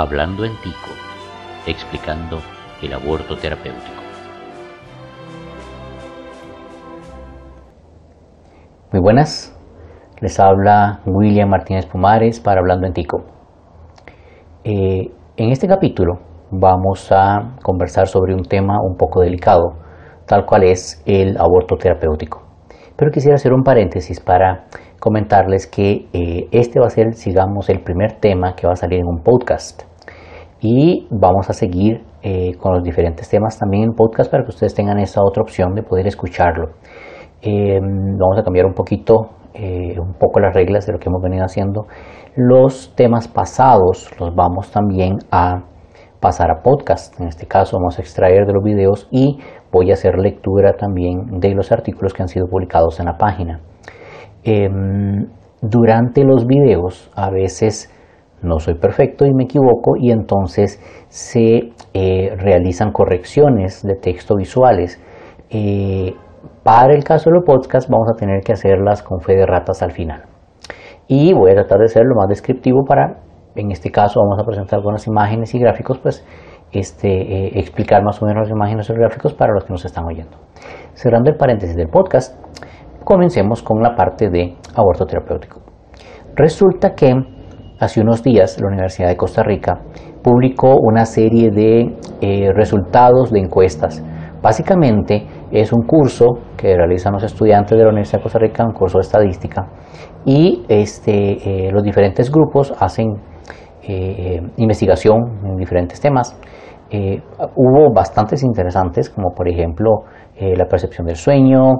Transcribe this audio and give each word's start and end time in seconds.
Hablando 0.00 0.44
en 0.44 0.52
Tico, 0.62 0.90
explicando 1.66 2.38
el 2.80 2.92
aborto 2.92 3.36
terapéutico. 3.36 4.00
Muy 8.92 9.02
buenas, 9.02 9.52
les 10.20 10.38
habla 10.38 11.00
William 11.04 11.48
Martínez 11.48 11.86
Pumares 11.86 12.38
para 12.38 12.60
Hablando 12.60 12.86
en 12.86 12.92
Tico. 12.92 13.24
Eh, 14.62 15.10
en 15.36 15.50
este 15.50 15.66
capítulo 15.66 16.20
vamos 16.52 17.10
a 17.10 17.56
conversar 17.64 18.06
sobre 18.06 18.36
un 18.36 18.44
tema 18.44 18.80
un 18.80 18.96
poco 18.96 19.22
delicado, 19.22 19.78
tal 20.28 20.46
cual 20.46 20.62
es 20.62 21.02
el 21.06 21.36
aborto 21.36 21.74
terapéutico. 21.74 22.47
Pero 22.98 23.12
quisiera 23.12 23.36
hacer 23.36 23.52
un 23.52 23.62
paréntesis 23.62 24.18
para 24.18 24.64
comentarles 24.98 25.68
que 25.68 26.08
eh, 26.12 26.48
este 26.50 26.80
va 26.80 26.86
a 26.86 26.90
ser, 26.90 27.14
sigamos, 27.14 27.70
el 27.70 27.80
primer 27.80 28.14
tema 28.14 28.54
que 28.56 28.66
va 28.66 28.72
a 28.72 28.76
salir 28.76 28.98
en 28.98 29.06
un 29.06 29.22
podcast. 29.22 29.82
Y 30.60 31.06
vamos 31.08 31.48
a 31.48 31.52
seguir 31.52 32.02
eh, 32.22 32.56
con 32.58 32.74
los 32.74 32.82
diferentes 32.82 33.28
temas 33.28 33.56
también 33.56 33.84
en 33.84 33.92
podcast 33.92 34.28
para 34.28 34.42
que 34.42 34.48
ustedes 34.48 34.74
tengan 34.74 34.98
esa 34.98 35.20
otra 35.22 35.44
opción 35.44 35.76
de 35.76 35.84
poder 35.84 36.08
escucharlo. 36.08 36.70
Eh, 37.40 37.78
vamos 37.80 38.36
a 38.36 38.42
cambiar 38.42 38.66
un 38.66 38.74
poquito, 38.74 39.14
un 39.54 40.14
poco 40.14 40.40
las 40.40 40.52
reglas 40.52 40.84
de 40.86 40.92
lo 40.92 40.98
que 40.98 41.08
hemos 41.08 41.22
venido 41.22 41.44
haciendo. 41.44 41.86
Los 42.34 42.94
temas 42.96 43.28
pasados 43.28 44.10
los 44.18 44.34
vamos 44.34 44.72
también 44.72 45.18
a 45.30 45.62
pasar 46.20 46.50
a 46.50 46.62
podcast. 46.62 47.18
En 47.20 47.28
este 47.28 47.46
caso 47.46 47.76
vamos 47.76 47.98
a 47.98 48.02
extraer 48.02 48.46
de 48.46 48.52
los 48.52 48.62
videos 48.62 49.08
y 49.10 49.38
voy 49.70 49.90
a 49.90 49.94
hacer 49.94 50.18
lectura 50.18 50.72
también 50.74 51.40
de 51.40 51.54
los 51.54 51.72
artículos 51.72 52.14
que 52.14 52.22
han 52.22 52.28
sido 52.28 52.46
publicados 52.46 53.00
en 53.00 53.06
la 53.06 53.16
página. 53.16 53.60
Em, 54.42 55.26
durante 55.60 56.24
los 56.24 56.46
videos 56.46 57.10
a 57.14 57.30
veces 57.30 57.92
no 58.42 58.60
soy 58.60 58.74
perfecto 58.74 59.26
y 59.26 59.34
me 59.34 59.44
equivoco 59.44 59.96
y 59.96 60.12
entonces 60.12 60.80
se 61.08 61.72
eh, 61.92 62.34
realizan 62.36 62.92
correcciones 62.92 63.82
de 63.82 63.96
texto 63.96 64.36
visuales. 64.36 65.02
Eh, 65.50 66.14
para 66.62 66.94
el 66.94 67.02
caso 67.02 67.30
de 67.30 67.36
los 67.36 67.44
podcasts 67.44 67.90
vamos 67.90 68.08
a 68.12 68.16
tener 68.16 68.42
que 68.42 68.52
hacerlas 68.52 69.02
con 69.02 69.20
fe 69.20 69.34
de 69.34 69.46
ratas 69.46 69.82
al 69.82 69.92
final. 69.92 70.22
Y 71.08 71.32
voy 71.32 71.50
a 71.50 71.54
tratar 71.54 71.80
de 71.80 71.88
ser 71.88 72.04
lo 72.04 72.14
más 72.14 72.28
descriptivo 72.28 72.84
para, 72.84 73.20
en 73.56 73.72
este 73.72 73.90
caso 73.90 74.20
vamos 74.20 74.38
a 74.40 74.44
presentar 74.44 74.78
algunas 74.78 75.06
imágenes 75.06 75.54
y 75.54 75.58
gráficos, 75.58 75.98
pues 75.98 76.24
este, 76.72 77.08
eh, 77.08 77.50
explicar 77.58 78.02
más 78.02 78.22
o 78.22 78.26
menos 78.26 78.48
las 78.48 78.50
imágenes 78.50 78.88
gráficos 78.90 79.34
para 79.34 79.52
los 79.52 79.64
que 79.64 79.72
nos 79.72 79.84
están 79.84 80.04
oyendo. 80.04 80.38
Cerrando 80.94 81.30
el 81.30 81.36
paréntesis 81.36 81.76
del 81.76 81.88
podcast, 81.88 82.36
Comencemos 83.08 83.62
con 83.62 83.82
la 83.82 83.96
parte 83.96 84.28
de 84.28 84.54
aborto 84.74 85.06
terapéutico. 85.06 85.62
Resulta 86.36 86.94
que 86.94 87.14
hace 87.80 88.02
unos 88.02 88.22
días 88.22 88.60
la 88.60 88.68
Universidad 88.68 89.08
de 89.08 89.16
Costa 89.16 89.42
Rica 89.42 89.80
publicó 90.22 90.76
una 90.78 91.06
serie 91.06 91.48
de 91.50 91.96
eh, 92.20 92.52
resultados 92.52 93.30
de 93.32 93.40
encuestas. 93.40 94.04
Básicamente 94.42 95.26
es 95.50 95.72
un 95.72 95.86
curso 95.86 96.38
que 96.54 96.76
realizan 96.76 97.14
los 97.14 97.24
estudiantes 97.24 97.78
de 97.78 97.84
la 97.84 97.88
Universidad 97.88 98.18
de 98.18 98.24
Costa 98.24 98.38
Rica, 98.40 98.66
un 98.66 98.74
curso 98.74 98.98
de 98.98 99.02
estadística, 99.02 99.66
y 100.26 100.66
este, 100.68 101.68
eh, 101.68 101.72
los 101.72 101.82
diferentes 101.82 102.30
grupos 102.30 102.74
hacen 102.78 103.06
investigación 104.58 105.40
en 105.46 105.56
diferentes 105.56 105.98
temas. 105.98 106.38
Hubo 106.90 107.92
bastantes 107.94 108.42
interesantes, 108.42 109.10
como 109.10 109.34
por 109.34 109.48
ejemplo 109.48 110.04
la 110.40 110.66
percepción 110.66 111.06
del 111.06 111.16
sueño, 111.16 111.72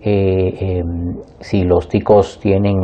eh, 0.00 0.78
em, 0.78 1.16
si 1.40 1.62
los 1.64 1.88
ticos 1.88 2.38
tienen 2.40 2.76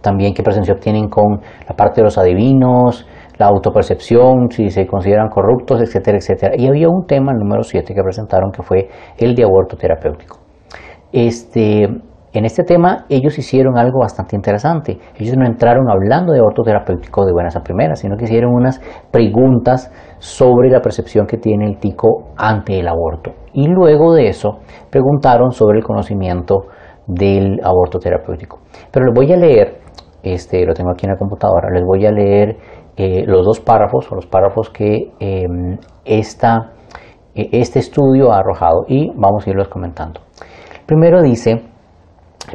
también 0.00 0.34
qué 0.34 0.42
presencia 0.42 0.74
obtienen 0.74 1.08
con 1.08 1.40
la 1.68 1.74
parte 1.76 2.00
de 2.00 2.04
los 2.04 2.18
adivinos, 2.18 3.06
la 3.38 3.46
autopercepción, 3.46 4.50
si 4.50 4.68
se 4.70 4.86
consideran 4.86 5.28
corruptos, 5.28 5.80
etcétera, 5.80 6.18
etcétera. 6.18 6.54
Y 6.56 6.66
había 6.66 6.88
un 6.88 7.06
tema, 7.06 7.32
el 7.32 7.38
número 7.38 7.62
7, 7.62 7.94
que 7.94 8.02
presentaron, 8.02 8.50
que 8.50 8.62
fue 8.62 8.88
el 9.16 9.34
de 9.34 9.44
aborto 9.44 9.76
terapéutico. 9.76 10.38
Este, 11.12 11.88
en 12.32 12.44
este 12.44 12.62
tema 12.62 13.06
ellos 13.08 13.38
hicieron 13.38 13.78
algo 13.78 14.00
bastante 14.00 14.36
interesante. 14.36 14.98
Ellos 15.16 15.36
no 15.36 15.46
entraron 15.46 15.90
hablando 15.90 16.32
de 16.32 16.40
aborto 16.40 16.62
terapéutico 16.62 17.24
de 17.24 17.32
buenas 17.32 17.56
a 17.56 17.60
primeras, 17.60 18.00
sino 18.00 18.16
que 18.16 18.24
hicieron 18.24 18.52
unas 18.52 18.80
preguntas 19.10 19.90
sobre 20.18 20.70
la 20.70 20.80
percepción 20.80 21.26
que 21.26 21.38
tiene 21.38 21.66
el 21.66 21.78
tico 21.78 22.32
ante 22.36 22.78
el 22.78 22.88
aborto. 22.88 23.32
Y 23.52 23.66
luego 23.68 24.14
de 24.14 24.28
eso 24.28 24.58
preguntaron 24.90 25.52
sobre 25.52 25.78
el 25.78 25.84
conocimiento 25.84 26.66
del 27.06 27.60
aborto 27.64 27.98
terapéutico. 27.98 28.60
Pero 28.92 29.06
les 29.06 29.14
voy 29.14 29.32
a 29.32 29.36
leer, 29.36 29.78
este, 30.22 30.66
lo 30.66 30.74
tengo 30.74 30.90
aquí 30.90 31.06
en 31.06 31.12
la 31.12 31.18
computadora, 31.18 31.70
les 31.72 31.82
voy 31.82 32.04
a 32.04 32.12
leer 32.12 32.56
eh, 32.96 33.24
los 33.26 33.46
dos 33.46 33.60
párrafos 33.60 34.10
o 34.12 34.16
los 34.16 34.26
párrafos 34.26 34.68
que 34.70 35.12
em, 35.18 35.78
esta, 36.04 36.72
e, 37.34 37.48
este 37.52 37.78
estudio 37.78 38.32
ha 38.32 38.40
arrojado 38.40 38.84
y 38.86 39.10
vamos 39.16 39.46
a 39.46 39.50
irlos 39.50 39.68
comentando. 39.68 40.20
Primero 40.84 41.22
dice, 41.22 41.62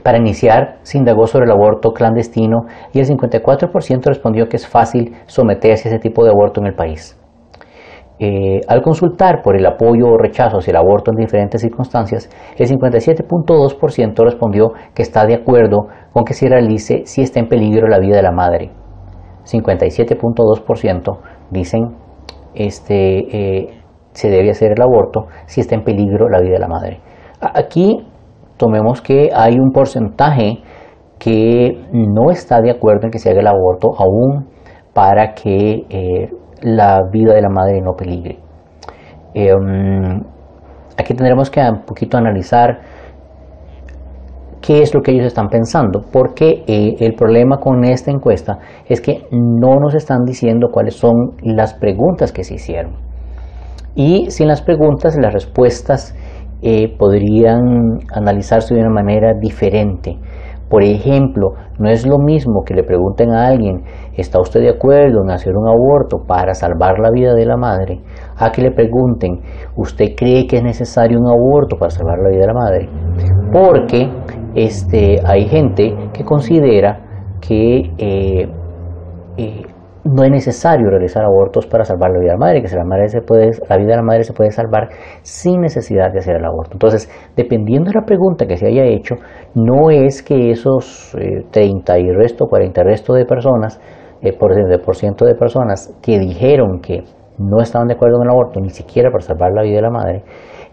para 0.01 0.17
iniciar, 0.17 0.79
se 0.81 0.97
indagó 0.97 1.27
sobre 1.27 1.45
el 1.45 1.51
aborto 1.51 1.91
clandestino 1.91 2.65
y 2.93 2.99
el 2.99 3.05
54% 3.05 4.05
respondió 4.05 4.47
que 4.47 4.57
es 4.57 4.67
fácil 4.67 5.13
someterse 5.25 5.87
a 5.87 5.91
ese 5.91 5.99
tipo 5.99 6.23
de 6.23 6.31
aborto 6.31 6.61
en 6.61 6.67
el 6.67 6.75
país. 6.75 7.19
Eh, 8.19 8.61
al 8.67 8.81
consultar 8.81 9.41
por 9.41 9.57
el 9.57 9.65
apoyo 9.65 10.05
o 10.07 10.17
rechazo 10.17 10.57
hacia 10.57 10.71
el 10.71 10.77
aborto 10.77 11.11
en 11.11 11.17
diferentes 11.17 11.61
circunstancias, 11.61 12.29
el 12.57 12.67
57.2% 12.67 14.23
respondió 14.23 14.71
que 14.93 15.01
está 15.01 15.25
de 15.25 15.35
acuerdo 15.35 15.87
con 16.13 16.23
que 16.23 16.33
se 16.33 16.47
realice 16.47 17.01
si 17.05 17.21
está 17.21 17.39
en 17.39 17.47
peligro 17.47 17.87
la 17.87 17.99
vida 17.99 18.15
de 18.15 18.23
la 18.23 18.31
madre. 18.31 18.71
57.2% 19.45 21.17
dicen 21.49 21.95
este, 22.53 23.63
eh, 23.63 23.81
se 24.11 24.29
debe 24.29 24.51
hacer 24.51 24.73
el 24.73 24.81
aborto 24.81 25.27
si 25.45 25.61
está 25.61 25.75
en 25.75 25.83
peligro 25.83 26.29
la 26.29 26.39
vida 26.39 26.53
de 26.53 26.59
la 26.59 26.67
madre. 26.67 26.99
Aquí 27.41 28.07
tomemos 28.57 29.01
que 29.01 29.29
hay 29.33 29.53
un 29.59 29.71
porcentaje 29.71 30.61
que 31.19 31.85
no 31.91 32.31
está 32.31 32.59
de 32.61 32.71
acuerdo 32.71 33.05
en 33.05 33.11
que 33.11 33.19
se 33.19 33.29
haga 33.29 33.41
el 33.41 33.47
aborto 33.47 33.91
aún 33.97 34.49
para 34.93 35.33
que 35.33 35.85
eh, 35.89 36.29
la 36.61 37.01
vida 37.11 37.33
de 37.33 37.41
la 37.41 37.49
madre 37.49 37.81
no 37.81 37.93
peligre. 37.93 38.39
Em, 39.33 40.21
aquí 40.97 41.13
tendremos 41.13 41.49
que 41.49 41.61
un 41.61 41.83
poquito 41.85 42.17
analizar 42.17 42.79
qué 44.61 44.81
es 44.81 44.93
lo 44.93 45.01
que 45.01 45.11
ellos 45.11 45.25
están 45.25 45.49
pensando, 45.49 46.01
porque 46.11 46.63
eh, 46.67 46.95
el 46.99 47.15
problema 47.15 47.57
con 47.57 47.83
esta 47.83 48.11
encuesta 48.11 48.59
es 48.87 49.01
que 49.01 49.27
no 49.31 49.75
nos 49.79 49.93
están 49.93 50.23
diciendo 50.25 50.67
cuáles 50.71 50.95
son 50.95 51.35
las 51.41 51.73
preguntas 51.73 52.31
que 52.31 52.43
se 52.43 52.55
hicieron. 52.55 52.95
Y 53.95 54.31
sin 54.31 54.47
las 54.47 54.61
preguntas, 54.61 55.17
las 55.17 55.33
respuestas 55.33 56.15
eh, 56.63 56.95
podrían 56.97 57.99
analizarse 58.13 58.73
de 58.73 58.81
una 58.81 58.89
manera 58.89 59.33
diferente. 59.39 60.17
Por 60.69 60.81
ejemplo, 60.81 61.53
no 61.77 61.89
es 61.89 62.07
lo 62.07 62.17
mismo 62.17 62.63
que 62.65 62.73
le 62.73 62.83
pregunten 62.83 63.31
a 63.31 63.45
alguien, 63.47 63.83
¿está 64.15 64.39
usted 64.39 64.61
de 64.61 64.69
acuerdo 64.69 65.21
en 65.21 65.29
hacer 65.29 65.55
un 65.55 65.67
aborto 65.67 66.23
para 66.25 66.53
salvar 66.53 66.97
la 66.99 67.11
vida 67.11 67.35
de 67.35 67.45
la 67.45 67.57
madre? 67.57 68.01
A 68.37 68.51
que 68.51 68.61
le 68.61 68.71
pregunten, 68.71 69.41
¿usted 69.75 70.15
cree 70.17 70.47
que 70.47 70.57
es 70.57 70.63
necesario 70.63 71.19
un 71.19 71.27
aborto 71.27 71.75
para 71.77 71.91
salvar 71.91 72.17
la 72.19 72.29
vida 72.29 72.41
de 72.41 72.47
la 72.47 72.53
madre? 72.53 72.89
Porque 73.51 74.09
este, 74.55 75.19
hay 75.25 75.45
gente 75.45 75.95
que 76.13 76.23
considera 76.23 76.99
que 77.39 77.91
eh, 77.97 78.47
eh, 79.37 79.61
no 80.05 80.23
es 80.23 80.31
necesario 80.31 80.89
realizar 80.89 81.23
abortos 81.23 81.65
para 81.65 81.85
salvar 81.85 82.11
la 82.11 82.19
vida 82.19 82.33
de 82.33 82.37
la 82.39 82.45
madre, 82.45 82.61
que 82.61 82.75
la, 82.75 82.83
madre 82.83 83.07
se 83.07 83.21
puede, 83.21 83.51
la 83.69 83.77
vida 83.77 83.91
de 83.91 83.95
la 83.95 84.03
madre 84.03 84.23
se 84.23 84.33
puede 84.33 84.51
salvar 84.51 84.89
sin 85.21 85.61
necesidad 85.61 86.11
de 86.11 86.19
hacer 86.19 86.35
el 86.35 86.45
aborto. 86.45 86.73
Entonces, 86.73 87.09
dependiendo 87.35 87.89
de 87.89 87.99
la 87.99 88.05
pregunta 88.05 88.45
que 88.45 88.57
se 88.57 88.67
haya 88.67 88.83
hecho, 88.83 89.15
no 89.55 89.89
es 89.91 90.21
que 90.21 90.51
esos 90.51 91.15
30 91.51 91.95
eh, 91.95 92.01
y 92.01 92.11
resto, 92.11 92.47
40 92.47 92.83
resto 92.83 93.13
de 93.13 93.25
personas, 93.25 93.79
eh, 94.21 94.37
por 94.37 94.95
ciento 94.95 95.25
de 95.25 95.35
personas 95.35 95.97
que 96.01 96.19
dijeron 96.19 96.79
que 96.81 97.03
no 97.37 97.61
estaban 97.61 97.87
de 97.87 97.95
acuerdo 97.95 98.17
con 98.17 98.27
el 98.27 98.31
aborto, 98.31 98.59
ni 98.59 98.69
siquiera 98.69 99.09
para 99.09 99.21
salvar 99.21 99.51
la 99.53 99.63
vida 99.63 99.77
de 99.77 99.81
la 99.81 99.89
madre, 99.89 100.23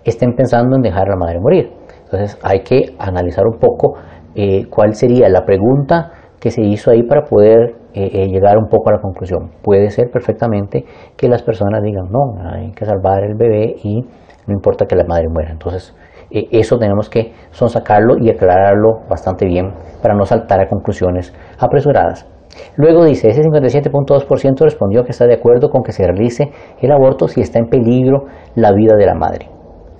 estén 0.04 0.34
pensando 0.34 0.76
en 0.76 0.82
dejar 0.82 1.06
a 1.06 1.10
la 1.10 1.16
madre 1.16 1.40
morir. 1.40 1.72
Entonces, 2.04 2.38
hay 2.42 2.62
que 2.62 2.96
analizar 2.98 3.46
un 3.46 3.58
poco 3.58 3.94
eh, 4.34 4.66
cuál 4.68 4.94
sería 4.94 5.28
la 5.28 5.44
pregunta 5.44 6.10
que 6.40 6.50
se 6.50 6.62
hizo 6.62 6.90
ahí 6.90 7.02
para 7.02 7.22
poder 7.22 7.79
eh, 7.94 8.10
eh, 8.12 8.28
llegar 8.28 8.56
un 8.58 8.68
poco 8.68 8.90
a 8.90 8.92
la 8.94 9.00
conclusión. 9.00 9.50
Puede 9.62 9.90
ser 9.90 10.10
perfectamente 10.10 10.84
que 11.16 11.28
las 11.28 11.42
personas 11.42 11.82
digan, 11.82 12.06
no, 12.10 12.34
hay 12.52 12.72
que 12.72 12.84
salvar 12.84 13.24
el 13.24 13.34
bebé 13.34 13.74
y 13.82 14.00
no 14.00 14.54
importa 14.54 14.86
que 14.86 14.96
la 14.96 15.04
madre 15.04 15.28
muera. 15.28 15.50
Entonces, 15.50 15.94
eh, 16.30 16.46
eso 16.52 16.78
tenemos 16.78 17.10
que 17.10 17.32
sonsacarlo 17.50 18.14
y 18.20 18.30
aclararlo 18.30 19.00
bastante 19.08 19.46
bien 19.46 19.72
para 20.02 20.14
no 20.14 20.24
saltar 20.24 20.60
a 20.60 20.68
conclusiones 20.68 21.34
apresuradas. 21.58 22.28
Luego 22.76 23.04
dice, 23.04 23.28
ese 23.28 23.42
57.2% 23.42 24.60
respondió 24.60 25.04
que 25.04 25.10
está 25.10 25.26
de 25.26 25.34
acuerdo 25.34 25.68
con 25.68 25.82
que 25.82 25.92
se 25.92 26.04
realice 26.04 26.50
el 26.80 26.92
aborto 26.92 27.28
si 27.28 27.40
está 27.40 27.58
en 27.58 27.66
peligro 27.66 28.24
la 28.54 28.72
vida 28.72 28.94
de 28.96 29.06
la 29.06 29.14
madre. 29.14 29.48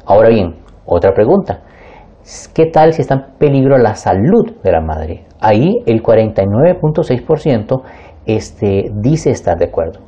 Ahora 0.07 0.29
bien, 0.29 0.57
otra 0.85 1.13
pregunta. 1.13 1.61
¿Qué 2.55 2.67
tal 2.67 2.93
si 2.93 3.03
está 3.03 3.15
en 3.15 3.39
peligro 3.39 3.77
la 3.79 3.95
salud 3.95 4.53
de 4.63 4.71
la 4.71 4.81
madre? 4.81 5.25
Ahí 5.41 5.83
el 5.87 6.03
49.6% 6.03 7.83
este, 8.27 8.85
dice 8.95 9.31
estar 9.31 9.59
de 9.59 9.65
acuerdo. 9.65 10.01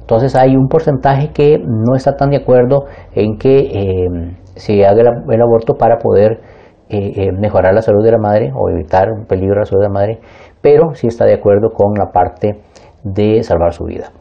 Entonces 0.00 0.34
hay 0.36 0.56
un 0.56 0.68
porcentaje 0.68 1.32
que 1.32 1.58
no 1.58 1.94
está 1.94 2.14
tan 2.16 2.30
de 2.30 2.38
acuerdo 2.38 2.84
en 3.14 3.36
que 3.36 3.58
eh, 3.58 4.08
se 4.54 4.86
haga 4.86 5.02
el, 5.02 5.42
aborto 5.42 5.74
para 5.74 5.98
poder 5.98 6.40
eh, 6.88 7.32
mejorar 7.32 7.74
la 7.74 7.82
salud 7.82 8.04
de 8.04 8.12
la 8.12 8.18
madre 8.18 8.52
o 8.54 8.70
evitar 8.70 9.10
un 9.10 9.26
peligro 9.26 9.56
a 9.56 9.58
la 9.58 9.64
salud 9.66 9.82
de 9.82 9.88
la 9.88 9.92
madre, 9.92 10.20
pero 10.62 10.94
sí 10.94 11.08
está 11.08 11.26
de 11.26 11.34
acuerdo 11.34 11.70
con 11.74 11.92
la 11.98 12.12
parte 12.12 12.62
de 13.02 13.42
salvar 13.42 13.72
su 13.74 13.84
vida. 13.84 14.12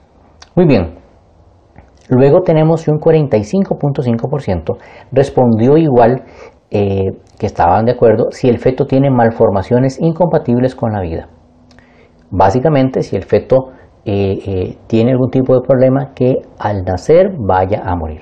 Muy 0.55 0.65
bien. 0.65 1.05
Luego 2.09 2.41
tenemos 2.41 2.87
un 2.87 2.99
45.5% 2.99 4.77
respondió 5.11 5.77
igual 5.77 6.23
que 6.69 7.45
estaban 7.45 7.85
de 7.85 7.93
acuerdo 7.93 8.31
si 8.31 8.49
el 8.49 8.59
feto 8.59 8.85
tiene 8.85 9.09
malformaciones 9.09 9.97
incompatibles 10.01 10.75
con 10.75 10.91
la 10.91 11.01
vida. 11.01 11.29
Básicamente, 12.31 13.01
si 13.01 13.15
el 13.15 13.23
feto 13.23 13.69
eh, 14.07 14.37
eh, 14.45 14.77
tiene 14.85 15.13
algún 15.13 15.31
tipo 15.31 15.55
de 15.55 15.61
problema 15.61 16.13
que 16.13 16.35
al 16.59 16.83
nacer 16.83 17.31
vaya 17.39 17.81
a 17.83 17.95
morir. 17.95 18.21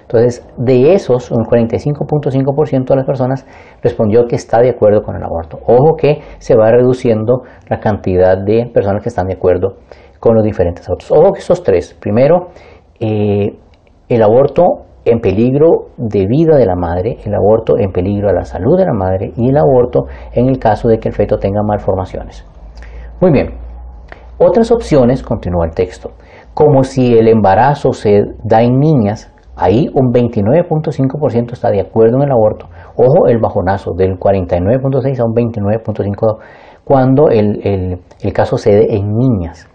Entonces, 0.00 0.44
de 0.56 0.92
esos, 0.92 1.30
un 1.30 1.44
45.5% 1.44 2.84
de 2.84 2.96
las 2.96 3.06
personas 3.06 3.46
respondió 3.80 4.24
que 4.26 4.34
está 4.34 4.60
de 4.60 4.70
acuerdo 4.70 5.02
con 5.02 5.14
el 5.14 5.22
aborto. 5.22 5.60
Ojo 5.68 5.94
que 5.96 6.20
se 6.38 6.56
va 6.56 6.72
reduciendo 6.72 7.42
la 7.68 7.78
cantidad 7.78 8.36
de 8.38 8.68
personas 8.74 9.04
que 9.04 9.08
están 9.08 9.28
de 9.28 9.34
acuerdo 9.34 9.76
con 10.18 10.34
los 10.34 10.42
diferentes 10.42 10.88
abortos. 10.88 11.12
Ojo 11.12 11.32
que 11.32 11.38
esos 11.38 11.62
tres. 11.62 11.94
Primero, 11.94 12.48
eh, 12.98 13.56
el 14.08 14.22
aborto 14.24 14.86
en 15.04 15.20
peligro 15.20 15.88
de 15.96 16.26
vida 16.26 16.56
de 16.56 16.66
la 16.66 16.76
madre, 16.76 17.18
el 17.24 17.34
aborto 17.34 17.78
en 17.78 17.90
peligro 17.92 18.28
de 18.28 18.34
la 18.34 18.44
salud 18.44 18.76
de 18.78 18.84
la 18.84 18.92
madre 18.92 19.32
y 19.36 19.48
el 19.48 19.56
aborto 19.56 20.04
en 20.32 20.48
el 20.48 20.58
caso 20.58 20.88
de 20.88 20.98
que 20.98 21.08
el 21.08 21.14
feto 21.14 21.38
tenga 21.38 21.62
malformaciones. 21.62 22.46
Muy 23.20 23.32
bien. 23.32 23.54
Otras 24.38 24.70
opciones, 24.72 25.22
continúa 25.22 25.66
el 25.66 25.74
texto, 25.74 26.12
como 26.54 26.82
si 26.82 27.12
el 27.18 27.28
embarazo 27.28 27.92
se 27.92 28.22
da 28.42 28.62
en 28.62 28.78
niñas, 28.78 29.32
ahí 29.54 29.88
un 29.94 30.12
29.5% 30.12 31.52
está 31.52 31.70
de 31.70 31.80
acuerdo 31.80 32.16
en 32.16 32.22
el 32.22 32.32
aborto. 32.32 32.66
Ojo, 32.96 33.28
el 33.28 33.38
bajonazo 33.38 33.92
del 33.92 34.18
49.6 34.18 35.20
a 35.20 35.24
un 35.24 35.34
29.5 35.34 36.38
cuando 36.84 37.28
el, 37.28 38.00
el, 38.22 38.32
caso 38.32 38.56
se 38.56 38.72
dé 38.72 38.96
en 38.96 39.12
niñas, 39.14 39.68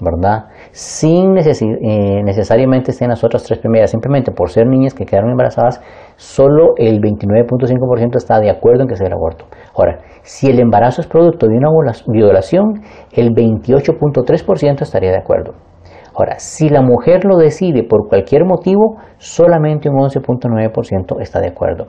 ¿verdad? 0.00 0.46
Sin 0.72 1.36
eh, 1.36 2.22
necesariamente 2.24 2.90
estén 2.90 3.10
las 3.10 3.22
otras 3.24 3.44
tres 3.44 3.58
primeras, 3.58 3.90
simplemente 3.90 4.32
por 4.32 4.50
ser 4.50 4.66
niñas 4.66 4.94
que 4.94 5.04
quedaron 5.04 5.30
embarazadas, 5.30 5.80
solo 6.16 6.74
el 6.76 7.00
29.5% 7.00 8.16
está 8.16 8.40
de 8.40 8.50
acuerdo 8.50 8.82
en 8.82 8.88
que 8.88 8.96
sea 8.96 9.06
el 9.06 9.14
aborto. 9.14 9.46
Ahora, 9.74 9.98
si 10.22 10.50
el 10.50 10.60
embarazo 10.60 11.00
es 11.00 11.06
producto 11.06 11.46
de 11.46 11.56
una 11.56 11.68
violación, 12.06 12.82
el 13.12 13.30
28.3% 13.30 14.82
estaría 14.82 15.10
de 15.10 15.18
acuerdo. 15.18 15.54
Ahora, 16.14 16.38
si 16.38 16.68
la 16.68 16.82
mujer 16.82 17.24
lo 17.24 17.36
decide 17.36 17.84
por 17.84 18.08
cualquier 18.08 18.44
motivo, 18.44 18.96
solamente 19.18 19.88
un 19.88 19.96
11.9% 19.96 21.20
está 21.20 21.40
de 21.40 21.48
acuerdo. 21.48 21.88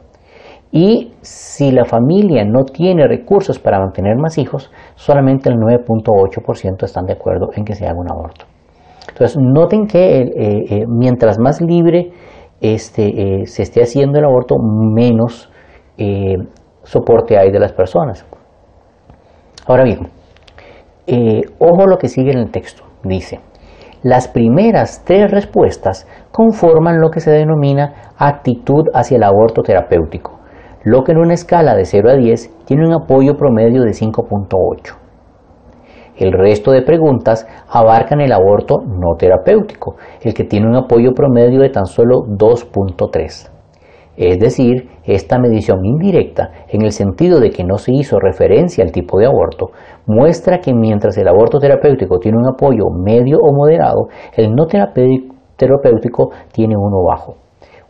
Y 0.72 1.14
si 1.22 1.72
la 1.72 1.84
familia 1.86 2.46
no 2.46 2.64
tiene 2.64 3.08
recursos 3.08 3.60
para 3.60 3.80
mantener 3.80 4.16
más 4.18 4.38
hijos, 4.38 4.72
solamente 4.96 5.50
el 5.50 5.56
9.8% 5.56 6.84
están 6.84 7.06
de 7.06 7.14
acuerdo 7.14 7.50
en 7.56 7.66
que 7.66 7.76
se 7.76 7.86
haga 7.86 8.00
un 8.00 8.10
aborto. 8.10 8.46
Entonces, 9.10 9.38
noten 9.42 9.86
que 9.88 10.20
eh, 10.20 10.32
eh, 10.38 10.86
mientras 10.88 11.38
más 11.40 11.62
libre 11.62 12.12
este, 12.62 13.42
eh, 13.42 13.46
se 13.46 13.64
esté 13.64 13.82
haciendo 13.82 14.20
el 14.20 14.26
aborto, 14.26 14.56
menos 14.60 15.50
soporte 16.84 17.38
hay 17.38 17.52
de 17.52 17.60
las 17.60 17.74
personas. 17.74 18.26
Ahora 19.68 19.84
bien, 19.84 20.10
eh, 21.08 21.42
ojo 21.60 21.88
lo 21.88 21.98
que 21.98 22.08
sigue 22.08 22.32
en 22.32 22.40
el 22.40 22.52
texto. 22.52 22.84
Dice, 23.04 23.40
las 24.04 24.28
primeras 24.28 25.04
tres 25.06 25.30
respuestas 25.32 26.08
conforman 26.32 27.00
lo 27.00 27.10
que 27.10 27.20
se 27.20 27.32
denomina 27.32 28.14
actitud 28.18 28.86
hacia 28.94 29.18
el 29.18 29.24
aborto 29.24 29.62
terapéutico, 29.62 30.40
lo 30.84 31.04
que 31.04 31.12
en 31.12 31.20
una 31.20 31.34
escala 31.34 31.76
de 31.76 31.86
0 31.86 32.10
a 32.10 32.16
10 32.16 32.66
tiene 32.66 32.88
un 32.88 32.94
apoyo 32.94 33.36
promedio 33.36 33.84
de 33.84 33.92
5.8. 33.92 34.96
El 36.18 36.34
resto 36.34 36.72
de 36.72 36.82
preguntas 36.82 37.48
abarcan 37.70 38.22
el 38.22 38.32
aborto 38.32 38.78
no 38.86 39.16
terapéutico, 39.18 39.96
el 40.22 40.34
que 40.34 40.44
tiene 40.44 40.68
un 40.68 40.76
apoyo 40.76 41.14
promedio 41.14 41.62
de 41.62 41.70
tan 41.70 41.86
solo 41.86 42.22
2.3. 42.28 43.50
Es 44.18 44.40
decir, 44.40 44.90
esta 45.06 45.40
medición 45.40 45.86
indirecta, 45.86 46.52
en 46.68 46.82
el 46.82 46.92
sentido 46.92 47.40
de 47.40 47.50
que 47.50 47.64
no 47.64 47.78
se 47.78 47.94
hizo 47.94 48.20
referencia 48.20 48.84
al 48.84 48.92
tipo 48.92 49.20
de 49.20 49.26
aborto, 49.26 49.72
muestra 50.06 50.60
que 50.60 50.74
mientras 50.74 51.18
el 51.18 51.28
aborto 51.28 51.60
terapéutico 51.60 52.20
tiene 52.20 52.38
un 52.38 52.48
apoyo 52.48 52.86
medio 52.90 53.38
o 53.42 53.54
moderado, 53.56 54.10
el 54.36 54.54
no 54.54 54.66
terapéutico 54.68 56.32
tiene 56.52 56.76
uno 56.78 57.04
bajo. 57.08 57.36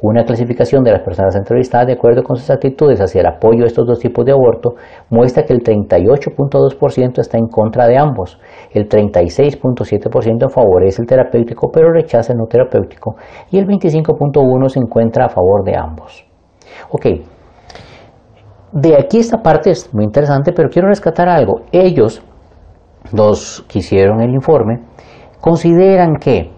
Una 0.01 0.23
clasificación 0.23 0.83
de 0.83 0.91
las 0.91 1.03
personas 1.03 1.35
entrevistadas 1.35 1.85
de 1.85 1.93
acuerdo 1.93 2.23
con 2.23 2.35
sus 2.35 2.49
actitudes 2.49 2.99
hacia 2.99 3.21
el 3.21 3.27
apoyo 3.27 3.63
a 3.63 3.67
estos 3.67 3.85
dos 3.85 3.99
tipos 3.99 4.25
de 4.25 4.31
aborto 4.31 4.73
muestra 5.09 5.43
que 5.43 5.53
el 5.53 5.61
38.2% 5.61 7.19
está 7.19 7.37
en 7.37 7.47
contra 7.47 7.85
de 7.85 7.97
ambos, 7.97 8.39
el 8.71 8.89
36.7% 8.89 10.49
favorece 10.49 11.03
el 11.03 11.07
terapéutico 11.07 11.69
pero 11.71 11.93
rechaza 11.93 12.33
el 12.33 12.39
no 12.39 12.45
terapéutico 12.47 13.15
y 13.51 13.59
el 13.59 13.67
25.1% 13.67 14.69
se 14.69 14.79
encuentra 14.79 15.25
a 15.25 15.29
favor 15.29 15.63
de 15.63 15.77
ambos. 15.77 16.25
Ok, 16.89 17.05
de 18.71 18.95
aquí 18.95 19.19
esta 19.19 19.41
parte 19.41 19.71
es 19.71 19.93
muy 19.93 20.05
interesante, 20.05 20.53
pero 20.53 20.69
quiero 20.69 20.87
rescatar 20.87 21.27
algo. 21.27 21.61
Ellos, 21.71 22.23
los 23.11 23.65
que 23.67 23.79
hicieron 23.79 24.21
el 24.21 24.31
informe, 24.31 24.79
consideran 25.41 26.15
que 26.15 26.51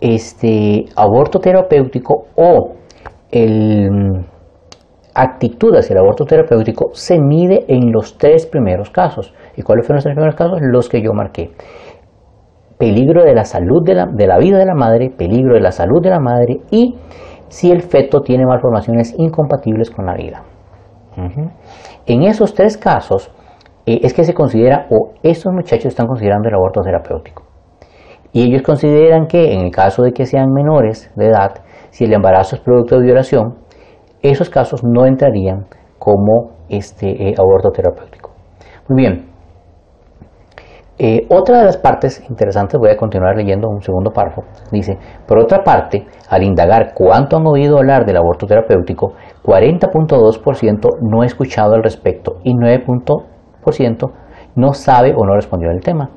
este 0.00 0.84
aborto 0.96 1.38
terapéutico 1.38 2.26
o 2.36 2.74
el 3.30 3.90
mm, 3.90 4.24
actitud 5.14 5.74
hacia 5.74 5.94
el 5.94 6.00
aborto 6.00 6.24
terapéutico 6.24 6.90
se 6.92 7.18
mide 7.18 7.64
en 7.68 7.90
los 7.92 8.18
tres 8.18 8.46
primeros 8.46 8.90
casos. 8.90 9.34
¿Y 9.56 9.62
cuáles 9.62 9.86
fueron 9.86 9.96
los 9.96 10.04
tres 10.04 10.14
primeros 10.14 10.36
casos? 10.36 10.58
Los 10.60 10.88
que 10.88 11.02
yo 11.02 11.12
marqué. 11.12 11.50
Peligro 12.78 13.24
de 13.24 13.34
la 13.34 13.44
salud 13.44 13.82
de 13.84 13.94
la, 13.94 14.06
de 14.06 14.26
la 14.26 14.38
vida 14.38 14.58
de 14.58 14.66
la 14.66 14.74
madre, 14.74 15.10
peligro 15.10 15.54
de 15.54 15.60
la 15.60 15.72
salud 15.72 16.02
de 16.02 16.10
la 16.10 16.20
madre 16.20 16.60
y 16.70 16.94
si 17.48 17.70
el 17.70 17.82
feto 17.82 18.20
tiene 18.20 18.44
malformaciones 18.44 19.14
incompatibles 19.16 19.90
con 19.90 20.04
la 20.06 20.14
vida. 20.14 20.42
En 22.06 22.22
esos 22.24 22.52
tres 22.52 22.76
casos 22.76 23.30
eh, 23.86 24.00
es 24.02 24.12
que 24.12 24.24
se 24.24 24.34
considera, 24.34 24.86
o 24.90 25.14
estos 25.22 25.52
muchachos 25.52 25.86
están 25.86 26.06
considerando 26.06 26.48
el 26.48 26.54
aborto 26.54 26.82
terapéutico. 26.82 27.45
Y 28.36 28.42
ellos 28.42 28.60
consideran 28.60 29.28
que 29.28 29.54
en 29.54 29.60
el 29.60 29.70
caso 29.70 30.02
de 30.02 30.12
que 30.12 30.26
sean 30.26 30.52
menores 30.52 31.10
de 31.16 31.28
edad, 31.28 31.52
si 31.88 32.04
el 32.04 32.12
embarazo 32.12 32.56
es 32.56 32.60
producto 32.60 32.98
de 32.98 33.06
violación, 33.06 33.54
esos 34.20 34.50
casos 34.50 34.82
no 34.84 35.06
entrarían 35.06 35.64
como 35.98 36.50
este 36.68 37.30
eh, 37.30 37.34
aborto 37.38 37.70
terapéutico. 37.70 38.32
Muy 38.90 39.00
bien. 39.00 39.30
Eh, 40.98 41.26
otra 41.30 41.60
de 41.60 41.64
las 41.64 41.78
partes 41.78 42.22
interesantes, 42.28 42.78
voy 42.78 42.90
a 42.90 42.98
continuar 42.98 43.38
leyendo 43.38 43.70
un 43.70 43.80
segundo 43.80 44.10
párrafo, 44.10 44.42
dice, 44.70 44.98
por 45.26 45.38
otra 45.38 45.64
parte, 45.64 46.04
al 46.28 46.42
indagar 46.42 46.92
cuánto 46.92 47.38
han 47.38 47.46
oído 47.46 47.78
hablar 47.78 48.04
del 48.04 48.18
aborto 48.18 48.46
terapéutico, 48.46 49.14
40.2% 49.44 50.98
no 51.00 51.22
ha 51.22 51.24
escuchado 51.24 51.72
al 51.72 51.82
respecto 51.82 52.40
y 52.44 52.52
9% 52.52 54.12
no 54.56 54.74
sabe 54.74 55.14
o 55.16 55.24
no 55.24 55.34
respondió 55.34 55.70
al 55.70 55.80
tema. 55.80 56.10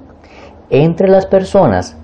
Entre 0.69 1.07
las 1.07 1.25
personas 1.25 1.98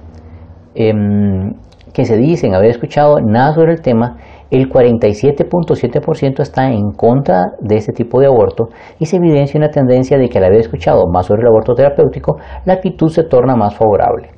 em, 0.76 1.54
que 1.94 2.06
se 2.06 2.18
dicen 2.18 2.54
haber 2.54 2.72
escuchado 2.72 3.20
nada 3.22 3.54
sobre 3.54 3.74
el 3.74 3.82
tema, 3.82 4.18
el 4.52 4.70
47.7% 4.70 6.42
está 6.42 6.70
en 6.70 6.92
contra 6.92 7.44
de 7.60 7.78
este 7.78 7.94
tipo 7.94 8.20
de 8.20 8.28
aborto 8.28 8.66
y 9.00 9.06
se 9.06 9.18
evidencia 9.18 9.58
una 9.58 9.70
tendencia 9.70 10.18
de 10.18 10.30
que 10.30 10.38
al 10.38 10.46
haber 10.46 10.60
escuchado 10.60 11.06
más 11.12 11.26
sobre 11.26 11.42
el 11.42 11.48
aborto 11.48 11.74
terapéutico, 11.74 12.38
la 12.66 12.74
actitud 12.74 13.10
se 13.10 13.24
torna 13.24 13.56
más 13.56 13.76
favorable. 13.76 14.30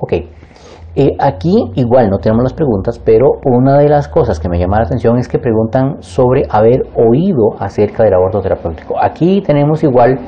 Ok, 0.00 0.12
eh, 0.94 1.16
aquí 1.18 1.70
igual 1.74 2.10
no 2.10 2.18
tenemos 2.18 2.42
las 2.42 2.52
preguntas, 2.52 2.98
pero 2.98 3.30
una 3.44 3.78
de 3.78 3.88
las 3.88 4.08
cosas 4.08 4.38
que 4.38 4.48
me 4.48 4.58
llama 4.58 4.76
la 4.76 4.84
atención 4.84 5.16
es 5.16 5.26
que 5.26 5.38
preguntan 5.38 5.96
sobre 6.02 6.42
haber 6.50 6.82
oído 6.96 7.54
acerca 7.58 8.04
del 8.04 8.14
aborto 8.14 8.40
terapéutico. 8.40 8.94
Aquí 9.00 9.40
tenemos 9.40 9.82
igual 9.82 10.18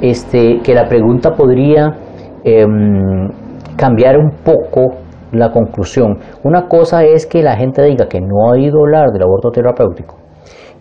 este, 0.00 0.60
que 0.62 0.74
la 0.74 0.84
pregunta 0.84 1.30
podría 1.32 1.96
em, 2.44 3.28
cambiar 3.76 4.18
un 4.18 4.30
poco 4.44 4.96
la 5.32 5.50
conclusión. 5.50 6.18
Una 6.44 6.66
cosa 6.68 7.04
es 7.04 7.26
que 7.26 7.42
la 7.42 7.56
gente 7.56 7.82
diga 7.82 8.06
que 8.08 8.20
no 8.20 8.46
ha 8.46 8.52
oído 8.52 8.80
hablar 8.80 9.10
del 9.10 9.22
aborto 9.22 9.50
terapéutico 9.50 10.16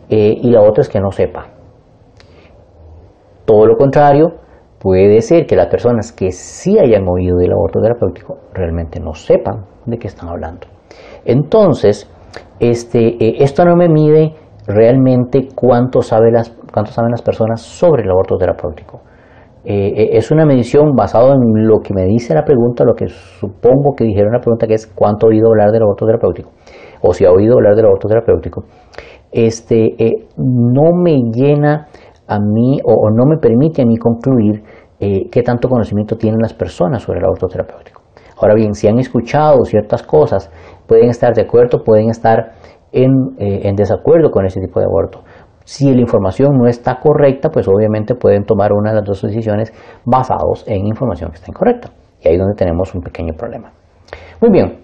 eh, 0.09 0.35
y 0.41 0.49
la 0.49 0.61
otra 0.61 0.81
es 0.81 0.89
que 0.89 0.99
no 0.99 1.11
sepa. 1.11 1.45
Todo 3.45 3.65
lo 3.65 3.77
contrario, 3.77 4.33
puede 4.79 5.21
ser 5.21 5.45
que 5.45 5.55
las 5.55 5.67
personas 5.67 6.11
que 6.11 6.31
sí 6.31 6.77
hayan 6.79 7.07
oído 7.07 7.37
del 7.37 7.51
aborto 7.51 7.79
terapéutico 7.81 8.37
realmente 8.53 8.99
no 8.99 9.13
sepan 9.13 9.65
de 9.85 9.97
qué 9.97 10.07
están 10.07 10.29
hablando. 10.29 10.67
Entonces, 11.25 12.09
este, 12.59 13.23
eh, 13.23 13.35
esto 13.39 13.65
no 13.65 13.75
me 13.75 13.89
mide 13.89 14.35
realmente 14.67 15.49
cuánto, 15.55 15.99
las, 16.31 16.51
cuánto 16.71 16.91
saben 16.91 17.11
las 17.11 17.21
personas 17.21 17.61
sobre 17.61 18.03
el 18.03 18.11
aborto 18.11 18.37
terapéutico. 18.37 19.01
Eh, 19.65 20.11
es 20.13 20.31
una 20.31 20.45
medición 20.45 20.95
basada 20.95 21.33
en 21.33 21.67
lo 21.67 21.79
que 21.79 21.93
me 21.93 22.05
dice 22.05 22.33
la 22.33 22.43
pregunta, 22.43 22.85
lo 22.85 22.93
que 22.93 23.07
supongo 23.07 23.93
que 23.95 24.05
dijeron 24.05 24.31
la 24.31 24.39
pregunta, 24.39 24.67
que 24.67 24.75
es 24.75 24.87
cuánto 24.87 25.27
ha 25.27 25.29
oído 25.29 25.47
hablar 25.49 25.71
del 25.71 25.83
aborto 25.83 26.05
terapéutico, 26.05 26.51
o 27.01 27.13
si 27.13 27.25
ha 27.25 27.31
oído 27.31 27.55
hablar 27.55 27.75
del 27.75 27.85
aborto 27.85 28.07
terapéutico. 28.07 28.63
Este, 29.31 29.95
no 30.37 30.93
me 30.95 31.17
llena 31.31 31.87
a 32.27 32.39
mí 32.39 32.79
o, 32.83 33.09
no 33.11 33.25
me 33.25 33.37
permite 33.37 33.81
a 33.81 33.85
mí 33.85 33.97
concluir 33.97 34.63
qué 34.97 35.43
tanto 35.43 35.69
conocimiento 35.69 36.15
tienen 36.15 36.39
las 36.41 36.53
personas 36.53 37.03
sobre 37.03 37.19
el 37.19 37.25
aborto 37.25 37.47
terapéutico. 37.47 38.01
Ahora 38.41 38.55
bien, 38.55 38.73
si 38.73 38.87
han 38.87 38.97
escuchado 38.97 39.63
ciertas 39.65 40.03
cosas, 40.03 40.49
pueden 40.87 41.09
estar 41.09 41.33
de 41.33 41.43
acuerdo, 41.43 41.83
pueden 41.83 42.09
estar 42.09 42.53
en 42.91 43.75
desacuerdo 43.75 44.31
con 44.31 44.45
ese 44.45 44.59
tipo 44.59 44.79
de 44.79 44.85
aborto. 44.85 45.21
Si 45.69 45.85
la 45.93 46.01
información 46.01 46.57
no 46.57 46.67
está 46.67 46.99
correcta, 46.99 47.49
pues 47.49 47.67
obviamente 47.67 48.15
pueden 48.15 48.43
tomar 48.43 48.73
una 48.73 48.89
de 48.89 48.95
las 48.95 49.05
dos 49.05 49.21
decisiones 49.21 49.71
basados 50.03 50.63
en 50.67 50.87
información 50.87 51.29
que 51.29 51.35
está 51.35 51.51
incorrecta. 51.51 51.91
Y 52.19 52.27
ahí 52.27 52.33
es 52.33 52.39
donde 52.39 52.55
tenemos 52.55 52.95
un 52.95 53.01
pequeño 53.01 53.35
problema. 53.35 53.71
Muy 54.41 54.49
bien, 54.49 54.79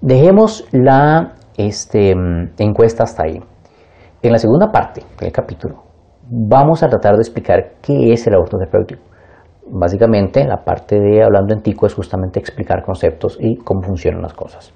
dejemos 0.00 0.68
la 0.70 1.32
este, 1.56 2.14
encuesta 2.58 3.02
hasta 3.02 3.24
ahí. 3.24 3.40
En 4.22 4.30
la 4.30 4.38
segunda 4.38 4.70
parte 4.70 5.02
del 5.18 5.32
capítulo 5.32 5.82
vamos 6.30 6.84
a 6.84 6.88
tratar 6.88 7.14
de 7.14 7.22
explicar 7.22 7.72
qué 7.82 8.12
es 8.12 8.24
el 8.28 8.34
aborto 8.34 8.58
terapéutico. 8.58 9.02
Básicamente, 9.66 10.44
la 10.46 10.58
parte 10.58 10.94
de 10.94 11.24
hablando 11.24 11.54
en 11.54 11.60
tico 11.60 11.86
es 11.86 11.94
justamente 11.94 12.38
explicar 12.38 12.84
conceptos 12.84 13.36
y 13.40 13.56
cómo 13.56 13.82
funcionan 13.82 14.22
las 14.22 14.34
cosas. 14.34 14.72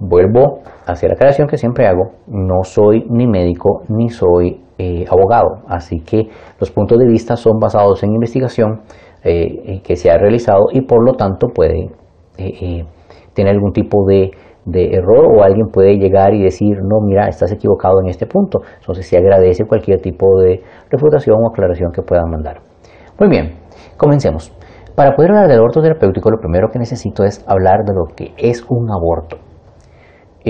Vuelvo 0.00 0.60
a 0.86 0.92
hacer 0.92 1.10
la 1.10 1.14
aclaración 1.14 1.48
que 1.48 1.56
siempre 1.56 1.86
hago, 1.86 2.12
no 2.28 2.62
soy 2.62 3.04
ni 3.10 3.26
médico 3.26 3.82
ni 3.88 4.08
soy 4.08 4.62
eh, 4.78 5.04
abogado, 5.10 5.64
así 5.66 5.98
que 5.98 6.28
los 6.60 6.70
puntos 6.70 6.98
de 6.98 7.06
vista 7.06 7.34
son 7.34 7.58
basados 7.58 8.04
en 8.04 8.12
investigación 8.12 8.82
eh, 9.24 9.80
que 9.82 9.96
se 9.96 10.08
ha 10.08 10.16
realizado 10.16 10.66
y 10.70 10.82
por 10.82 11.04
lo 11.04 11.14
tanto 11.14 11.48
puede 11.48 11.90
eh, 12.38 12.84
tener 13.34 13.52
algún 13.52 13.72
tipo 13.72 14.06
de, 14.06 14.30
de, 14.64 14.94
error 14.94 15.26
o 15.36 15.42
alguien 15.42 15.66
puede 15.66 15.96
llegar 15.96 16.32
y 16.32 16.44
decir, 16.44 16.76
no, 16.80 17.00
mira, 17.04 17.26
estás 17.26 17.50
equivocado 17.50 18.00
en 18.00 18.08
este 18.08 18.26
punto. 18.26 18.60
Entonces 18.78 19.04
se 19.08 19.18
agradece 19.18 19.64
cualquier 19.64 20.00
tipo 20.00 20.38
de 20.38 20.62
refutación 20.90 21.38
o 21.42 21.48
aclaración 21.48 21.90
que 21.90 22.02
puedan 22.02 22.30
mandar. 22.30 22.60
Muy 23.18 23.28
bien, 23.28 23.54
comencemos. 23.96 24.52
Para 24.94 25.16
poder 25.16 25.32
hablar 25.32 25.48
del 25.48 25.58
aborto 25.58 25.82
terapéutico, 25.82 26.30
lo 26.30 26.38
primero 26.38 26.68
que 26.72 26.78
necesito 26.78 27.24
es 27.24 27.44
hablar 27.48 27.84
de 27.84 27.94
lo 27.94 28.14
que 28.14 28.32
es 28.36 28.64
un 28.68 28.88
aborto 28.92 29.47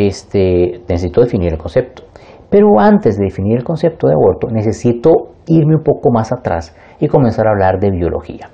este, 0.07 0.83
necesito 0.89 1.21
definir 1.21 1.53
el 1.53 1.59
concepto. 1.59 2.05
Pero 2.51 2.79
antes 2.79 3.19
de 3.19 3.25
definir 3.25 3.59
el 3.59 3.65
concepto 3.65 4.07
de 4.07 4.15
aborto, 4.15 4.49
necesito 4.51 5.35
irme 5.47 5.77
un 5.77 5.83
poco 5.83 6.11
más 6.11 6.33
atrás 6.33 6.75
y 6.99 7.09
comenzar 7.09 7.47
a 7.47 7.51
hablar 7.51 7.79
de 7.79 7.91
biología. 7.91 8.49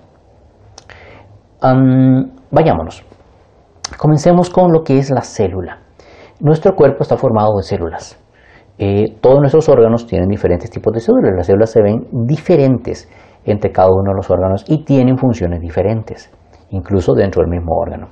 vayámonos. 2.50 3.04
Comencemos 3.96 4.50
con 4.50 4.72
lo 4.72 4.82
que 4.82 4.98
es 4.98 5.10
la 5.10 5.22
célula. 5.22 5.78
Nuestro 6.40 6.74
cuerpo 6.74 7.02
está 7.02 7.16
formado 7.16 7.56
de 7.56 7.62
células. 7.62 8.18
Eh, 8.76 9.16
todos 9.20 9.38
nuestros 9.38 9.68
órganos 9.68 10.06
tienen 10.06 10.28
diferentes 10.28 10.68
tipos 10.68 10.92
de 10.92 11.00
células. 11.00 11.32
Las 11.36 11.46
células 11.46 11.70
se 11.70 11.80
ven 11.80 12.08
diferentes 12.26 13.08
entre 13.44 13.70
cada 13.70 13.88
uno 13.90 14.10
de 14.10 14.16
los 14.16 14.30
órganos 14.30 14.64
y 14.66 14.84
tienen 14.84 15.16
funciones 15.16 15.60
diferentes, 15.60 16.30
incluso 16.70 17.14
dentro 17.14 17.42
del 17.42 17.50
mismo 17.50 17.72
órgano. 17.76 18.08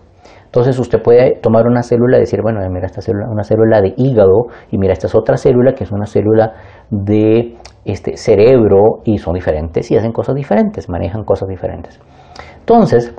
Entonces 0.53 0.79
usted 0.79 1.01
puede 1.03 1.39
tomar 1.41 1.67
una 1.67 1.83
célula 1.83 2.19
y 2.19 2.21
decir, 2.21 2.43
bueno, 2.43 2.61
mira 2.69 2.85
esta 2.85 3.01
célula, 3.01 3.27
una 3.31 3.43
célula 3.43 3.81
de 3.81 3.95
hígado 3.97 4.49
y 4.71 4.77
mira 4.77 4.93
esta 4.93 5.07
es 5.07 5.15
otra 5.15 5.39
célula 5.39 5.73
que 5.73 5.85
es 5.85 5.91
una 5.91 6.05
célula 6.05 6.53
de 6.91 7.57
este 7.87 8.19
cerebro 8.19 9.01
y 9.03 9.17
son 9.17 9.33
diferentes 9.33 9.91
y 9.91 9.97
hacen 9.97 10.13
cosas 10.13 10.35
diferentes, 10.35 10.91
manejan 10.91 11.25
cosas 11.25 11.49
diferentes. 11.49 11.99
Entonces, 12.59 13.15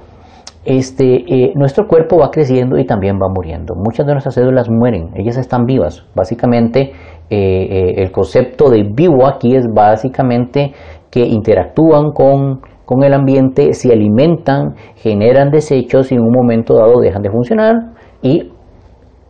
este, 0.64 1.06
eh, 1.28 1.54
nuestro 1.56 1.88
cuerpo 1.88 2.20
va 2.20 2.30
creciendo 2.30 2.78
y 2.78 2.86
también 2.86 3.16
va 3.16 3.30
muriendo. 3.34 3.74
Muchas 3.76 4.06
de 4.06 4.12
nuestras 4.12 4.36
células 4.36 4.70
mueren, 4.70 5.10
ellas 5.16 5.38
están 5.38 5.66
vivas. 5.66 6.06
Básicamente, 6.14 6.92
eh, 7.32 7.32
eh, 7.32 7.94
el 7.98 8.12
concepto 8.12 8.70
de 8.70 8.84
vivo 8.84 9.26
aquí 9.26 9.56
es 9.56 9.66
básicamente 9.74 10.72
que 11.10 11.22
interactúan 11.22 12.12
con 12.12 12.62
con 12.94 13.04
el 13.04 13.14
ambiente, 13.14 13.74
se 13.74 13.92
alimentan, 13.92 14.76
generan 14.96 15.50
desechos 15.50 16.12
y 16.12 16.16
en 16.16 16.22
un 16.22 16.32
momento 16.32 16.76
dado 16.76 17.00
dejan 17.02 17.22
de 17.22 17.32
funcionar 17.32 17.74
y 18.22 18.52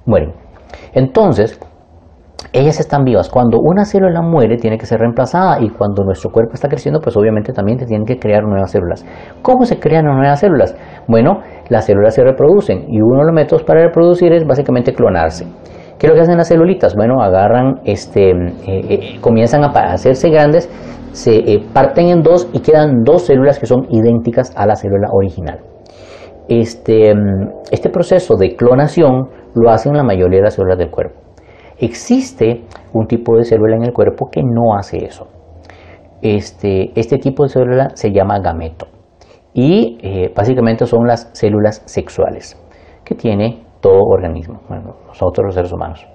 mueren. 0.05 0.33
Entonces, 0.93 1.59
ellas 2.51 2.79
están 2.79 3.03
vivas. 3.03 3.29
Cuando 3.29 3.57
una 3.59 3.85
célula 3.85 4.21
muere, 4.21 4.57
tiene 4.57 4.77
que 4.77 4.85
ser 4.85 4.99
reemplazada 4.99 5.61
y 5.61 5.69
cuando 5.69 6.03
nuestro 6.03 6.29
cuerpo 6.31 6.53
está 6.53 6.67
creciendo, 6.67 6.99
pues 6.99 7.15
obviamente 7.17 7.53
también 7.53 7.79
se 7.79 7.85
tienen 7.85 8.05
que 8.05 8.19
crear 8.19 8.43
nuevas 8.43 8.71
células. 8.71 9.05
¿Cómo 9.41 9.65
se 9.65 9.79
crean 9.79 10.05
nuevas 10.05 10.39
células? 10.39 10.75
Bueno, 11.07 11.39
las 11.69 11.85
células 11.85 12.13
se 12.13 12.23
reproducen 12.23 12.85
y 12.89 13.01
uno 13.01 13.21
de 13.21 13.25
los 13.25 13.33
métodos 13.33 13.63
para 13.63 13.81
reproducir 13.83 14.33
es 14.33 14.45
básicamente 14.45 14.93
clonarse. 14.93 15.45
¿Qué 15.97 16.07
es 16.07 16.09
lo 16.09 16.15
que 16.15 16.21
hacen 16.21 16.37
las 16.37 16.49
celulitas? 16.49 16.95
Bueno, 16.95 17.21
agarran, 17.21 17.79
este, 17.85 18.31
eh, 18.31 18.35
eh, 18.67 19.17
comienzan 19.21 19.63
a 19.63 19.67
hacerse 19.67 20.29
grandes 20.29 20.69
se 21.13 21.35
eh, 21.35 21.63
parten 21.73 22.07
en 22.07 22.21
dos 22.21 22.49
y 22.53 22.59
quedan 22.59 23.03
dos 23.03 23.27
células 23.27 23.59
que 23.59 23.67
son 23.67 23.87
idénticas 23.89 24.51
a 24.55 24.65
la 24.65 24.75
célula 24.75 25.09
original. 25.11 25.59
Este, 26.49 27.13
mm, 27.13 27.61
este 27.71 27.89
proceso 27.89 28.35
de 28.35 28.55
clonación 28.55 29.29
lo 29.55 29.69
hacen 29.69 29.93
la 29.93 30.03
mayoría 30.03 30.39
de 30.39 30.45
las 30.45 30.55
células 30.55 30.77
del 30.77 30.89
cuerpo. 30.89 31.21
Existe 31.77 32.63
un 32.93 33.07
tipo 33.07 33.37
de 33.37 33.43
célula 33.43 33.75
en 33.75 33.83
el 33.83 33.93
cuerpo 33.93 34.29
que 34.31 34.41
no 34.43 34.75
hace 34.77 34.97
eso. 35.05 35.27
Este, 36.21 36.91
este 36.99 37.17
tipo 37.17 37.43
de 37.43 37.49
célula 37.49 37.89
se 37.93 38.11
llama 38.11 38.39
gameto 38.39 38.87
y 39.53 39.97
eh, 40.01 40.33
básicamente 40.35 40.85
son 40.85 41.05
las 41.05 41.29
células 41.33 41.83
sexuales 41.85 42.57
que 43.03 43.13
tiene 43.13 43.65
todo 43.81 43.99
organismo, 43.99 44.61
nosotros 45.07 45.45
los 45.45 45.55
seres 45.55 45.73
humanos. 45.73 46.07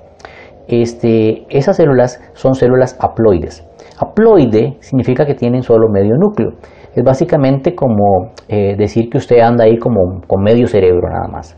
Este, 0.69 1.47
esas 1.49 1.77
células 1.77 2.21
son 2.35 2.55
células 2.55 2.97
haploides. 3.01 3.67
Haploide 3.99 4.77
significa 4.81 5.25
que 5.25 5.35
tienen 5.35 5.63
solo 5.63 5.89
medio 5.89 6.15
núcleo. 6.17 6.53
Es 6.95 7.03
básicamente 7.03 7.75
como 7.75 8.33
eh, 8.49 8.77
decir 8.77 9.09
que 9.09 9.19
usted 9.19 9.41
anda 9.41 9.65
ahí 9.65 9.79
como 9.79 10.21
con 10.27 10.43
medio 10.43 10.67
cerebro 10.67 11.09
nada 11.09 11.29
más. 11.29 11.57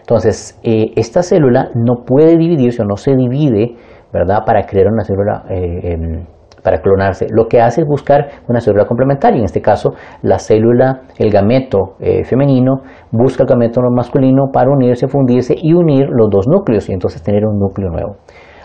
Entonces, 0.00 0.58
eh, 0.62 0.92
esta 0.96 1.22
célula 1.22 1.70
no 1.74 2.04
puede 2.06 2.36
dividirse 2.36 2.82
o 2.82 2.86
no 2.86 2.96
se 2.96 3.14
divide, 3.14 3.74
¿verdad? 4.12 4.44
Para 4.46 4.62
crear 4.62 4.86
una 4.86 5.04
célula, 5.04 5.44
eh, 5.50 5.92
em, 5.92 6.26
para 6.62 6.78
clonarse. 6.78 7.26
Lo 7.30 7.46
que 7.46 7.60
hace 7.60 7.82
es 7.82 7.86
buscar 7.86 8.26
una 8.48 8.60
célula 8.60 8.86
complementaria. 8.86 9.38
En 9.38 9.44
este 9.44 9.60
caso, 9.60 9.94
la 10.22 10.38
célula, 10.38 11.02
el 11.18 11.30
gameto 11.30 11.94
femenino, 12.24 12.82
busca 13.12 13.44
el 13.44 13.48
gameto 13.48 13.80
masculino 13.94 14.46
para 14.52 14.70
unirse, 14.70 15.06
fundirse 15.06 15.54
y 15.56 15.74
unir 15.74 16.08
los 16.10 16.28
dos 16.28 16.48
núcleos 16.48 16.88
y 16.88 16.92
entonces 16.92 17.22
tener 17.22 17.44
un 17.44 17.58
núcleo 17.58 17.88
nuevo. 17.90 18.16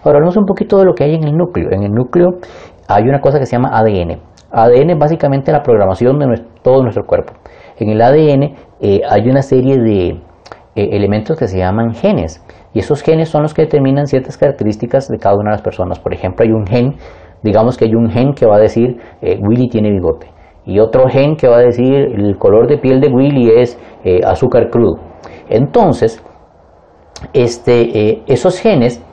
Ahora 0.03 0.17
hablamos 0.17 0.35
un 0.37 0.45
poquito 0.45 0.79
de 0.79 0.85
lo 0.85 0.93
que 0.93 1.03
hay 1.03 1.13
en 1.13 1.23
el 1.23 1.37
núcleo. 1.37 1.69
En 1.71 1.83
el 1.83 1.91
núcleo 1.91 2.39
hay 2.87 3.03
una 3.03 3.19
cosa 3.19 3.37
que 3.37 3.45
se 3.45 3.55
llama 3.55 3.69
ADN. 3.71 4.19
ADN 4.51 4.89
es 4.89 4.97
básicamente 4.97 5.51
la 5.51 5.61
programación 5.61 6.17
de 6.17 6.41
todo 6.63 6.81
nuestro 6.81 7.05
cuerpo. 7.05 7.33
En 7.77 7.89
el 7.89 8.01
ADN 8.01 8.55
eh, 8.81 9.01
hay 9.07 9.29
una 9.29 9.43
serie 9.43 9.77
de 9.77 10.07
eh, 10.09 10.19
elementos 10.75 11.37
que 11.37 11.47
se 11.47 11.59
llaman 11.59 11.93
genes. 11.93 12.43
Y 12.73 12.79
esos 12.79 13.03
genes 13.03 13.29
son 13.29 13.43
los 13.43 13.53
que 13.53 13.63
determinan 13.63 14.07
ciertas 14.07 14.37
características 14.37 15.07
de 15.07 15.19
cada 15.19 15.35
una 15.35 15.51
de 15.51 15.57
las 15.57 15.61
personas. 15.61 15.99
Por 15.99 16.13
ejemplo, 16.13 16.43
hay 16.45 16.51
un 16.51 16.65
gen, 16.65 16.95
digamos 17.43 17.77
que 17.77 17.85
hay 17.85 17.93
un 17.93 18.09
gen 18.09 18.33
que 18.33 18.47
va 18.47 18.55
a 18.55 18.59
decir 18.59 18.97
eh, 19.21 19.39
Willy 19.39 19.69
tiene 19.69 19.91
bigote. 19.91 20.27
Y 20.65 20.79
otro 20.79 21.07
gen 21.09 21.35
que 21.35 21.47
va 21.47 21.57
a 21.57 21.61
decir 21.61 21.93
el 21.93 22.37
color 22.37 22.67
de 22.67 22.77
piel 22.77 23.01
de 23.01 23.07
Willy 23.07 23.51
es 23.51 23.79
azúcar 24.23 24.69
crudo. 24.69 24.99
Entonces, 25.49 26.23
este, 27.33 28.21
esos 28.31 28.59
genes 28.59 29.03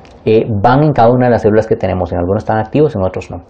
van 0.49 0.82
en 0.82 0.92
cada 0.92 1.11
una 1.11 1.26
de 1.26 1.32
las 1.32 1.42
células 1.42 1.66
que 1.66 1.76
tenemos. 1.76 2.12
En 2.12 2.18
algunos 2.18 2.42
están 2.42 2.58
activos, 2.58 2.94
en 2.97 3.02
otros 3.02 3.30
no. 3.30 3.42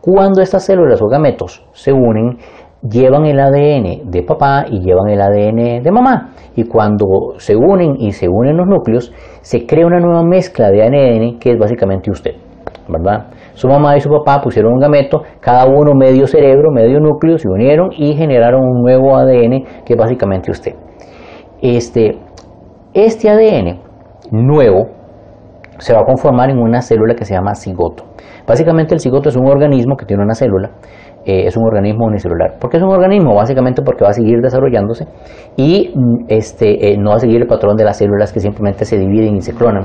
Cuando 0.00 0.42
estas 0.42 0.64
células 0.64 1.00
o 1.02 1.06
gametos 1.06 1.66
se 1.72 1.92
unen, 1.92 2.38
llevan 2.82 3.26
el 3.26 3.40
ADN 3.40 4.10
de 4.10 4.22
papá 4.22 4.66
y 4.70 4.80
llevan 4.80 5.08
el 5.08 5.20
ADN 5.20 5.82
de 5.82 5.90
mamá. 5.90 6.30
Y 6.54 6.64
cuando 6.64 7.06
se 7.38 7.56
unen 7.56 7.96
y 7.98 8.12
se 8.12 8.28
unen 8.28 8.56
los 8.56 8.66
núcleos, 8.66 9.12
se 9.40 9.66
crea 9.66 9.86
una 9.86 10.00
nueva 10.00 10.22
mezcla 10.22 10.70
de 10.70 10.82
ADN 10.82 11.38
que 11.38 11.52
es 11.52 11.58
básicamente 11.58 12.10
usted. 12.10 12.32
¿verdad? 12.88 13.28
Su 13.54 13.68
mamá 13.68 13.96
y 13.96 14.00
su 14.00 14.10
papá 14.10 14.42
pusieron 14.42 14.74
un 14.74 14.78
gameto, 14.78 15.22
cada 15.40 15.66
uno 15.66 15.94
medio 15.94 16.26
cerebro, 16.26 16.70
medio 16.70 17.00
núcleo, 17.00 17.38
se 17.38 17.48
unieron 17.48 17.90
y 17.96 18.14
generaron 18.14 18.60
un 18.62 18.82
nuevo 18.82 19.16
ADN 19.16 19.84
que 19.84 19.94
es 19.94 19.96
básicamente 19.96 20.50
usted. 20.50 20.74
Este, 21.62 22.18
este 22.92 23.30
ADN 23.30 23.80
nuevo 24.30 24.86
se 25.78 25.92
va 25.92 26.00
a 26.00 26.04
conformar 26.04 26.50
en 26.50 26.58
una 26.58 26.80
célula 26.80 27.14
que 27.14 27.24
se 27.24 27.34
llama 27.34 27.54
cigoto. 27.54 28.04
Básicamente 28.46 28.94
el 28.94 29.00
cigoto 29.00 29.28
es 29.28 29.36
un 29.36 29.46
organismo 29.46 29.96
que 29.96 30.04
tiene 30.04 30.22
una 30.22 30.34
célula, 30.34 30.70
eh, 31.24 31.46
es 31.46 31.56
un 31.56 31.64
organismo 31.64 32.06
unicelular. 32.06 32.58
¿Por 32.58 32.70
qué 32.70 32.76
es 32.76 32.82
un 32.82 32.90
organismo? 32.90 33.34
Básicamente 33.34 33.82
porque 33.82 34.04
va 34.04 34.10
a 34.10 34.12
seguir 34.12 34.40
desarrollándose 34.40 35.06
y 35.56 35.92
mm, 35.94 36.26
este, 36.28 36.92
eh, 36.92 36.96
no 36.98 37.10
va 37.10 37.16
a 37.16 37.20
seguir 37.20 37.40
el 37.40 37.46
patrón 37.46 37.76
de 37.76 37.84
las 37.84 37.96
células 37.96 38.32
que 38.32 38.40
simplemente 38.40 38.84
se 38.84 38.98
dividen 38.98 39.36
y 39.36 39.40
se 39.40 39.54
clonan. 39.54 39.84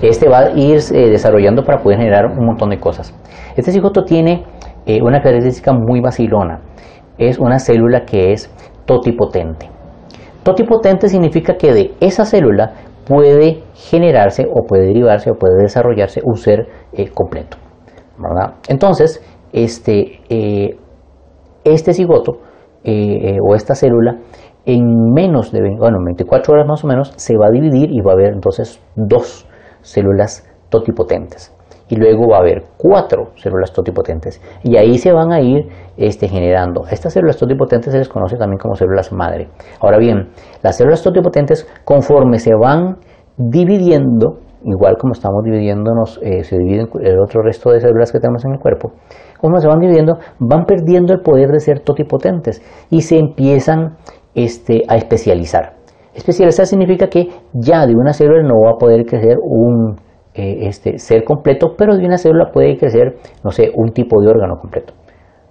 Este 0.00 0.28
va 0.28 0.38
a 0.38 0.50
ir 0.50 0.78
eh, 0.94 1.10
desarrollando 1.10 1.62
para 1.62 1.82
poder 1.82 1.98
generar 1.98 2.26
un 2.26 2.46
montón 2.46 2.70
de 2.70 2.78
cosas. 2.78 3.14
Este 3.56 3.72
cigoto 3.72 4.04
tiene 4.04 4.44
una 5.02 5.20
característica 5.20 5.74
muy 5.74 6.00
vacilona. 6.00 6.62
es 7.18 7.38
una 7.38 7.58
célula 7.58 8.06
que 8.06 8.32
es 8.32 8.50
totipotente. 8.86 9.68
Totipotente 10.42 11.10
significa 11.10 11.58
que 11.58 11.74
de 11.74 11.90
esa 12.00 12.24
célula 12.24 12.72
puede 13.08 13.62
generarse 13.74 14.46
o 14.48 14.66
puede 14.66 14.86
derivarse 14.86 15.30
o 15.30 15.34
puede 15.34 15.62
desarrollarse 15.62 16.20
un 16.24 16.36
ser 16.36 16.66
eh, 16.92 17.08
completo. 17.08 17.56
Entonces, 18.68 19.22
este, 19.52 20.20
eh, 20.28 20.76
este 21.64 21.94
cigoto 21.94 22.38
eh, 22.84 23.38
o 23.42 23.54
esta 23.54 23.74
célula 23.74 24.18
en 24.66 25.12
menos 25.14 25.52
de 25.52 25.60
bueno, 25.78 25.98
24 26.04 26.52
horas 26.52 26.66
más 26.66 26.84
o 26.84 26.88
menos 26.88 27.12
se 27.16 27.36
va 27.36 27.46
a 27.46 27.50
dividir 27.50 27.90
y 27.90 28.00
va 28.00 28.12
a 28.12 28.14
haber 28.14 28.34
entonces 28.34 28.80
dos 28.96 29.48
células 29.80 30.44
totipotentes 30.68 31.57
y 31.88 31.96
luego 31.96 32.28
va 32.28 32.36
a 32.36 32.40
haber 32.40 32.64
cuatro 32.76 33.30
células 33.36 33.72
totipotentes 33.72 34.40
y 34.62 34.76
ahí 34.76 34.98
se 34.98 35.12
van 35.12 35.32
a 35.32 35.40
ir 35.40 35.68
este, 35.96 36.28
generando. 36.28 36.84
Estas 36.90 37.12
células 37.12 37.36
totipotentes 37.36 37.92
se 37.92 37.98
les 37.98 38.08
conoce 38.08 38.36
también 38.36 38.58
como 38.58 38.74
células 38.74 39.12
madre. 39.12 39.48
Ahora 39.80 39.98
bien, 39.98 40.28
las 40.62 40.76
células 40.76 41.02
totipotentes 41.02 41.66
conforme 41.84 42.38
se 42.38 42.54
van 42.54 42.96
dividiendo, 43.36 44.38
igual 44.64 44.96
como 44.98 45.12
estamos 45.12 45.42
dividiéndonos, 45.44 46.20
eh, 46.22 46.42
se 46.44 46.58
dividen 46.58 46.88
el 47.02 47.18
otro 47.20 47.42
resto 47.42 47.70
de 47.70 47.80
células 47.80 48.12
que 48.12 48.18
tenemos 48.18 48.44
en 48.44 48.52
el 48.52 48.58
cuerpo, 48.58 48.92
como 49.40 49.58
se 49.58 49.68
van 49.68 49.78
dividiendo, 49.78 50.18
van 50.38 50.64
perdiendo 50.64 51.12
el 51.12 51.20
poder 51.20 51.50
de 51.50 51.60
ser 51.60 51.80
totipotentes 51.80 52.60
y 52.90 53.02
se 53.02 53.18
empiezan 53.18 53.96
este, 54.34 54.82
a 54.88 54.96
especializar. 54.96 55.78
Especializar 56.14 56.66
significa 56.66 57.06
que 57.06 57.28
ya 57.52 57.86
de 57.86 57.94
una 57.94 58.12
célula 58.12 58.42
no 58.42 58.60
va 58.64 58.72
a 58.72 58.78
poder 58.78 59.04
crecer 59.06 59.36
un 59.40 59.94
eh, 60.38 60.68
este, 60.68 60.98
ser 60.98 61.24
completo, 61.24 61.74
pero 61.76 61.96
de 61.96 62.06
una 62.06 62.16
célula 62.16 62.52
puede 62.52 62.76
crecer, 62.78 63.16
no 63.42 63.50
sé, 63.50 63.72
un 63.74 63.90
tipo 63.90 64.20
de 64.20 64.28
órgano 64.28 64.56
completo. 64.60 64.94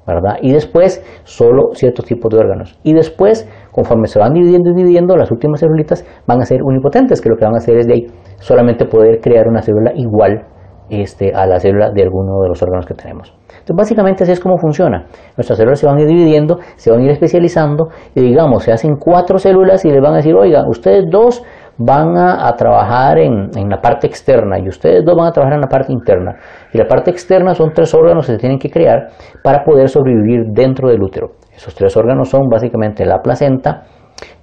¿verdad? 0.08 0.38
Y 0.42 0.54
después 0.54 1.04
solo 1.26 1.72
ciertos 1.74 2.06
tipos 2.06 2.34
de 2.34 2.40
órganos. 2.40 2.80
Y 2.84 2.94
después, 2.94 3.46
conforme 3.74 4.08
se 4.08 4.18
van 4.18 4.34
dividiendo 4.34 4.70
y 4.70 4.76
dividiendo, 4.76 5.18
las 5.18 5.30
últimas 5.30 5.60
celulitas 5.60 6.06
van 6.26 6.40
a 6.40 6.46
ser 6.46 6.64
unipotentes, 6.64 7.20
que 7.20 7.28
lo 7.28 7.36
que 7.36 7.44
van 7.44 7.56
a 7.56 7.58
hacer 7.58 7.78
es 7.78 7.88
de 7.88 7.94
ahí 7.94 8.08
solamente 8.38 8.86
poder 8.86 9.20
crear 9.20 9.50
una 9.50 9.62
célula 9.62 9.92
igual 9.94 10.46
este, 10.90 11.34
a 11.34 11.46
la 11.46 11.60
célula 11.60 11.92
de 11.92 12.04
alguno 12.04 12.42
de 12.42 12.48
los 12.48 12.64
órganos 12.64 12.86
que 12.86 12.94
tenemos. 12.94 13.36
Entonces, 13.50 13.76
básicamente 13.76 14.24
así 14.24 14.32
es 14.32 14.40
como 14.40 14.58
funciona. 14.58 15.08
Nuestras 15.36 15.58
células 15.58 15.80
se 15.80 15.86
van 15.86 15.98
a 15.98 16.02
ir 16.02 16.08
dividiendo, 16.08 16.60
se 16.78 16.90
van 16.90 17.02
a 17.02 17.04
ir 17.04 17.12
especializando 17.12 17.90
y 18.16 18.22
digamos, 18.22 18.64
se 18.64 18.72
hacen 18.72 18.96
cuatro 18.96 19.38
células 19.38 19.84
y 19.84 19.90
les 19.90 20.02
van 20.02 20.14
a 20.14 20.18
decir, 20.18 20.34
oiga, 20.34 20.64
ustedes 20.70 21.04
dos 21.12 21.44
van 21.78 22.18
a, 22.18 22.52
trabajar 22.56 23.20
en, 23.20 23.52
la 23.70 23.80
parte 23.80 24.08
externa 24.08 24.58
y 24.60 24.68
ustedes 24.68 25.06
dos 25.06 25.16
van 25.16 25.28
a 25.28 25.32
trabajar 25.32 25.56
en 25.56 25.62
la 25.62 25.68
parte 25.68 25.94
interna. 25.94 26.36
Y 26.74 26.78
la 26.78 26.88
parte 26.88 27.12
externa 27.12 27.54
son 27.54 27.72
tres 27.74 27.94
órganos 27.94 28.26
que 28.26 28.34
se 28.34 28.38
tienen 28.38 28.58
que 28.58 28.70
crear 28.70 29.10
para 29.44 29.64
poder 29.64 29.90
sobrevivir 29.90 30.46
dentro 30.52 30.90
del 30.90 31.02
útero. 31.02 31.34
Esos 31.56 31.76
tres 31.76 31.96
órganos 31.96 32.30
son 32.30 32.48
básicamente 32.50 33.06
la 33.06 33.20
placenta, 33.20 33.84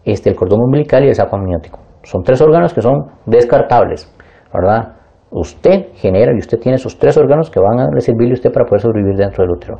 este, 0.04 0.30
el 0.30 0.36
cordón 0.36 0.60
umbilical 0.62 1.04
y 1.04 1.08
el 1.08 1.14
saco 1.14 1.36
amniótico. 1.36 1.80
Son 2.02 2.22
tres 2.22 2.40
órganos 2.40 2.72
que 2.72 2.82
son 2.82 3.06
descartables, 3.26 4.12
¿verdad? 4.52 4.96
Usted 5.30 5.88
genera 5.94 6.32
y 6.32 6.38
usted 6.38 6.58
tiene 6.58 6.76
esos 6.76 6.98
tres 6.98 7.16
órganos 7.16 7.50
que 7.50 7.58
van 7.58 7.80
a 7.80 8.00
servirle 8.00 8.32
a 8.32 8.34
usted 8.34 8.52
para 8.52 8.66
poder 8.66 8.82
sobrevivir 8.82 9.16
dentro 9.16 9.42
del 9.42 9.50
útero. 9.50 9.78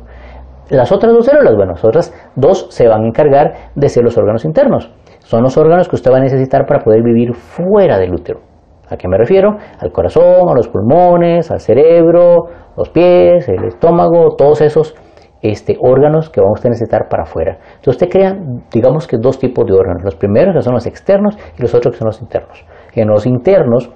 Las 0.69 0.91
otras 0.91 1.13
dos 1.13 1.25
células, 1.25 1.55
bueno, 1.55 1.73
las 1.73 1.85
otras 1.85 2.31
dos 2.35 2.67
se 2.71 2.87
van 2.87 3.03
a 3.03 3.07
encargar 3.07 3.53
de 3.75 3.87
ser 3.87 4.03
los 4.03 4.17
órganos 4.17 4.43
internos. 4.45 4.91
Son 5.25 5.41
los 5.41 5.57
órganos 5.57 5.89
que 5.89 5.95
usted 5.95 6.11
va 6.11 6.17
a 6.17 6.21
necesitar 6.21 6.67
para 6.67 6.83
poder 6.83 7.01
vivir 7.01 7.33
fuera 7.33 7.97
del 7.97 8.13
útero. 8.13 8.41
¿A 8.87 8.95
qué 8.95 9.07
me 9.07 9.17
refiero? 9.17 9.57
Al 9.79 9.91
corazón, 9.91 10.47
a 10.47 10.53
los 10.53 10.67
pulmones, 10.67 11.49
al 11.49 11.59
cerebro, 11.59 12.45
los 12.77 12.89
pies, 12.91 13.49
el 13.49 13.65
estómago, 13.65 14.35
todos 14.37 14.61
esos 14.61 14.95
este, 15.41 15.77
órganos 15.81 16.29
que 16.29 16.41
vamos 16.41 16.63
a 16.63 16.69
necesitar 16.69 17.07
para 17.09 17.23
afuera. 17.23 17.57
Entonces 17.77 17.95
usted 17.95 18.09
crea, 18.09 18.37
digamos 18.71 19.07
que 19.07 19.17
dos 19.19 19.39
tipos 19.39 19.65
de 19.65 19.73
órganos. 19.73 20.03
Los 20.03 20.15
primeros 20.15 20.53
que 20.53 20.61
son 20.61 20.75
los 20.75 20.85
externos 20.85 21.35
y 21.57 21.61
los 21.63 21.73
otros 21.73 21.93
que 21.93 21.97
son 21.97 22.07
los 22.09 22.21
internos. 22.21 22.63
En 22.93 23.07
los 23.07 23.25
internos 23.25 23.89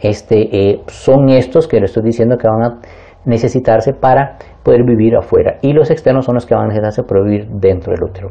este, 0.00 0.42
eh, 0.54 0.82
son 0.88 1.30
estos 1.30 1.66
que 1.66 1.78
le 1.78 1.86
estoy 1.86 2.02
diciendo 2.02 2.36
que 2.36 2.46
van 2.46 2.62
a 2.64 2.80
necesitarse 3.24 3.94
para 3.94 4.36
poder 4.62 4.82
vivir 4.84 5.16
afuera. 5.16 5.56
Y 5.62 5.72
los 5.72 5.90
externos 5.90 6.26
son 6.26 6.34
los 6.34 6.44
que 6.44 6.54
van 6.54 6.64
a 6.64 6.68
necesitarse 6.68 7.02
para 7.04 7.22
vivir 7.22 7.48
dentro 7.48 7.94
del 7.94 8.04
útero. 8.04 8.28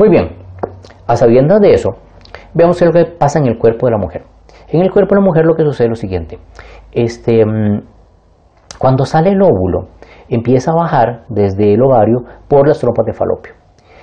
Muy 0.00 0.08
bien, 0.08 0.47
a 1.08 1.16
sabiendas 1.16 1.60
de 1.60 1.72
eso, 1.72 1.90
veamos 2.54 2.80
lo 2.82 2.92
que 2.92 3.06
pasa 3.06 3.38
en 3.38 3.46
el 3.46 3.58
cuerpo 3.58 3.86
de 3.86 3.92
la 3.92 3.98
mujer. 3.98 4.22
En 4.68 4.82
el 4.82 4.90
cuerpo 4.90 5.14
de 5.14 5.20
la 5.22 5.26
mujer 5.26 5.46
lo 5.46 5.54
que 5.54 5.64
sucede 5.64 5.86
es 5.86 5.90
lo 5.90 5.96
siguiente. 5.96 6.38
Este, 6.92 7.44
mm, 7.44 7.80
cuando 8.78 9.04
sale 9.04 9.30
el 9.30 9.42
óvulo, 9.42 9.88
empieza 10.28 10.72
a 10.72 10.74
bajar 10.74 11.24
desde 11.28 11.72
el 11.72 11.82
ovario 11.82 12.18
por 12.46 12.68
las 12.68 12.78
trompas 12.78 13.06
de 13.06 13.14
falopio. 13.14 13.54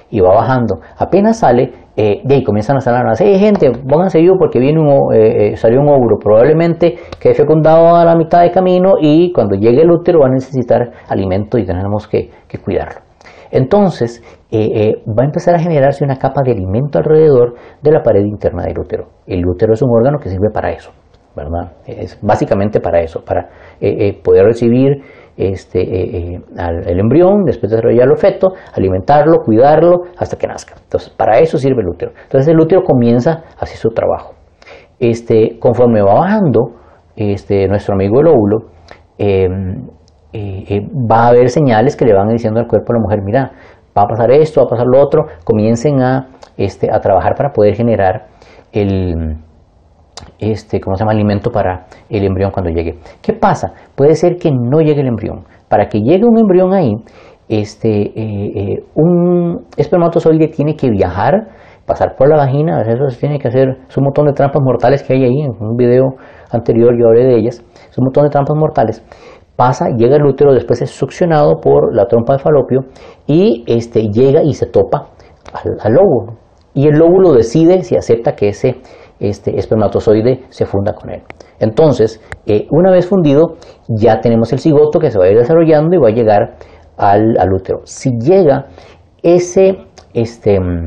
Y 0.10 0.20
va 0.20 0.34
bajando. 0.34 0.80
Apenas 0.98 1.39
sale, 1.39 1.74
eh, 1.96 2.22
de 2.24 2.36
ahí 2.36 2.44
comienzan 2.44 2.78
a 2.78 2.80
salir 2.80 3.06
las 3.06 3.22
hey, 3.22 3.38
gente, 3.39 3.72
pónganse 3.72 4.20
vivo 4.20 4.36
porque 4.38 4.60
viene 4.60 4.80
un, 4.80 5.13
eh, 5.13 5.54
eh, 5.54 5.58
salió 5.58 5.82
un 5.82 5.89
óvulo. 5.89 6.18
Probablemente 6.18 6.96
quede 7.20 7.36
fecundado 7.36 7.96
a 7.96 8.04
la 8.04 8.15
mitad 8.15 8.41
de 8.41 8.52
camino 8.52 8.96
y 9.00 9.32
cuando 9.32 9.56
llegue 9.56 9.82
el 9.82 9.91
útero 9.91 10.20
va 10.22 10.28
a 10.28 10.32
necesitar 10.32 10.91
alimento 11.08 11.58
y 11.58 11.65
tenemos 11.65 12.08
que 12.08 12.32
cuidarlo. 12.63 13.05
Entonces, 13.56 14.22
eh, 14.52 14.68
eh, 14.76 15.04
va 15.08 15.24
a 15.24 15.26
empezar 15.26 15.56
a 15.56 15.60
generarse 15.60 16.04
una 16.04 16.18
capa 16.18 16.41
de 16.44 16.52
alimento 16.52 17.00
alrededor 17.00 17.56
de 17.82 17.91
la 17.91 18.04
pared 18.04 18.26
interna 18.26 18.63
del 18.63 18.78
útero. 18.78 19.08
El 19.26 19.48
útero 19.48 19.72
es 19.74 19.82
un 19.82 19.91
órgano 19.91 20.18
que 20.20 20.28
sirve 20.28 20.50
para 20.54 20.72
eso, 20.72 20.91
¿verdad? 21.38 21.72
Es 21.88 22.20
básicamente 22.22 22.82
para 22.82 23.00
eso, 23.00 23.24
para 23.24 23.48
eh, 23.80 24.20
poder 24.22 24.44
recibir 24.44 25.02
este, 25.38 26.36
el 26.36 27.00
embrión, 27.00 27.46
después 27.46 27.72
de 27.72 27.78
desarrollar 27.78 28.10
el 28.10 28.18
feto, 28.18 28.50
alimentarlo, 28.74 29.38
cuidarlo 29.46 30.02
hasta 30.18 30.38
que 30.38 30.48
nazca. 30.48 30.76
Entonces, 30.84 31.10
para 31.12 31.39
eso 31.39 31.58
sirve 31.58 31.82
el 31.82 31.88
útero. 31.88 32.12
Entonces, 32.24 32.50
el 32.50 32.60
útero 32.60 32.84
comienza 32.84 33.44
así 33.58 33.78
su 33.78 33.88
trabajo. 33.91 34.34
Este, 35.00 35.58
conforme 35.60 36.02
va 36.02 36.13
bajando 36.13 36.74
este, 37.15 37.70
nuestro 37.70 37.96
amigo 37.96 38.20
el 38.20 38.28
óvulo, 38.28 38.58
eh, 40.38 40.65
eh, 40.67 40.82
va 41.10 41.24
a 41.24 41.28
haber 41.30 41.50
señales 41.50 41.95
que 41.95 42.04
le 42.04 42.13
van 42.13 42.28
diciendo 42.28 42.60
al 42.60 42.67
cuerpo 42.67 42.91
de 42.91 43.00
la 43.00 43.04
mujer, 43.04 43.21
mira, 43.24 43.52
va 43.98 44.02
a 44.02 44.06
pasar 44.06 44.32
esto, 44.32 44.60
va 44.60 44.65
a 44.65 44.69
pasar 44.69 44.86
lo 44.86 45.02
otro, 45.02 45.28
comiencen 45.45 46.02
a, 46.02 46.28
este, 46.58 46.89
a 46.91 47.00
trabajar 47.00 47.36
para 47.36 47.54
poder 47.54 47.74
generar 47.74 48.26
el, 48.74 49.38
este, 50.38 50.82
¿cómo 50.82 50.98
se 50.98 51.04
llama? 51.04 51.13
alimento 51.13 51.52
para 51.52 51.86
el 52.10 52.26
embrión 52.26 52.52
cuando 52.52 52.69
llegue. 52.69 53.00
¿Qué 53.21 53.32
pasa? 53.32 53.71
Puede 53.95 54.15
ser 54.15 54.36
que 54.36 54.52
no 54.52 54.82
llegue 54.82 55.00
el 55.00 55.08
embrión. 55.08 55.45
Para 55.69 55.88
que 55.88 56.00
llegue 56.00 56.26
un 56.26 56.38
embrión 56.38 56.74
ahí, 56.74 56.91
este, 57.48 58.12
eh, 58.13 58.84
un 58.93 59.67
espermatozoide 59.78 60.50
tiene 60.50 60.76
que 60.76 60.89
viajar, 60.89 61.48
pasar 61.86 62.15
por 62.17 62.28
la 62.28 62.36
vagina, 62.36 62.82
eso 62.82 63.08
se 63.10 63.19
tiene 63.21 63.39
que 63.39 63.48
hacer, 63.48 63.69
es 63.88 63.98
un 63.98 64.04
montón 64.04 64.26
de 64.26 64.34
trampas 64.34 64.62
mortales 64.62 65.02
que 65.02 65.13
hay 65.13 65.24
ahí, 65.24 65.41
en 65.43 65.52
un 65.62 65.78
video 65.78 66.15
anterior 66.52 66.93
yo 67.00 67.08
hablé 67.08 67.24
de 67.24 67.38
ellas, 67.38 67.63
es 67.89 67.98
un 67.98 68.06
montón 68.06 68.26
de 68.26 68.32
trampas 68.32 68.58
mortales 68.58 69.02
pasa, 69.56 69.89
llega 69.96 70.18
el 70.18 70.26
útero, 70.26 70.54
después 70.54 70.82
es 70.82 70.91
succionado 70.91 71.60
por 71.62 71.96
la 71.96 72.08
trompa 72.08 72.34
de 72.34 72.39
falopio 72.39 72.82
y 73.26 73.63
este, 73.68 74.10
llega 74.10 74.44
y 74.44 74.54
se 74.54 74.68
topa 74.68 75.10
al, 75.54 75.98
óvulo. 75.98 76.38
Y 76.74 76.88
el 76.88 77.02
óvulo 77.02 77.34
decide 77.34 77.84
si 77.84 77.96
acepta 77.96 78.34
que 78.34 78.50
ese 78.50 78.82
este, 79.20 79.58
espermatozoide 79.58 80.44
se 80.50 80.65
funda 80.65 80.94
con 80.94 81.10
él. 81.10 81.24
Entonces, 81.60 82.22
eh, 82.46 82.68
una 82.72 82.91
vez 82.91 83.08
fundido, 83.08 83.56
ya 83.88 84.20
tenemos 84.20 84.52
el 84.52 84.60
cigoto 84.60 85.00
que 85.00 85.10
se 85.10 85.18
va 85.18 85.26
a 85.26 85.30
ir 85.30 85.38
desarrollando 85.38 85.96
y 85.96 86.00
va 86.00 86.10
a 86.10 86.12
llegar 86.12 86.56
al, 86.98 87.54
útero. 87.54 87.80
Si 87.86 88.12
llega 88.20 88.68
ese, 89.24 89.78
este, 90.13 90.60
mm, 90.60 90.86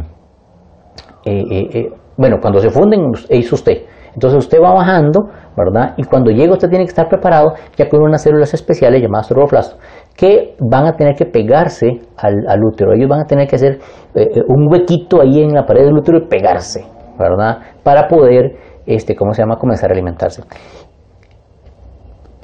eh, 1.24 1.68
eh, 1.72 1.88
bueno, 2.18 2.38
cuando 2.40 2.58
se 2.58 2.68
funden, 2.68 3.10
usted. 3.10 3.82
Entonces 4.18 4.46
usted 4.46 4.58
va 4.60 4.74
bajando 4.74 5.28
¿verdad? 5.58 5.94
Y 5.96 6.04
cuando 6.04 6.30
llegue 6.30 6.50
usted 6.50 6.68
tiene 6.68 6.84
que 6.84 6.90
estar 6.90 7.08
preparado 7.08 7.54
ya 7.76 7.88
con 7.88 8.00
unas 8.02 8.22
células 8.22 8.54
especiales 8.54 9.02
llamadas 9.02 9.28
trofoblastos 9.28 9.78
que 10.16 10.56
van 10.60 10.86
a 10.86 10.92
tener 10.92 11.14
que 11.14 11.26
pegarse 11.26 11.86
al, 12.16 12.64
útero. 12.64 12.92
Ellos 12.92 13.08
van 13.08 13.20
a 13.20 13.24
tener 13.24 13.46
que 13.46 13.56
hacer 13.56 13.78
eh, 14.14 14.28
eh, 14.34 14.42
un 14.48 14.66
huequito 14.70 15.20
ahí 15.20 15.42
en 15.42 15.52
la 15.52 15.64
pared 15.64 15.84
del 15.84 15.96
útero 15.96 16.18
y 16.18 16.26
pegarse, 16.26 16.84
¿verdad? 17.18 17.58
Para 17.84 18.08
poder, 18.08 18.56
este, 18.86 19.14
¿cómo 19.14 19.32
se 19.32 19.42
llama?, 19.42 19.56
comenzar 19.56 19.90
a 19.90 19.92
alimentarse. 19.92 20.42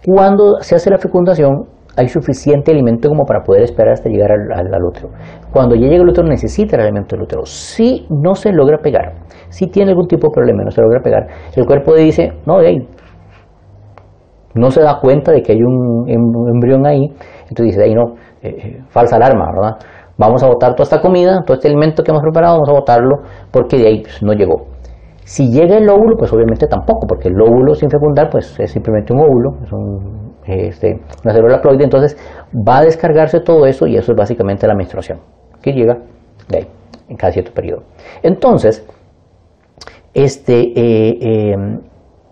Cuando 0.07 0.61
se 0.61 0.77
hace 0.77 0.91
la 0.91 0.99
fecundación, 0.99 1.67
hay 1.97 2.09
suficiente 2.09 2.73
alimento 2.73 3.09
como 3.09 3.25
para 3.25 3.41
poder 3.43 3.63
esperar 3.63 3.93
hasta 3.93 4.09
llegar 4.09 4.33
al, 4.33 4.85
útero. 4.85 5.11
Cuando 5.53 5.75
ya 5.75 5.87
llega 5.87 6.03
el 6.03 6.09
útero 6.09 6.27
necesita 6.27 6.77
el 6.77 6.83
alimento 6.83 7.15
del 7.17 7.25
útero. 7.25 7.45
Si 7.45 8.07
no 8.11 8.35
se 8.35 8.53
logra 8.53 8.79
pegar, 8.79 9.15
si 9.49 9.69
tiene 9.69 9.91
algún 9.91 10.07
tipo 10.07 10.29
de 10.29 10.33
problema 10.33 10.65
no 10.65 10.71
se 10.71 10.81
logra 10.81 11.01
pegar, 11.01 11.27
el 11.55 11.67
cuerpo 11.67 11.95
dice, 11.95 12.33
no, 12.47 12.61
hey, 12.61 12.89
no 14.55 14.71
se 14.71 14.83
da 14.83 14.99
cuenta 15.01 15.33
de 15.33 15.43
que 15.43 15.53
hay 15.53 15.63
un, 15.63 16.09
embrión 16.09 16.87
ahí, 16.87 17.07
entonces 17.49 17.77
dice, 17.77 17.85
ahí 17.85 17.95
no, 17.95 18.15
eh, 18.43 18.57
eh, 18.59 18.83
falsa 18.89 19.17
alarma, 19.17 19.47
¿verdad? 19.53 19.79
Vamos 20.17 20.43
a 20.45 20.47
botar 20.47 20.75
toda 20.75 20.85
esta 20.85 21.01
comida, 21.01 21.43
todo 21.45 21.57
este 21.57 21.69
alimento 21.69 22.03
que 22.03 22.13
hemos 22.13 22.23
preparado, 22.23 22.55
vamos 22.55 22.69
a 22.69 22.73
botarlo 22.73 23.17
porque 23.51 23.79
de 23.79 23.89
ahí 23.89 24.03
pues, 24.03 24.23
no 24.23 24.33
llegó. 24.33 24.67
Si 25.25 25.51
llega 25.51 25.79
el 25.79 25.89
óvulo, 25.89 26.17
pues 26.19 26.33
obviamente 26.33 26.67
tampoco, 26.67 27.07
porque 27.09 27.29
el 27.29 27.41
óvulo 27.41 27.75
sin 27.75 27.91
fecundar 27.91 28.29
pues 28.31 28.61
es 28.61 28.71
simplemente 28.71 29.13
un 29.13 29.21
óvulo, 29.21 29.57
es 29.65 29.73
un, 29.73 30.24
este, 30.47 31.01
una 31.25 31.35
célula 31.35 31.61
ploide, 31.61 31.85
entonces 31.85 32.17
va 32.53 32.79
a 32.79 32.85
descargarse 32.85 33.41
todo 33.41 33.67
eso 33.67 33.87
y 33.87 33.97
eso 33.97 34.13
es 34.13 34.19
básicamente 34.19 34.67
la 34.67 34.75
menstruación. 34.75 35.21
que 35.63 35.73
llega 35.73 35.97
de 36.49 36.59
ahí, 36.59 36.67
en 37.09 37.17
cada 37.17 37.33
cierto 37.33 37.53
periodo. 37.53 37.85
Entonces, 38.23 38.87
este, 40.13 40.61
eh, 40.61 41.19
eh, 41.21 41.55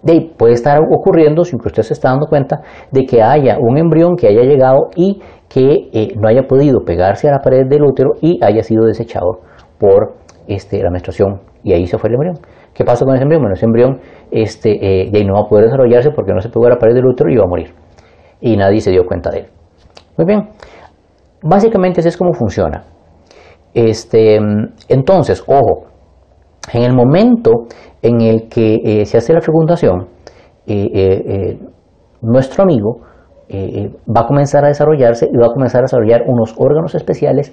de 0.03 0.13
ahí 0.13 0.35
puede 0.37 0.53
estar 0.53 0.81
ocurriendo, 0.81 1.45
sin 1.45 1.59
que 1.59 1.69
usted 1.69 1.83
se 1.83 1.95
está 1.95 2.11
dando 2.11 2.27
cuenta, 2.27 2.61
de 2.91 3.05
que 3.05 3.23
haya 3.23 3.57
un 3.59 3.79
embrión 3.79 4.17
que 4.17 4.29
haya 4.29 4.43
llegado 4.43 4.91
y 4.97 5.23
que 5.49 5.89
eh, 5.93 6.09
no 6.17 6.29
haya 6.29 6.43
podido 6.43 6.81
pegarse 6.85 7.29
a 7.29 7.33
la 7.33 7.39
pared 7.39 7.67
del 7.69 7.83
útero 7.85 8.13
y 8.21 8.39
haya 8.45 8.63
sido 8.63 8.85
desechado 8.85 9.41
por 9.79 10.15
este, 10.47 10.83
la 10.83 10.91
menstruación 10.91 11.41
y 11.63 11.73
ahí 11.73 11.87
se 11.87 11.99
fue 11.99 12.09
el 12.09 12.15
embrión. 12.15 12.39
¿Qué 12.75 12.85
pasa 12.85 13.05
con 13.05 13.15
ese 13.15 13.23
embrión? 13.23 13.43
Bueno, 13.43 13.55
ese 13.55 13.67
embrión 13.67 14.01
este, 14.31 14.71
eh, 14.73 15.11
ahí 15.13 15.25
no 15.25 15.35
va 15.35 15.41
a 15.41 15.49
poder 15.49 15.67
desarrollarse 15.67 16.11
porque 16.11 16.33
no 16.33 16.41
se 16.41 16.49
pegó 16.49 16.67
a 16.67 16.71
la 16.71 16.79
pared 16.79 16.95
del 16.95 17.07
útero 17.07 17.31
y 17.31 17.37
va 17.37 17.45
a 17.45 17.49
morir. 17.49 17.73
Y 18.43 18.57
nadie 18.57 18.81
se 18.81 18.91
dio 18.91 19.07
cuenta 19.07 19.31
de 19.31 19.39
él. 19.39 19.47
Muy 20.19 20.27
bien. 20.27 20.51
Básicamente 21.43 22.01
así 22.01 22.09
es 22.09 22.17
como 22.19 22.35
funciona. 22.35 22.85
Este, 23.73 24.39
entonces, 24.89 25.43
ojo, 25.47 25.87
en 26.75 26.83
el 26.83 26.95
momento 26.95 27.69
en 28.03 28.21
el 28.21 28.49
que 28.51 28.81
eh, 28.85 29.07
se 29.07 29.17
hace 29.17 29.33
la 29.33 29.41
fecundación, 29.41 30.09
eh, 30.67 31.59
nuestro 32.21 32.65
amigo 32.65 33.01
va 33.51 34.21
a 34.21 34.27
comenzar 34.27 34.65
a 34.65 34.69
desarrollarse 34.69 35.29
y 35.33 35.37
va 35.37 35.47
a 35.47 35.53
comenzar 35.53 35.81
a 35.81 35.83
desarrollar 35.83 36.23
unos 36.27 36.55
órganos 36.59 36.95
especiales 36.95 37.53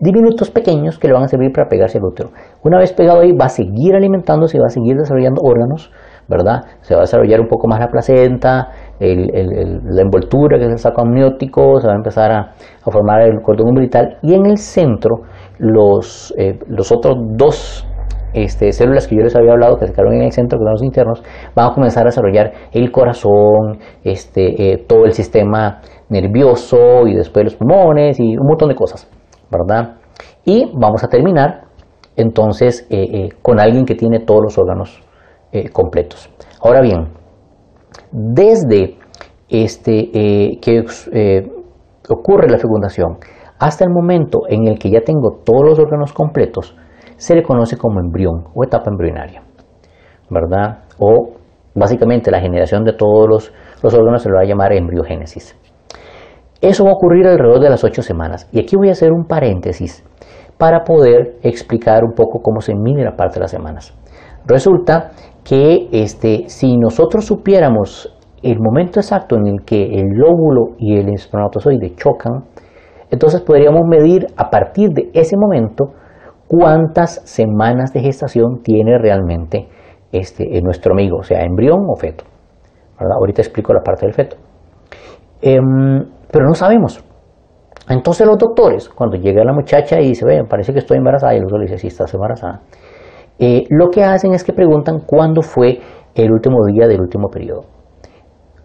diminutos 0.00 0.50
pequeños 0.50 0.98
que 0.98 1.08
le 1.08 1.14
van 1.14 1.24
a 1.24 1.28
servir 1.28 1.52
para 1.52 1.68
pegarse 1.68 1.98
al 1.98 2.04
útero. 2.04 2.30
Una 2.62 2.78
vez 2.78 2.92
pegado 2.92 3.20
ahí 3.20 3.32
va 3.32 3.46
a 3.46 3.48
seguir 3.48 3.94
alimentándose 3.94 4.56
y 4.56 4.60
va 4.60 4.66
a 4.66 4.70
seguir 4.70 4.96
desarrollando 4.96 5.42
órganos, 5.42 5.90
¿verdad? 6.28 6.62
Se 6.82 6.94
va 6.94 7.00
a 7.00 7.02
desarrollar 7.02 7.40
un 7.40 7.48
poco 7.48 7.66
más 7.68 7.80
la 7.80 7.88
placenta, 7.88 8.68
la 9.00 10.02
envoltura 10.02 10.58
que 10.58 10.64
es 10.64 10.70
el 10.70 10.78
saco 10.78 11.02
amniótico, 11.02 11.80
se 11.80 11.86
va 11.86 11.92
a 11.92 11.96
empezar 11.96 12.32
a, 12.32 12.54
formar 12.90 13.20
el 13.22 13.40
cordón 13.42 13.68
umbilical 13.68 14.18
y 14.22 14.34
en 14.34 14.46
el 14.46 14.56
centro 14.56 15.22
los, 15.58 16.34
eh, 16.38 16.58
los 16.68 16.90
otros 16.90 17.16
dos 17.36 17.86
este, 18.34 18.72
células 18.72 19.06
que 19.06 19.16
yo 19.16 19.22
les 19.22 19.34
había 19.36 19.52
hablado 19.52 19.76
que 19.76 19.86
se 19.86 19.92
quedaron 19.92 20.14
en 20.14 20.22
el 20.22 20.32
centro, 20.32 20.58
que 20.58 20.64
son 20.64 20.72
los 20.72 20.82
internos, 20.82 21.22
van 21.54 21.70
a 21.70 21.74
comenzar 21.74 22.02
a 22.02 22.06
desarrollar 22.06 22.52
el 22.72 22.90
corazón, 22.90 23.78
este, 24.04 24.72
eh, 24.72 24.84
todo 24.86 25.04
el 25.04 25.12
sistema 25.12 25.80
nervioso 26.08 27.06
y 27.06 27.14
después 27.14 27.44
los 27.44 27.56
pulmones 27.56 28.18
y 28.20 28.36
un 28.36 28.46
montón 28.46 28.68
de 28.68 28.74
cosas. 28.74 29.08
¿verdad? 29.50 29.96
Y 30.44 30.70
vamos 30.74 31.02
a 31.04 31.08
terminar 31.08 31.62
entonces 32.16 32.86
eh, 32.90 33.04
eh, 33.12 33.28
con 33.40 33.60
alguien 33.60 33.86
que 33.86 33.94
tiene 33.94 34.20
todos 34.20 34.42
los 34.42 34.58
órganos 34.58 35.02
completos. 35.72 36.28
Ahora 36.60 36.82
bien, 36.82 37.08
desde 38.12 38.98
este, 39.48 40.10
que 40.60 40.84
ocurre 42.08 42.48
la 42.48 42.58
fecundación 42.58 43.18
hasta 43.58 43.84
el 43.84 43.90
momento 43.90 44.42
en 44.48 44.68
el 44.68 44.78
que 44.78 44.90
ya 44.90 45.00
tengo 45.00 45.40
todos 45.44 45.62
los 45.64 45.78
órganos 45.78 46.12
completos, 46.12 46.76
se 47.16 47.34
le 47.34 47.42
conoce 47.42 47.76
como 47.76 48.00
embrión 48.00 48.44
o 48.54 48.62
etapa 48.62 48.90
embrionaria, 48.90 49.42
¿verdad? 50.30 50.84
O 50.98 51.34
básicamente 51.74 52.30
la 52.30 52.40
generación 52.40 52.84
de 52.84 52.92
todos 52.92 53.52
los, 53.82 53.94
órganos 53.94 54.22
se 54.22 54.28
lo 54.28 54.36
va 54.36 54.42
a 54.42 54.46
llamar 54.46 54.72
embriogénesis. 54.72 55.56
Eso 56.60 56.84
va 56.84 56.90
a 56.90 56.94
ocurrir 56.94 57.26
alrededor 57.26 57.60
de 57.60 57.70
las 57.70 57.84
ocho 57.84 58.02
semanas. 58.02 58.48
Y 58.52 58.60
aquí 58.60 58.76
voy 58.76 58.88
a 58.88 58.92
hacer 58.92 59.12
un 59.12 59.24
paréntesis 59.24 60.04
para 60.56 60.82
poder 60.82 61.36
explicar 61.42 62.04
un 62.04 62.14
poco 62.14 62.40
cómo 62.42 62.60
se 62.60 62.74
mide 62.74 63.04
la 63.04 63.16
parte 63.16 63.34
de 63.34 63.40
las 63.40 63.50
semanas. 63.50 63.96
Resulta 64.44 65.10
que 65.48 65.88
este, 65.92 66.48
si 66.48 66.76
nosotros 66.76 67.24
supiéramos 67.24 68.14
el 68.42 68.58
momento 68.60 69.00
exacto 69.00 69.36
en 69.36 69.46
el 69.46 69.64
que 69.64 69.82
el 69.82 70.08
lóbulo 70.14 70.74
y 70.78 70.98
el 70.98 71.08
espermatozoide 71.08 71.94
chocan, 71.96 72.44
entonces 73.10 73.40
podríamos 73.40 73.80
medir 73.88 74.26
a 74.36 74.50
partir 74.50 74.90
de 74.90 75.10
ese 75.14 75.36
momento 75.38 75.94
cuántas 76.46 77.22
semanas 77.24 77.94
de 77.94 78.00
gestación 78.00 78.62
tiene 78.62 78.98
realmente 78.98 79.68
este, 80.12 80.44
nuestro 80.60 80.92
amigo, 80.92 81.22
sea, 81.22 81.40
embrión 81.40 81.80
o 81.88 81.96
feto. 81.96 82.24
Ahorita 82.98 83.40
explico 83.40 83.72
la 83.72 83.80
parte 83.80 84.04
del 84.04 84.14
feto. 84.14 84.36
Em, 85.40 86.04
pero 86.30 86.46
no 86.46 86.54
sabemos. 86.54 87.02
Entonces 87.88 88.26
los 88.26 88.36
doctores, 88.36 88.90
cuando 88.90 89.16
llega 89.16 89.42
la 89.44 89.54
muchacha 89.54 89.98
y 89.98 90.08
dice, 90.08 90.26
ve, 90.26 90.44
parece 90.44 90.74
que 90.74 90.80
estoy 90.80 90.98
embarazada, 90.98 91.32
y 91.32 91.36
el 91.36 91.42
doctor 91.42 91.60
le 91.60 91.66
dice, 91.66 91.78
sí, 91.78 91.86
estás 91.86 92.12
embarazada, 92.12 92.60
eh, 93.38 93.64
lo 93.70 93.88
que 93.90 94.02
hacen 94.02 94.34
es 94.34 94.42
que 94.44 94.52
preguntan 94.52 95.00
cuándo 95.06 95.42
fue 95.42 95.80
el 96.14 96.32
último 96.32 96.64
día 96.66 96.88
del 96.88 97.00
último 97.00 97.28
periodo. 97.28 97.62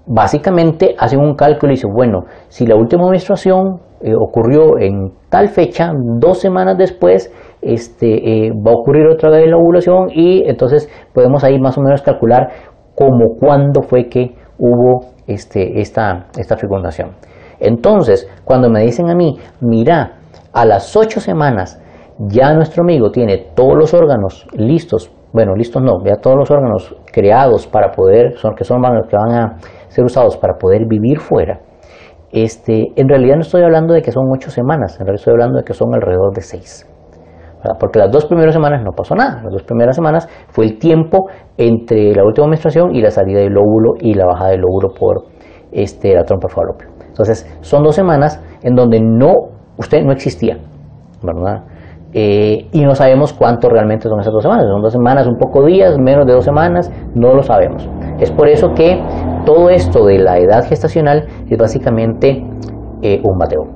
Básicamente 0.06 0.96
hacen 0.98 1.20
un 1.20 1.36
cálculo 1.36 1.72
y 1.72 1.76
dicen, 1.76 1.92
bueno, 1.94 2.26
si 2.50 2.66
la 2.66 2.76
última 2.76 3.10
menstruación 3.10 3.80
eh, 4.02 4.14
ocurrió 4.16 4.78
en 4.80 5.14
tal 5.30 5.48
fecha, 5.50 5.92
dos 6.20 6.40
semanas 6.40 6.78
después, 6.78 7.32
este, 7.62 8.48
eh, 8.48 8.52
va 8.52 8.72
a 8.72 8.76
ocurrir 8.76 9.08
otra 9.08 9.30
vez 9.30 9.48
la 9.48 9.58
ovulación 9.58 10.08
y 10.10 10.44
entonces 10.48 10.90
podemos 11.14 11.44
ahí 11.44 11.60
más 11.60 11.78
o 11.78 11.82
menos 11.82 12.02
calcular 12.02 12.50
como 12.96 13.38
cuándo 13.40 13.82
fue 13.82 14.10
que 14.10 14.36
hubo 14.58 15.06
este, 15.28 15.80
esta, 15.80 16.28
esta 16.38 16.58
fecundación. 16.58 17.12
Entonces, 17.60 18.30
cuando 18.44 18.70
me 18.70 18.82
dicen 18.82 19.10
a 19.10 19.16
mí, 19.16 19.38
mira, 19.62 20.18
a 20.52 20.66
las 20.66 20.96
ocho 20.98 21.20
semanas 21.20 21.82
ya 22.20 22.54
nuestro 22.54 22.84
amigo 22.84 23.12
tiene 23.12 23.52
todos 23.56 23.76
los 23.76 23.94
órganos 23.94 24.46
listos, 24.54 25.12
bueno, 25.34 25.56
listos 25.56 25.82
no, 25.82 26.04
ya 26.06 26.16
todos 26.16 26.38
los 26.38 26.52
órganos 26.52 26.96
creados 27.12 27.68
para 27.68 27.92
poder, 27.92 28.38
son, 28.38 28.56
que 28.56 28.64
son 28.64 28.82
los 28.82 29.08
que 29.08 29.16
van 29.16 29.32
a 29.32 29.58
ser 29.88 30.04
usados 30.06 30.38
para 30.38 30.56
poder 30.56 30.86
vivir 30.88 31.20
fuera, 31.20 31.60
este, 32.32 32.88
en 32.96 33.08
realidad 33.08 33.36
no 33.36 33.42
estoy 33.42 33.64
hablando 33.64 33.94
de 33.94 34.02
que 34.02 34.12
son 34.12 34.26
ocho 34.32 34.50
semanas, 34.50 34.94
en 34.94 35.06
realidad 35.06 35.20
estoy 35.20 35.34
hablando 35.34 35.60
de 35.60 35.64
que 35.64 35.74
son 35.74 35.94
alrededor 35.94 36.34
de 36.34 36.42
seis. 36.42 36.88
Porque 37.80 38.00
las 38.00 38.12
dos 38.12 38.26
primeras 38.26 38.54
semanas 38.54 38.84
no 38.84 38.92
pasó 38.92 39.16
nada. 39.16 39.42
Las 39.44 39.54
dos 39.54 39.64
primeras 39.64 39.96
semanas 39.96 40.28
fue 40.50 40.66
el 40.66 40.78
tiempo 40.80 41.30
entre 41.58 42.14
la 42.14 42.26
última 42.26 42.48
menstruación 42.48 42.94
y 42.94 43.02
la 43.02 43.10
salida 43.10 43.40
del 43.40 43.58
óvulo 43.58 43.94
y 44.02 44.14
la 44.16 44.26
bajada 44.26 44.52
del 44.52 44.64
óvulo 44.66 44.94
por 44.94 45.24
este, 45.72 46.14
la 46.14 46.24
trompa 46.24 46.50
falopio. 46.50 46.90
Entonces, 47.08 47.48
son 47.62 47.84
dos 47.84 47.96
semanas 47.96 48.44
en 48.64 48.76
donde 48.76 49.00
no, 49.00 49.32
usted 49.78 50.04
no 50.04 50.12
existía, 50.12 50.58
¿verdad? 51.22 51.64
Eh, 52.14 52.68
y 52.72 52.82
no 52.84 52.94
sabemos 52.94 53.34
cuánto 53.34 53.70
realmente 53.70 54.08
son 54.08 54.20
esas 54.20 54.34
dos 54.34 54.44
semanas. 54.44 54.66
Son 54.68 54.82
dos 54.82 54.94
semanas, 54.94 55.28
un 55.28 55.38
poco 55.38 55.66
días, 55.66 55.98
menos 55.98 56.26
de 56.26 56.34
dos 56.34 56.46
semanas, 56.46 56.92
no 57.16 57.34
lo 57.34 57.42
sabemos. 57.42 57.90
Es 58.20 58.32
por 58.32 58.48
eso 58.48 58.74
que 58.76 59.02
todo 59.46 59.70
esto 59.70 60.06
de 60.06 60.20
la 60.20 60.38
edad 60.38 60.66
gestacional 60.68 61.26
es 61.50 61.58
básicamente 61.58 62.46
eh, 63.02 63.22
un 63.24 63.38
bateo. 63.38 63.68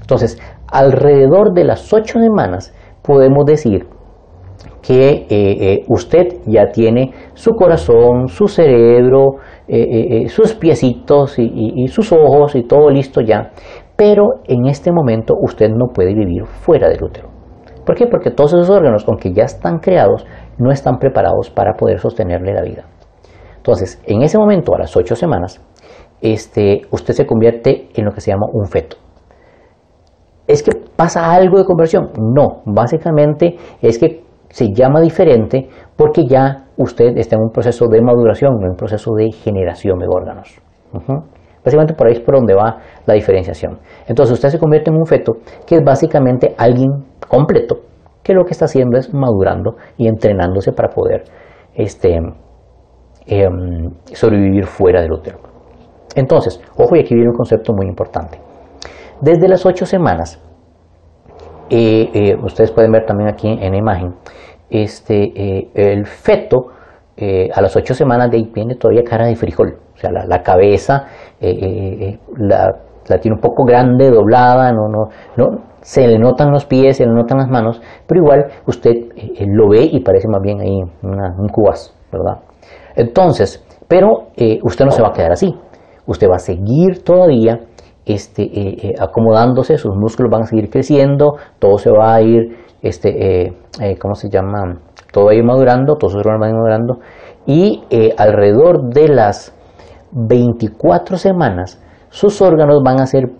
Entonces, 0.00 0.40
alrededor 0.70 1.52
de 1.52 1.64
las 1.64 1.92
ocho 1.92 2.20
semanas 2.20 2.72
podemos 3.02 3.44
decir 3.44 3.86
que 4.82 5.26
eh, 5.28 5.84
usted 5.88 6.38
ya 6.46 6.70
tiene 6.70 7.12
su 7.34 7.52
corazón, 7.52 8.28
su 8.28 8.46
cerebro, 8.46 9.36
eh, 9.72 9.78
eh, 9.78 10.22
eh, 10.24 10.28
sus 10.28 10.52
piecitos 10.54 11.38
y, 11.38 11.86
sus 11.86 12.10
ojos 12.10 12.56
y 12.56 12.64
todo 12.64 12.90
listo 12.90 13.20
ya, 13.20 13.52
pero 14.00 14.40
en 14.44 14.64
este 14.64 14.92
momento 14.92 15.34
usted 15.38 15.68
no 15.68 15.88
puede 15.88 16.14
vivir 16.14 16.46
fuera 16.46 16.88
del 16.88 17.04
útero. 17.04 17.28
¿Por 17.84 17.94
qué? 17.94 18.06
Porque 18.06 18.30
todos 18.30 18.54
esos 18.54 18.70
órganos, 18.70 19.04
aunque 19.06 19.34
ya 19.34 19.42
están 19.42 19.78
creados, 19.78 20.24
no 20.56 20.70
están 20.70 20.96
preparados 20.98 21.50
para 21.50 21.74
poder 21.74 21.98
sostenerle 21.98 22.54
la 22.54 22.62
vida. 22.62 22.84
Entonces, 23.58 24.00
en 24.06 24.22
ese 24.22 24.38
momento, 24.38 24.74
a 24.74 24.78
las 24.78 24.96
ocho 24.96 25.14
semanas, 25.14 25.60
este, 26.22 26.80
usted 26.90 27.12
se 27.12 27.26
convierte 27.26 27.90
en 27.94 28.06
lo 28.06 28.12
que 28.12 28.22
se 28.22 28.30
llama 28.30 28.46
un 28.50 28.68
feto. 28.68 28.96
¿Es 30.46 30.62
que 30.62 30.70
pasa 30.96 31.30
algo 31.30 31.58
de 31.58 31.66
conversión? 31.66 32.10
No, 32.16 32.62
básicamente 32.64 33.56
es 33.82 33.98
que 33.98 34.24
se 34.48 34.72
llama 34.72 35.02
diferente 35.02 35.68
porque 35.94 36.24
ya 36.26 36.68
usted 36.78 37.18
está 37.18 37.36
en 37.36 37.42
un 37.42 37.50
proceso 37.50 37.86
de 37.86 38.00
maduración, 38.00 38.62
en 38.62 38.70
un 38.70 38.76
proceso 38.76 39.12
de 39.12 39.30
generación 39.30 39.98
de 39.98 40.06
órganos. 40.08 40.58
Básicamente 41.64 41.94
por 41.94 42.06
ahí 42.06 42.14
es 42.14 42.20
por 42.20 42.36
donde 42.36 42.54
va 42.54 42.78
la 43.06 43.14
diferenciación. 43.14 43.78
Entonces 44.06 44.34
usted 44.34 44.48
se 44.48 44.58
convierte 44.58 44.90
en 44.90 44.96
un 44.96 45.06
feto 45.06 45.34
que 45.66 45.76
es 45.76 45.84
básicamente 45.84 46.54
alguien 46.56 46.90
completo, 47.28 47.80
que 48.22 48.34
lo 48.34 48.44
que 48.44 48.52
está 48.52 48.64
haciendo 48.64 48.98
es 48.98 49.12
madurando 49.12 49.76
y 49.96 50.08
entrenándose 50.08 50.72
para 50.72 50.88
poder 50.88 51.24
este, 51.74 52.18
em, 53.26 53.90
sobrevivir 54.12 54.64
fuera 54.64 55.02
del 55.02 55.12
útero. 55.12 55.38
Entonces, 56.16 56.60
ojo, 56.76 56.96
y 56.96 57.00
aquí 57.00 57.14
viene 57.14 57.30
un 57.30 57.36
concepto 57.36 57.72
muy 57.72 57.86
importante. 57.86 58.38
Desde 59.20 59.48
las 59.48 59.64
ocho 59.66 59.86
semanas, 59.86 60.42
eh, 61.68 62.10
eh, 62.12 62.36
ustedes 62.42 62.72
pueden 62.72 62.90
ver 62.90 63.06
también 63.06 63.28
aquí 63.28 63.48
en 63.48 63.72
la 63.72 63.78
imagen, 63.78 64.14
este, 64.68 65.32
eh, 65.36 65.70
el 65.74 66.06
feto 66.06 66.72
a 67.54 67.60
las 67.60 67.76
ocho 67.76 67.92
semanas 67.92 68.30
de 68.30 68.38
ahí 68.38 68.50
viene 68.50 68.76
todavía 68.76 69.02
cara 69.04 69.26
de 69.26 69.36
frijol, 69.36 69.76
o 70.00 70.08
sea, 70.08 70.10
la, 70.10 70.42
cabeza 70.42 71.04
la, 71.40 73.18
tiene 73.20 73.34
un 73.34 73.40
poco 73.40 73.64
grande, 73.64 74.10
doblada, 74.10 74.72
no, 74.72 74.88
no, 74.88 75.08
no, 75.36 75.58
se 75.82 76.06
le 76.06 76.18
notan 76.18 76.50
los 76.50 76.64
pies, 76.64 76.96
se 76.96 77.04
le 77.04 77.12
notan 77.12 77.38
las 77.38 77.48
manos, 77.48 77.82
pero 78.06 78.22
igual 78.22 78.46
usted 78.66 78.92
lo 79.46 79.68
ve 79.68 79.88
y 79.92 80.00
parece 80.00 80.26
más 80.28 80.40
bien 80.42 80.60
ahí 80.60 80.80
un 81.02 81.48
cubas, 81.48 81.94
¿verdad? 82.10 82.40
Entonces, 82.96 83.64
pero 83.88 84.28
usted 84.62 84.84
no 84.84 84.90
se 84.90 85.02
va 85.02 85.08
a 85.08 85.12
quedar 85.12 85.32
así, 85.32 85.54
usted 86.06 86.28
va 86.28 86.36
a 86.36 86.38
seguir 86.38 87.02
todavía 87.04 87.60
este, 88.06 88.42
eh, 88.42 88.76
eh, 88.82 88.94
acomodándose, 88.98 89.76
sus 89.76 89.94
músculos 89.94 90.30
van 90.30 90.42
a 90.42 90.46
seguir 90.46 90.70
creciendo, 90.70 91.36
todo 91.58 91.78
se 91.78 91.90
va 91.90 92.14
a 92.14 92.22
ir, 92.22 92.56
este, 92.82 93.54
¿cómo 94.00 94.14
se 94.14 94.28
llama? 94.28 94.80
Todo 95.12 95.26
va 95.26 95.32
a 95.32 95.34
ir 95.34 95.44
madurando, 95.44 95.96
todos 95.96 96.14
sus 96.14 96.20
órganos 96.20 96.40
van 96.40 96.48
a 96.48 96.52
ir 96.52 96.56
madurando 96.56 96.98
y 97.46 98.12
alrededor 98.16 98.92
de 98.92 99.08
las 99.08 99.56
24 100.12 101.16
semanas 101.16 101.82
sus 102.08 102.42
órganos 102.42 102.82
van 102.84 103.00
a 103.00 103.06
ser 103.06 103.30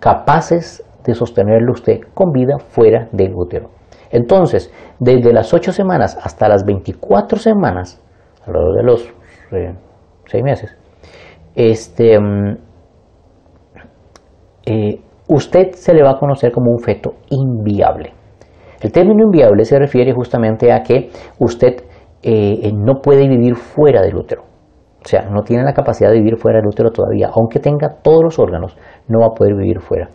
capaces 0.00 0.84
de 1.04 1.14
sostenerlo 1.14 1.72
usted 1.72 2.00
con 2.14 2.32
vida 2.32 2.58
fuera 2.58 3.08
del 3.12 3.34
útero. 3.34 3.70
Entonces, 4.10 4.72
desde 4.98 5.32
las 5.32 5.52
8 5.52 5.72
semanas 5.72 6.18
hasta 6.22 6.48
las 6.48 6.64
24 6.64 7.38
semanas, 7.38 8.02
alrededor 8.46 8.76
de 8.76 8.82
los 8.82 9.14
6 10.26 10.44
meses, 10.44 10.76
este, 11.54 12.18
mm, 12.18 12.56
eh, 14.66 15.00
usted 15.28 15.72
se 15.72 15.94
le 15.94 16.02
va 16.02 16.12
a 16.12 16.18
conocer 16.18 16.52
como 16.52 16.70
un 16.70 16.78
feto 16.78 17.14
inviable. 17.30 18.12
El 18.80 18.92
término 18.92 19.24
inviable 19.24 19.64
se 19.64 19.78
refiere 19.78 20.12
justamente 20.12 20.72
a 20.72 20.82
que 20.82 21.10
usted 21.38 21.84
eh, 22.22 22.70
no 22.72 23.00
puede 23.00 23.28
vivir 23.28 23.54
fuera 23.56 24.02
del 24.02 24.16
útero. 24.16 24.51
O 25.04 25.08
sea, 25.08 25.22
no 25.28 25.42
tiene 25.42 25.64
la 25.64 25.72
capacidad 25.72 26.10
de 26.10 26.18
vivir 26.18 26.36
fuera 26.36 26.58
del 26.58 26.68
útero 26.68 26.90
todavía. 26.90 27.30
Aunque 27.34 27.58
tenga 27.58 27.88
todos 28.02 28.22
los 28.22 28.38
órganos, 28.38 28.76
no 29.08 29.20
va 29.20 29.26
a 29.26 29.34
poder 29.34 29.54
vivir 29.54 29.80
fuera. 29.80 30.08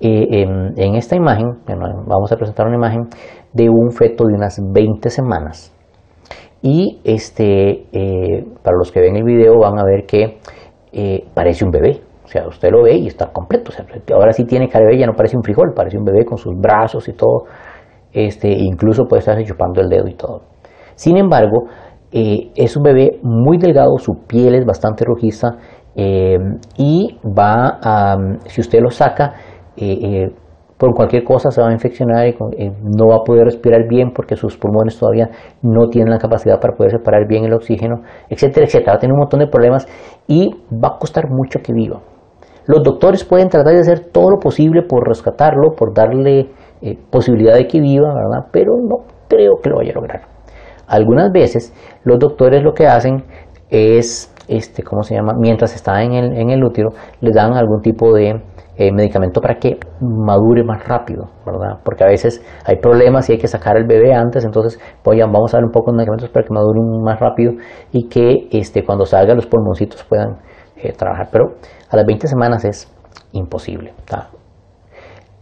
Eh, 0.00 0.42
en, 0.76 0.94
esta 0.96 1.14
imagen, 1.14 1.60
vamos 2.06 2.32
a 2.32 2.36
presentar 2.36 2.66
una 2.66 2.76
imagen 2.76 3.02
de 3.52 3.68
un 3.68 3.92
feto 3.92 4.24
de 4.26 4.34
unas 4.34 4.58
20 4.60 5.10
semanas. 5.10 5.72
Y 6.60 7.00
este, 7.04 7.86
para 8.62 8.76
los 8.76 8.90
que 8.90 9.00
ven 9.00 9.16
el 9.16 9.24
video 9.24 9.58
van 9.60 9.78
a 9.78 9.84
ver 9.84 10.06
que 10.06 10.38
parece 11.34 11.64
un 11.64 11.70
bebé. 11.70 12.00
O 12.24 12.28
sea, 12.28 12.46
usted 12.48 12.70
lo 12.70 12.82
ve 12.82 12.96
y 12.96 13.06
está 13.08 13.26
completo. 13.26 13.72
ahora 14.14 14.32
sí 14.32 14.44
tiene 14.44 14.68
cara 14.68 14.84
de 14.84 14.90
bebé, 14.92 15.00
ya 15.00 15.06
no 15.06 15.14
parece 15.14 15.36
un 15.36 15.42
frijol, 15.42 15.72
parece 15.74 15.98
un 15.98 16.04
bebé 16.04 16.24
con 16.24 16.38
sus 16.38 16.54
brazos 16.56 17.08
y 17.08 17.12
todo. 17.12 17.44
Este, 18.12 18.48
incluso 18.48 19.04
puede 19.04 19.20
estarse 19.20 19.44
chupando 19.44 19.80
el 19.80 19.88
dedo 19.88 20.08
y 20.08 20.14
todo. 20.14 20.42
Sin 20.94 21.16
embargo, 21.16 21.64
eh, 22.12 22.50
es 22.54 22.76
un 22.76 22.82
bebé 22.82 23.18
muy 23.22 23.56
delgado, 23.56 23.96
su 23.96 24.12
piel 24.26 24.54
es 24.54 24.66
bastante 24.66 25.02
rojiza 25.04 25.56
eh, 25.96 26.36
y 26.76 27.18
va 27.24 27.78
a, 27.82 28.16
si 28.44 28.60
usted 28.60 28.80
lo 28.80 28.90
saca, 28.90 29.32
eh, 29.76 30.30
por 30.76 30.94
cualquier 30.94 31.24
cosa 31.24 31.50
se 31.50 31.62
va 31.62 31.68
a 31.68 31.72
infeccionar 31.72 32.26
y 32.26 32.34
no 32.82 33.06
va 33.08 33.16
a 33.16 33.24
poder 33.24 33.44
respirar 33.44 33.88
bien 33.88 34.10
porque 34.12 34.36
sus 34.36 34.58
pulmones 34.58 34.98
todavía 34.98 35.30
no 35.62 35.88
tienen 35.88 36.10
la 36.10 36.18
capacidad 36.18 36.60
para 36.60 36.74
poder 36.74 36.90
separar 36.90 37.26
bien 37.26 37.44
el 37.44 37.54
oxígeno, 37.54 38.02
etcétera, 38.28 38.66
etcétera. 38.66 38.92
Va 38.92 38.96
a 38.96 38.98
tener 38.98 39.14
un 39.14 39.20
montón 39.20 39.40
de 39.40 39.46
problemas 39.46 39.86
y 40.26 40.50
va 40.72 40.96
a 40.96 40.98
costar 40.98 41.30
mucho 41.30 41.60
que 41.64 41.72
viva. 41.72 42.00
Los 42.66 42.82
doctores 42.82 43.24
pueden 43.24 43.48
tratar 43.48 43.74
de 43.74 43.80
hacer 43.80 44.10
todo 44.10 44.30
lo 44.30 44.38
posible 44.38 44.82
por 44.82 45.06
rescatarlo, 45.06 45.70
por 45.76 45.94
darle 45.94 46.50
posibilidad 47.10 47.54
de 47.54 47.66
que 47.68 47.80
viva, 47.80 48.12
¿verdad? 48.12 48.48
Pero 48.52 48.72
no 48.76 49.06
creo 49.28 49.52
que 49.62 49.70
lo 49.70 49.76
vaya 49.76 49.92
a 49.92 49.94
lograr. 49.94 50.31
Algunas 50.92 51.32
veces 51.32 51.72
los 52.04 52.18
doctores 52.18 52.62
lo 52.62 52.74
que 52.74 52.86
hacen 52.86 53.24
es, 53.70 54.30
este, 54.46 54.82
¿cómo 54.82 55.02
se 55.02 55.14
llama? 55.14 55.32
Mientras 55.38 55.74
está 55.74 56.02
en 56.02 56.12
el, 56.12 56.36
en 56.36 56.50
el 56.50 56.62
útero, 56.62 56.90
le 57.22 57.30
dan 57.32 57.54
algún 57.54 57.80
tipo 57.80 58.12
de 58.12 58.42
eh, 58.76 58.92
medicamento 58.92 59.40
para 59.40 59.54
que 59.54 59.78
madure 60.02 60.62
más 60.64 60.86
rápido, 60.86 61.30
¿verdad? 61.46 61.80
Porque 61.82 62.04
a 62.04 62.08
veces 62.08 62.44
hay 62.66 62.76
problemas 62.76 63.30
y 63.30 63.32
hay 63.32 63.38
que 63.38 63.48
sacar 63.48 63.78
el 63.78 63.86
bebé 63.86 64.12
antes, 64.12 64.44
entonces 64.44 64.78
pues 65.02 65.18
vamos 65.18 65.54
a 65.54 65.56
dar 65.56 65.64
un 65.64 65.70
poco 65.70 65.92
de 65.92 65.96
medicamentos 65.96 66.28
para 66.28 66.44
que 66.44 66.52
madure 66.52 66.80
más 67.02 67.18
rápido 67.18 67.54
y 67.90 68.10
que 68.10 68.48
este, 68.50 68.84
cuando 68.84 69.06
salga 69.06 69.34
los 69.34 69.46
pulmoncitos 69.46 70.04
puedan 70.04 70.40
eh, 70.76 70.92
trabajar. 70.92 71.28
Pero 71.32 71.54
a 71.88 71.96
las 71.96 72.04
20 72.04 72.26
semanas 72.26 72.66
es 72.66 72.92
imposible. 73.32 73.94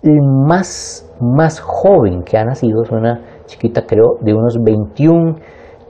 El 0.03 0.21
más, 0.47 1.13
más 1.21 1.59
joven 1.59 2.23
que 2.23 2.39
ha 2.39 2.45
nacido 2.45 2.85
es 2.85 2.91
una 2.93 3.30
chiquita, 3.51 3.83
creo, 3.87 4.17
de 4.21 4.33
unos 4.33 4.57
21 4.63 5.37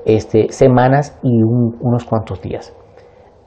este, 0.06 0.50
semanas 0.50 1.18
y 1.22 1.42
unos 1.42 2.04
cuantos 2.04 2.40
días 2.40 2.74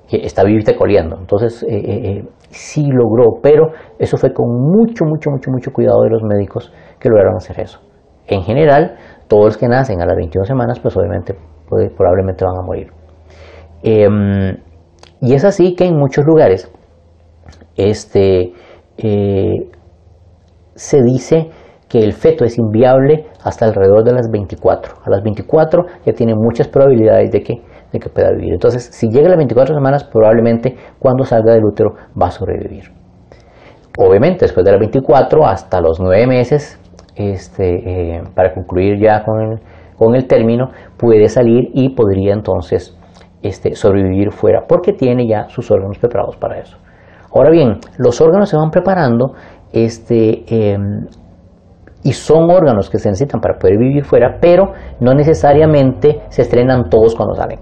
que 0.08 0.18
está 0.18 0.44
vivita 0.44 0.76
coleando. 0.76 1.18
Entonces, 1.20 1.64
eh, 1.64 1.76
eh, 1.76 2.10
eh, 2.10 2.26
sí 2.50 2.86
logró, 2.86 3.40
pero 3.42 3.72
eso 3.98 4.18
fue 4.18 4.34
con 4.34 4.48
mucho, 4.48 5.06
mucho, 5.06 5.32
mucho, 5.32 5.52
mucho 5.52 5.72
cuidado 5.72 6.04
de 6.04 6.10
los 6.10 6.24
médicos 6.24 6.72
que 7.00 7.10
lograron 7.10 7.36
hacer 7.36 7.60
eso. 7.60 7.80
En 8.28 8.44
general, 8.44 8.96
todos 9.28 9.46
los 9.46 9.58
que 9.58 9.68
nacen 9.68 10.02
a 10.02 10.06
las 10.06 10.16
21 10.16 10.46
semanas, 10.46 10.80
pues 10.80 10.96
obviamente, 10.96 11.36
pues, 11.68 11.92
probablemente 11.92 12.46
van 12.46 12.58
a 12.58 12.62
morir. 12.62 12.88
Em, 13.82 14.58
y 15.20 15.34
es 15.34 15.44
así 15.44 15.76
que 15.76 15.86
en 15.86 15.98
muchos 15.98 16.26
lugares 16.26 16.72
este, 17.76 18.54
se 20.76 21.04
dice 21.04 21.50
que 21.94 22.00
el 22.00 22.14
feto 22.14 22.44
es 22.44 22.58
inviable 22.58 23.28
hasta 23.44 23.66
alrededor 23.66 24.04
de 24.04 24.14
las 24.14 24.28
24. 24.32 24.96
A 25.06 25.10
las 25.12 25.22
24 25.22 25.86
ya 26.04 26.14
tiene 26.14 26.34
muchas 26.34 26.68
probabilidades 26.68 27.30
de 27.30 27.42
que 27.42 27.54
de 27.92 28.00
que 28.00 28.10
pueda 28.10 28.32
vivir. 28.32 28.54
Entonces, 28.54 28.90
si 28.92 29.10
llega 29.10 29.28
a 29.28 29.30
las 29.30 29.38
24 29.38 29.76
semanas, 29.76 30.04
probablemente 30.04 30.76
cuando 30.98 31.24
salga 31.24 31.54
del 31.54 31.64
útero 31.64 31.94
va 32.20 32.30
a 32.30 32.32
sobrevivir. 32.32 32.86
Obviamente, 34.00 34.46
después 34.46 34.66
de 34.66 34.72
las 34.72 34.80
24 34.80 35.46
hasta 35.46 35.80
los 35.80 36.00
9 36.00 36.26
meses, 36.26 36.80
este, 37.16 38.16
eh, 38.16 38.24
para 38.34 38.56
concluir 38.56 39.00
ya 39.00 39.24
con 39.24 39.40
el, 39.40 39.60
con 39.96 40.16
el, 40.16 40.26
término, 40.26 40.72
puede 40.98 41.30
salir 41.30 41.70
y 41.76 41.94
podría 41.94 42.34
entonces 42.34 42.98
este, 43.44 43.76
sobrevivir 43.76 44.32
fuera, 44.32 44.64
porque 44.68 44.94
tiene 44.94 45.28
ya 45.28 45.48
sus 45.50 45.70
órganos 45.70 46.00
preparados 46.00 46.38
para 46.38 46.58
eso. 46.58 46.76
Ahora 47.32 47.52
bien, 47.52 47.78
los 48.00 48.20
órganos 48.20 48.50
se 48.50 48.58
van 48.58 48.72
preparando 48.72 49.34
este, 49.72 50.44
em, 50.48 51.06
y 52.04 52.14
son 52.14 52.50
órganos 52.50 52.90
que 52.90 53.00
se 53.00 53.10
necesitan 53.10 53.40
para 53.40 53.58
poder 53.58 53.78
vivir 53.78 54.04
fuera, 54.04 54.38
pero 54.42 54.74
no 55.00 55.14
necesariamente 55.14 56.22
se 56.30 56.42
estrenan 56.42 56.90
todos 56.90 57.16
cuando 57.16 57.36
salen. 57.36 57.60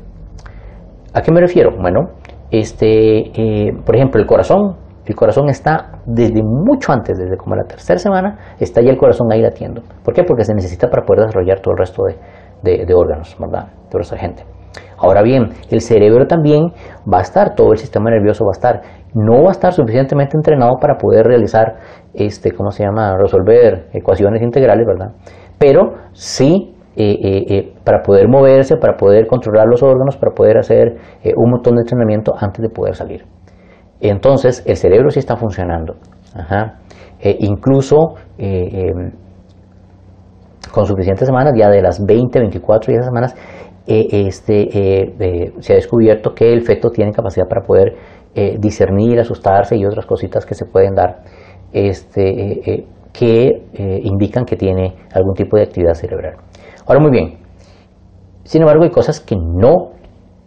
¿A 1.13 1.21
qué 1.21 1.32
me 1.32 1.41
refiero? 1.41 1.71
Bueno, 1.77 2.12
este, 2.51 3.67
eh, 3.67 3.71
por 3.86 3.95
ejemplo, 3.95 4.21
el 4.21 4.27
corazón. 4.27 4.77
El 5.06 5.15
corazón 5.15 5.49
está 5.49 5.99
desde 6.06 6.41
mucho 6.43 6.93
antes, 6.93 7.17
desde 7.17 7.36
como 7.36 7.56
la 7.56 7.63
tercera 7.63 7.97
semana, 7.97 8.38
está 8.60 8.82
ya 8.82 8.91
el 8.91 8.97
corazón 8.97 9.32
ahí 9.32 9.41
latiendo. 9.41 9.82
¿Por 10.04 10.13
qué? 10.13 10.23
Porque 10.23 10.45
se 10.45 10.54
necesita 10.54 10.89
para 10.89 11.04
poder 11.06 11.25
desarrollar 11.25 11.60
todo 11.60 11.73
el 11.73 11.80
resto 11.80 12.04
de, 12.62 12.93
órganos, 12.93 13.36
¿verdad? 13.39 13.67
Toda 13.89 14.04
esa 14.04 14.15
gente. 14.15 14.45
Ahora 14.97 15.23
bien, 15.23 15.49
el 15.71 15.82
cerebro 15.82 16.27
también 16.27 16.71
va 17.12 17.17
a 17.17 17.21
estar, 17.21 17.56
todo 17.56 17.71
el 17.71 17.80
sistema 17.80 18.12
nervioso 18.12 18.45
va 18.45 18.51
a 18.51 18.58
estar. 18.58 18.82
No 19.13 19.43
va 19.43 19.50
a 19.50 19.52
estar 19.52 19.74
suficientemente 19.74 20.38
entrenado 20.38 20.78
para 20.80 20.95
poder 20.95 21.26
realizar, 21.26 21.76
este, 22.13 22.52
¿cómo 22.52 22.71
se 22.71 22.84
llama? 22.84 23.17
Resolver 23.17 23.89
ecuaciones 23.93 24.41
integrales, 24.41 24.86
¿verdad? 24.88 25.13
Pero 25.58 25.93
sí 26.13 26.74
eh, 26.93 27.17
eh, 27.24 27.45
eh, 27.47 27.74
para 27.86 28.02
poder 28.02 28.28
moverse, 28.28 28.76
para 28.76 28.97
poder 28.97 29.26
controlar 29.26 29.65
los 29.65 29.82
órganos, 29.82 30.17
para 30.17 30.34
poder 30.34 30.58
hacer 30.58 30.97
un 31.38 31.52
montón 31.52 31.76
de 31.76 31.82
entrenamiento 31.82 32.34
antes 32.38 32.62
de 32.62 32.69
poder 32.69 32.95
salir. 32.95 33.24
Entonces, 34.02 34.62
el 34.65 34.76
cerebro 34.76 35.10
sí 35.10 35.19
está 35.19 35.38
funcionando. 35.38 35.95
incluso 37.39 38.15
em, 38.38 39.12
con 40.74 40.86
suficientes 40.86 41.28
semanas, 41.28 41.54
ya 41.58 41.69
de 41.69 41.82
las 41.82 42.04
20, 42.06 42.39
24 42.39 42.91
y 42.91 42.95
esas 42.95 43.06
semanas, 43.06 43.36
este, 43.86 45.54
se 45.60 45.74
ha 45.74 45.76
descubierto 45.76 46.34
que 46.34 46.52
el 46.52 46.62
feto 46.62 46.89
tiene 46.89 47.12
capacidad 47.12 47.47
para 47.47 47.62
poder 47.62 47.93
discernir, 48.60 49.20
asustarse 49.20 49.76
y 49.76 49.86
otras 49.86 50.06
cositas 50.06 50.46
que 50.46 50.56
se 50.56 50.65
pueden 50.65 50.96
dar 50.96 51.22
este, 51.74 52.86
que 53.12 53.50
indican 54.04 54.46
que 54.46 54.56
tiene 54.56 54.96
algún 55.13 55.34
tipo 55.34 55.58
de 55.58 55.63
actividad 55.63 55.94
cerebral. 55.94 56.36
Ahora 56.88 57.02
muy 57.02 57.12
bien, 57.12 57.41
sin 58.44 58.62
embargo 58.62 58.84
hay 58.84 58.89
cosas 58.89 59.20
que 59.20 59.36
no, 59.36 59.91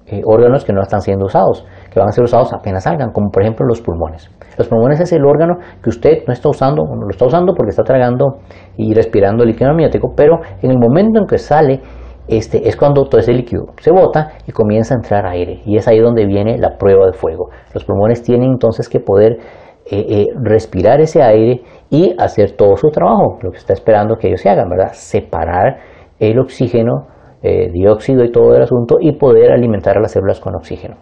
eh, 0.06 0.20
órganos 0.26 0.64
que 0.64 0.72
no 0.72 0.82
están 0.82 1.00
siendo 1.00 1.26
usados, 1.26 1.64
que 1.90 1.98
van 1.98 2.08
a 2.08 2.12
ser 2.12 2.24
usados 2.24 2.52
apenas 2.52 2.84
salgan, 2.84 3.12
como 3.12 3.30
por 3.30 3.42
ejemplo 3.42 3.66
los 3.66 3.80
pulmones. 3.80 4.30
Los 4.58 4.68
pulmones 4.68 5.00
es 5.00 5.12
el 5.12 5.24
órgano 5.24 5.54
que 5.82 5.90
usted 5.90 6.18
no 6.26 6.32
está 6.32 6.48
usando, 6.48 6.82
no 6.84 7.02
lo 7.02 7.10
está 7.10 7.24
usando 7.24 7.54
porque 7.54 7.70
está 7.70 7.82
tragando 7.82 8.40
y 8.76 8.92
respirando 8.92 9.44
líquido 9.44 9.70
amniótico, 9.70 10.12
pero 10.14 10.40
en 10.60 10.70
el 10.70 10.78
momento 10.78 11.20
en 11.20 11.26
que 11.26 11.38
sale, 11.38 11.80
este, 12.26 12.68
es 12.68 12.76
cuando 12.76 13.04
todo 13.04 13.20
ese 13.20 13.32
líquido 13.32 13.66
se 13.80 13.90
bota 13.90 14.32
y 14.46 14.52
comienza 14.52 14.94
a 14.94 14.98
entrar 14.98 15.26
aire. 15.26 15.60
Y 15.66 15.76
es 15.76 15.86
ahí 15.88 15.98
donde 15.98 16.26
viene 16.26 16.58
la 16.58 16.76
prueba 16.78 17.06
de 17.06 17.12
fuego. 17.12 17.50
Los 17.72 17.84
pulmones 17.84 18.22
tienen 18.22 18.50
entonces 18.50 18.88
que 18.88 19.00
poder 19.00 19.38
eh, 19.86 20.06
eh, 20.08 20.26
respirar 20.42 21.02
ese 21.02 21.22
aire 21.22 21.60
y 21.90 22.16
hacer 22.18 22.52
todo 22.52 22.74
su 22.76 22.88
trabajo, 22.88 23.38
lo 23.42 23.50
que 23.50 23.58
está 23.58 23.74
esperando 23.74 24.16
que 24.16 24.28
ellos 24.28 24.40
se 24.40 24.48
hagan, 24.48 24.70
¿verdad? 24.70 24.92
Separar 24.94 25.76
el 26.18 26.38
oxígeno, 26.38 27.06
eh, 27.42 27.68
dióxido 27.70 28.24
y 28.24 28.32
todo 28.32 28.56
el 28.56 28.62
asunto 28.62 28.96
y 28.98 29.12
poder 29.12 29.52
alimentar 29.52 29.98
a 29.98 30.00
las 30.00 30.12
células 30.12 30.40
con 30.40 30.54
oxígeno, 30.54 30.96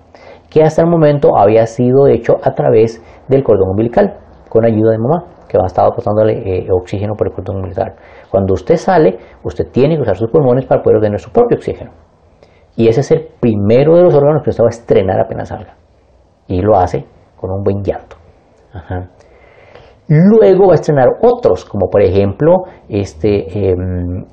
que 0.50 0.64
hasta 0.64 0.82
el 0.82 0.88
momento 0.88 1.38
había 1.38 1.64
sido 1.66 2.08
hecho 2.08 2.34
a 2.42 2.54
través 2.54 3.00
del 3.28 3.44
cordón 3.44 3.70
umbilical, 3.70 4.16
con 4.48 4.64
ayuda 4.64 4.90
de 4.90 4.98
mamá, 4.98 5.26
que 5.48 5.58
va 5.58 5.62
a 5.62 5.68
estar 5.68 5.88
pasándole 5.94 6.66
oxígeno 6.72 7.14
por 7.16 7.28
el 7.28 7.34
cordón 7.34 7.58
umbilical. 7.58 7.94
Cuando 8.32 8.54
usted 8.54 8.76
sale, 8.76 9.18
usted 9.44 9.66
tiene 9.70 9.94
que 9.94 10.00
usar 10.00 10.16
sus 10.16 10.30
pulmones 10.30 10.64
para 10.64 10.82
poder 10.82 10.96
obtener 10.96 11.20
su 11.20 11.30
propio 11.30 11.58
oxígeno. 11.58 11.90
Y 12.74 12.88
ese 12.88 13.02
es 13.02 13.10
el 13.10 13.28
primero 13.38 13.94
de 13.94 14.04
los 14.04 14.14
órganos 14.14 14.42
que 14.42 14.48
usted 14.48 14.64
va 14.64 14.68
a 14.68 14.70
estrenar 14.70 15.20
apenas 15.20 15.50
salga. 15.50 15.76
Y 16.46 16.62
lo 16.62 16.74
hace 16.78 17.04
con 17.36 17.50
un 17.50 17.62
buen 17.62 17.82
llanto. 17.82 18.16
Luego 20.08 20.68
va 20.68 20.72
a 20.72 20.76
estrenar 20.76 21.08
otros, 21.20 21.66
como 21.66 21.90
por 21.90 22.00
ejemplo 22.00 22.62
este, 22.88 23.68
em, 23.68 24.24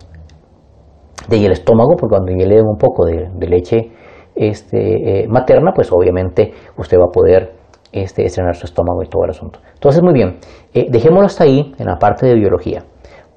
de 1.28 1.46
el 1.46 1.52
estómago, 1.52 1.98
porque 2.00 2.16
cuando 2.16 2.32
ya 2.32 2.48
le 2.48 2.56
den 2.56 2.68
un 2.68 2.78
poco 2.78 3.06
de, 3.06 3.30
leche 3.50 3.92
este, 4.34 5.24
eh, 5.24 5.28
materna, 5.28 5.74
pues 5.76 5.92
obviamente 5.92 6.54
usted 6.78 6.98
va 6.98 7.08
a 7.10 7.12
poder 7.12 7.52
este, 7.92 8.24
estrenar 8.24 8.56
su 8.56 8.66
estómago 8.66 9.04
y 9.04 9.10
todo 9.10 9.26
el 9.26 9.32
asunto. 9.32 9.60
Entonces, 9.74 10.02
muy 10.02 10.14
bien, 10.14 10.38
eh, 10.74 10.88
dejémoslo 10.90 11.26
hasta 11.26 11.44
ahí 11.44 11.74
en 11.78 11.86
la 11.86 11.98
parte 11.98 12.28
de 12.28 12.36
biología, 12.36 12.86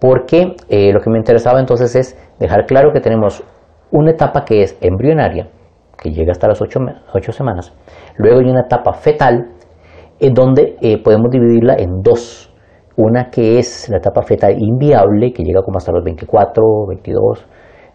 porque 0.03 0.57
eh, 0.69 0.93
lo 0.93 1.01
que 1.01 1.11
me 1.11 1.19
interesaba 1.19 1.61
entonces 1.61 1.95
es 1.95 2.35
dejar 2.41 2.67
claro 2.67 2.93
que 2.93 2.99
tenemos 2.99 3.45
una 3.93 4.11
etapa 4.11 4.45
que 4.45 4.63
es 4.63 4.77
embrionaria, 4.81 5.49
que 5.97 6.11
llega 6.11 6.33
hasta 6.33 6.49
las 6.49 6.61
8, 6.61 6.81
semanas, 7.31 7.73
luego 8.17 8.41
hay 8.41 8.51
una 8.51 8.63
etapa 8.63 8.95
fetal, 8.95 9.51
en 10.19 10.35
donde 10.35 10.75
eh, 10.81 11.01
podemos 11.01 11.31
dividirla 11.31 11.77
en 11.79 12.03
dos. 12.03 12.53
Una 12.97 13.31
que 13.31 13.61
es 13.61 13.89
la 13.91 13.99
etapa 13.99 14.23
fetal 14.23 14.57
inviable, 14.59 15.33
que 15.33 15.45
llega 15.45 15.63
como 15.63 15.79
hasta 15.79 15.93
los 15.93 16.03
24, 16.03 16.87
22, 16.89 17.47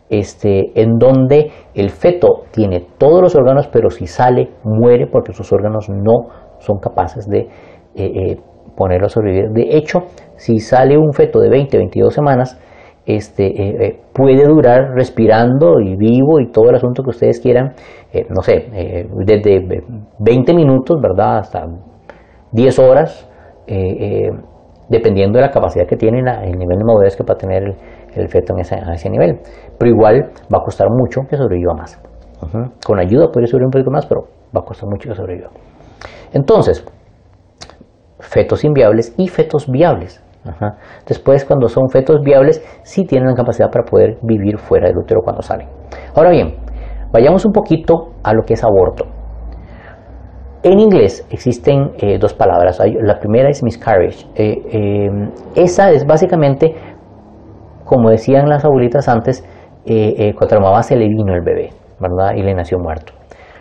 este, 0.10 0.82
en 0.82 0.98
donde 0.98 1.52
el 1.76 1.90
feto 1.90 2.44
tiene 2.52 2.88
todos 2.98 3.22
los 3.22 3.36
órganos, 3.36 3.68
pero 3.68 3.90
si 3.90 4.08
sale, 4.08 4.54
muere 4.64 5.08
porque 5.08 5.34
sus 5.34 5.52
órganos 5.52 5.90
no 5.90 6.30
son 6.60 6.80
capaces 6.80 7.28
de 7.28 7.40
eh, 7.40 7.50
eh, 7.96 8.38
ponerlo 8.78 9.08
a 9.08 9.10
sobrevivir. 9.10 9.50
De 9.50 9.78
hecho, 9.78 10.04
si 10.38 10.60
sale 10.60 10.98
un 10.98 11.14
feto 11.14 11.40
de 11.40 11.50
20, 11.50 11.78
22 11.78 12.14
semanas, 12.14 12.60
este, 13.06 14.02
puede 14.14 14.46
durar 14.46 14.92
respirando 14.94 15.80
y 15.80 15.96
vivo 15.96 16.40
y 16.42 16.52
todo 16.52 16.70
el 16.70 16.76
asunto 16.76 17.04
que 17.04 17.12
ustedes 17.12 17.40
quieran, 17.40 17.74
no 18.30 18.42
sé, 18.42 18.68
desde 19.26 19.84
20 20.20 20.54
minutos, 20.54 21.00
¿verdad? 21.02 21.38
Hasta 21.38 21.66
10 22.52 22.80
horas, 22.80 23.30
eh, 23.68 23.76
eh, 23.76 24.30
dependiendo 24.90 25.38
de 25.38 25.46
la 25.46 25.52
capacidad 25.52 25.86
que 25.86 25.98
tiene, 25.98 26.20
el 26.20 26.58
nivel 26.58 26.78
de 26.78 26.84
madurez 26.86 27.16
que 27.16 27.24
va 27.24 27.34
a 27.34 27.38
tener 27.38 27.76
el, 28.16 28.30
feto 28.30 28.54
en 28.54 28.60
ese, 28.60 28.76
a 28.76 28.94
ese 28.94 29.10
nivel. 29.10 29.40
Pero 29.78 29.92
igual 29.92 30.32
va 30.54 30.60
a 30.60 30.64
costar 30.64 30.88
mucho 30.90 31.22
que 31.30 31.36
sobreviva 31.36 31.74
más. 31.74 32.02
Con 32.86 33.00
ayuda 33.00 33.30
puede 33.32 33.48
sobrevivir 33.48 33.66
un 33.66 33.72
poquito 33.72 33.92
más, 33.92 34.06
pero 34.06 34.22
va 34.56 34.62
a 34.62 34.64
costar 34.64 34.88
mucho 34.90 35.10
que 35.10 35.16
sobreviva. 35.16 35.50
Entonces, 36.32 36.86
fetos 38.20 38.64
inviables 38.64 39.14
y 39.18 39.28
fetos 39.28 39.70
viables. 39.70 40.24
Después, 41.08 41.46
cuando 41.46 41.68
son 41.68 41.90
fetos 41.90 42.22
viables, 42.24 42.64
sí 42.84 43.06
tienen 43.06 43.30
la 43.30 43.36
capacidad 43.36 43.70
para 43.70 43.84
poder 43.84 44.18
vivir 44.22 44.58
fuera 44.58 44.88
del 44.88 44.98
útero 44.98 45.22
cuando 45.22 45.42
salen. 45.42 45.68
Ahora 46.16 46.32
bien, 46.32 46.56
vayamos 47.12 47.46
un 47.46 47.52
poquito 47.52 48.14
a 48.24 48.34
lo 48.34 48.44
que 48.44 48.54
es 48.54 48.64
aborto. 48.64 49.06
En 50.64 50.80
inglés 50.80 51.26
existen 51.30 51.92
eh, 51.98 52.18
dos 52.20 52.34
palabras. 52.34 52.82
La 53.02 53.20
primera 53.20 53.48
es 53.50 53.64
miscarriage. 53.64 54.26
Eh, 54.36 54.58
eh, 54.72 55.10
esa 55.56 55.92
es 55.92 56.06
básicamente, 56.06 56.76
como 57.86 58.10
decían 58.10 58.50
las 58.50 58.66
abuelitas 58.66 59.08
antes, 59.08 59.46
cuando 59.86 60.56
la 60.56 60.62
mamá 60.62 60.84
se 60.84 60.98
le 60.98 61.08
vino 61.08 61.34
el 61.34 61.42
bebé, 61.42 61.70
¿verdad? 62.02 62.36
Y 62.36 62.42
le 62.42 62.54
nació 62.54 62.78
muerto. 62.78 63.14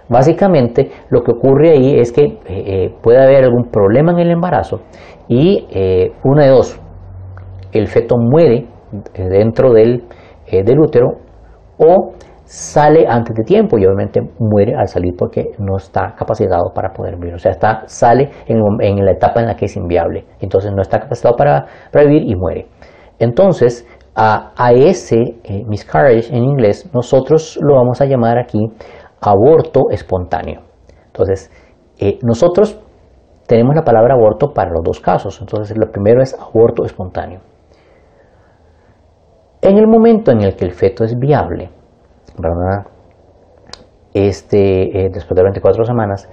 Básicamente 0.09 0.91
lo 1.11 1.23
que 1.23 1.31
ocurre 1.31 1.71
ahí 1.71 2.01
es 2.01 2.11
que 2.11 2.39
puede 3.01 3.23
haber 3.23 3.45
algún 3.45 3.71
problema 3.71 4.11
en 4.11 4.19
el 4.19 4.31
embarazo 4.33 4.81
y 5.29 5.67
una 6.25 6.45
de 6.45 6.51
dos, 6.51 6.81
el 7.73 7.87
feto 7.89 8.17
muere 8.17 8.67
dentro 9.15 9.73
del, 9.73 10.05
del 10.51 10.79
útero 10.79 11.09
o 11.79 12.13
sale 12.47 13.07
antes 13.09 13.35
de 13.35 13.43
tiempo 13.43 13.77
y 13.77 13.85
obviamente 13.85 14.21
muere 14.39 14.75
al 14.75 14.87
salir 14.87 15.15
porque 15.19 15.51
no 15.59 15.77
está 15.77 16.15
capacitado 16.17 16.73
para 16.73 16.91
poder 16.91 17.17
vivir. 17.17 17.35
O 17.35 17.39
sea, 17.39 17.51
está, 17.51 17.83
sale 17.87 18.31
en, 18.47 19.05
la 19.05 19.13
etapa 19.13 19.41
en 19.41 19.49
la 19.49 19.57
que 19.57 19.67
es 19.67 19.77
inviable. 19.77 20.25
Entonces 20.41 20.73
no 20.73 20.81
está 20.81 21.01
capacitado 21.01 21.35
para, 21.37 21.67
vivir 21.93 22.23
y 22.23 22.37
muere. 22.37 22.69
Entonces, 23.19 23.87
a, 24.15 24.53
ese 24.73 25.17
eh, 25.45 25.65
miscarriage 25.67 26.35
en 26.35 26.45
inglés, 26.45 26.89
nosotros 26.95 27.59
lo 27.61 27.75
vamos 27.75 28.01
a 28.01 28.07
llamar 28.07 28.39
aquí 28.39 28.61
aborto 29.21 29.91
espontáneo. 29.91 30.63
Entonces, 31.07 31.51
eh, 31.99 32.19
nosotros 32.23 32.81
tenemos 33.47 33.75
la 33.75 33.83
palabra 33.83 34.15
aborto 34.15 34.53
para 34.53 34.71
los 34.71 34.83
dos 34.83 35.01
casos. 35.01 35.41
Entonces, 35.41 35.77
lo 35.77 35.91
primero 35.91 36.23
es 36.23 36.35
aborto 36.35 36.85
espontáneo. 36.85 37.41
En 39.63 39.79
el 39.79 39.87
momento 39.87 40.31
en 40.31 40.43
el 40.43 40.55
que 40.55 40.65
el 40.65 40.73
feto 40.73 41.05
es 41.05 41.19
viable. 41.19 41.71
Este, 44.13 45.07
eh, 45.07 45.09
después 45.13 45.37
de 45.37 45.43
24 45.43 45.85
semanas, 45.85 46.29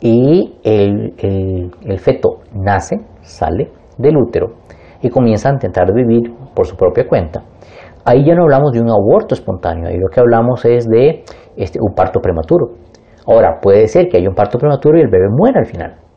y 0.00 0.58
el, 0.62 1.14
el, 1.18 1.98
feto 1.98 2.40
nace, 2.52 2.96
sale 3.20 3.70
del 3.96 4.16
útero 4.16 4.54
y 5.02 5.10
comienza 5.10 5.48
a 5.48 5.52
intentar 5.52 5.92
vivir 5.92 6.32
por 6.54 6.66
su 6.66 6.76
propia 6.76 7.06
cuenta. 7.08 7.42
Ahí 8.04 8.24
ya 8.24 8.34
no 8.34 8.44
hablamos 8.44 8.72
de 8.72 8.80
un 8.80 8.90
aborto 8.90 9.34
espontáneo, 9.34 9.88
ahí 9.88 9.98
lo 9.98 10.08
que 10.08 10.20
hablamos 10.20 10.64
es 10.64 10.86
de 10.88 11.24
este, 11.56 11.78
un 11.80 11.94
parto 11.94 12.20
prematuro. 12.20 12.74
Ahora, 13.26 13.58
puede 13.60 13.86
ser 13.88 14.08
que 14.08 14.18
haya 14.18 14.28
un 14.28 14.34
parto 14.34 14.58
prematuro 14.58 14.98
y 14.98 15.02
el 15.02 15.10
bebé 15.10 15.26
muera 15.28 15.60
al 15.60 15.66
final. 15.66 16.07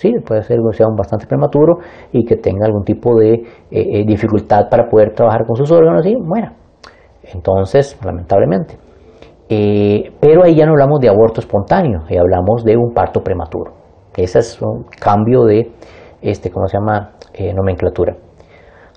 Sí, 0.00 0.14
puede 0.26 0.42
ser 0.44 0.56
que 0.56 0.76
sea 0.78 0.86
un 0.88 0.96
bastante 0.96 1.26
prematuro 1.26 1.76
y 2.10 2.24
que 2.24 2.36
tenga 2.36 2.64
algún 2.64 2.84
tipo 2.84 3.18
de 3.18 3.34
eh, 3.34 3.42
eh, 3.70 4.04
dificultad 4.06 4.70
para 4.70 4.88
poder 4.88 5.12
trabajar 5.12 5.44
con 5.46 5.56
sus 5.56 5.70
órganos 5.70 6.06
y 6.06 6.16
muera. 6.16 6.54
Entonces, 7.34 7.98
lamentablemente. 8.02 8.78
Eh, 9.50 10.10
pero 10.18 10.44
ahí 10.44 10.54
ya 10.54 10.64
no 10.64 10.72
hablamos 10.72 11.00
de 11.00 11.10
aborto 11.10 11.40
espontáneo, 11.40 12.00
ahí 12.08 12.16
hablamos 12.16 12.64
de 12.64 12.78
un 12.78 12.94
parto 12.94 13.20
prematuro. 13.20 13.74
Ese 14.16 14.38
es 14.38 14.62
un 14.62 14.84
cambio 14.98 15.44
de, 15.44 15.70
este, 16.22 16.50
¿cómo 16.50 16.66
se 16.66 16.78
llama? 16.78 17.10
Nomenclatura. 17.54 18.16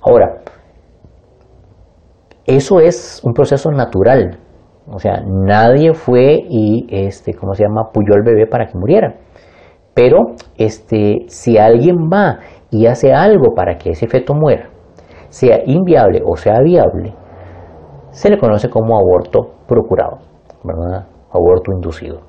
Ahora, 0.04 0.38
eso 2.46 2.80
es 2.80 3.22
un 3.26 3.34
proceso 3.34 3.72
natural. 3.72 4.40
O 4.88 5.00
sea, 5.00 5.22
nadie 5.26 5.94
fue 5.94 6.40
y, 6.50 6.88
este, 6.90 7.34
¿cómo 7.34 7.56
se 7.56 7.64
llama? 7.64 7.90
Puyó 7.94 8.14
al 8.16 8.24
bebé 8.24 8.48
para 8.48 8.68
que 8.68 8.78
muriera. 8.78 9.16
Pero, 9.94 10.36
este, 10.58 11.26
si 11.28 11.58
alguien 11.58 12.10
va 12.12 12.40
y 12.72 12.88
hace 12.88 13.14
algo 13.14 13.54
para 13.56 13.78
que 13.78 13.92
ese 13.92 14.08
feto 14.08 14.34
muera, 14.34 14.70
sea 15.30 15.60
inviable 15.66 16.22
o 16.26 16.36
sea 16.36 16.60
viable, 16.62 17.14
se 18.12 18.30
le 18.30 18.38
conoce 18.38 18.70
como 18.70 18.98
aborto 18.98 19.52
procurado, 19.68 20.20
¿verdad? 20.64 21.08
aborto 21.32 21.72
inducido. 21.74 22.22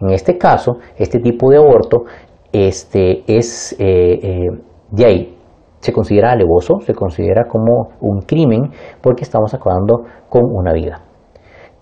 En 0.00 0.10
este 0.10 0.38
caso, 0.38 0.78
este 0.96 1.18
tipo 1.18 1.50
de 1.50 1.58
aborto 1.58 2.04
este, 2.52 3.22
es 3.26 3.72
eh, 3.78 4.18
eh, 4.22 4.48
de 4.90 5.04
ahí, 5.04 5.36
se 5.78 5.92
considera 5.92 6.32
alevoso, 6.32 6.80
se 6.80 6.94
considera 6.94 7.44
como 7.44 7.90
un 8.00 8.20
crimen 8.20 8.70
porque 9.00 9.24
estamos 9.24 9.52
acabando 9.54 10.04
con 10.28 10.42
una 10.44 10.72
vida. 10.72 11.00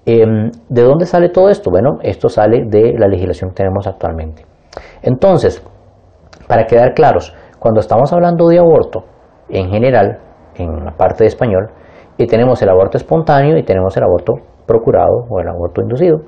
Em, 0.07 0.51
¿De 0.69 0.83
dónde 0.83 1.05
sale 1.05 1.29
todo 1.29 1.49
esto? 1.51 1.71
Bueno, 1.71 1.99
esto 2.03 2.29
sale 2.29 2.65
de 2.67 2.95
la 2.99 3.09
legislación 3.09 3.51
que 3.51 3.57
tenemos 3.57 3.87
actualmente. 3.87 4.48
Entonces, 5.03 5.63
para 6.47 6.65
quedar 6.65 6.95
claros, 6.95 7.35
cuando 7.59 7.81
estamos 7.81 8.13
hablando 8.13 8.49
de 8.49 8.59
aborto, 8.59 9.05
en 9.49 9.71
general, 9.71 10.19
en 10.55 10.85
la 10.85 10.93
parte 10.93 11.25
de 11.25 11.29
español, 11.29 11.71
y 12.17 12.27
tenemos 12.27 12.61
el 12.63 12.69
aborto 12.69 12.97
espontáneo 12.97 13.57
y 13.57 13.63
tenemos 13.63 13.97
el 13.97 14.03
aborto 14.03 14.35
procurado 14.67 15.25
o 15.29 15.41
el 15.41 15.49
aborto 15.49 15.81
inducido, 15.81 16.19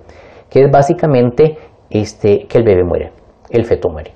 que 0.49 0.63
es 0.63 0.71
básicamente 0.71 1.57
este, 1.91 2.47
que 2.47 2.59
el 2.59 2.65
bebé 2.65 2.85
muere, 2.85 3.13
el 3.51 3.65
feto 3.65 3.89
muere. 3.89 4.13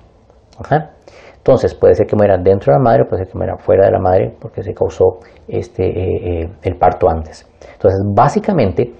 Entonces 1.37 1.75
puede 1.75 1.94
ser 1.94 2.07
que 2.07 2.16
muera 2.16 2.38
dentro 2.38 2.73
de 2.73 2.79
la 2.79 2.83
madre, 2.83 3.05
puede 3.05 3.25
ser 3.25 3.33
que 3.33 3.38
muera 3.38 3.57
fuera 3.59 3.85
de 3.87 3.92
la 3.92 3.99
madre 3.99 4.35
porque 4.40 4.62
se 4.62 4.73
causó 4.73 5.18
este, 5.47 5.85
eh, 5.85 6.42
eh, 6.42 6.51
el 6.62 6.77
parto 6.77 7.09
antes. 7.09 7.47
Entonces 7.73 8.01
básicamente 8.14 8.94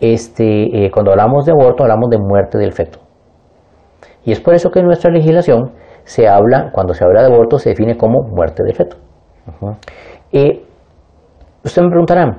este, 0.00 0.86
eh, 0.86 0.90
cuando 0.90 1.10
hablamos 1.10 1.44
de 1.44 1.52
aborto 1.52 1.82
hablamos 1.82 2.08
de 2.08 2.18
muerte 2.18 2.56
del 2.56 2.72
feto. 2.72 3.00
Y 4.24 4.32
es 4.32 4.40
por 4.40 4.54
eso 4.54 4.70
que 4.70 4.80
en 4.80 4.86
nuestra 4.86 5.10
legislación 5.10 5.72
se 6.04 6.28
habla, 6.28 6.70
cuando 6.72 6.94
se 6.94 7.04
habla 7.04 7.22
de 7.22 7.32
aborto 7.32 7.58
se 7.58 7.70
define 7.70 7.96
como 7.96 8.22
muerte 8.22 8.62
del 8.62 8.74
feto. 8.74 8.96
Ustedes 11.62 11.84
me 11.84 11.90
preguntarán, 11.90 12.38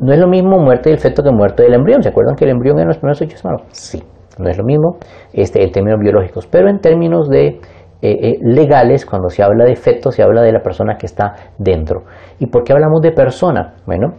¿no 0.00 0.12
es 0.12 0.18
lo 0.18 0.26
mismo 0.26 0.58
muerte 0.58 0.90
del 0.90 0.98
feto 0.98 1.22
que 1.22 1.30
muerte 1.30 1.62
del 1.62 1.74
embrión? 1.74 2.02
¿Se 2.02 2.08
acuerdan 2.08 2.34
que 2.34 2.44
el 2.44 2.50
embrión 2.50 2.78
en 2.80 2.88
los 2.88 2.98
primeros 2.98 3.22
ocho 3.22 3.36
semanas? 3.36 3.62
Sí, 3.70 4.02
no 4.38 4.48
es 4.48 4.58
lo 4.58 4.64
mismo 4.64 4.96
este, 5.32 5.62
en 5.62 5.70
términos 5.70 6.00
biológicos, 6.00 6.46
pero 6.48 6.68
en 6.68 6.80
términos 6.80 7.28
de 7.28 7.46
eh, 7.46 7.60
eh, 8.02 8.38
legales, 8.42 9.06
cuando 9.06 9.28
se 9.28 9.44
habla 9.44 9.64
de 9.64 9.76
feto, 9.76 10.10
se 10.10 10.24
habla 10.24 10.42
de 10.42 10.52
la 10.52 10.60
persona 10.60 10.96
que 10.96 11.06
está 11.06 11.34
dentro. 11.56 12.02
¿Y 12.40 12.46
por 12.46 12.64
qué 12.64 12.72
hablamos 12.72 13.00
de 13.00 13.12
persona? 13.12 13.74
Bueno, 13.86 14.14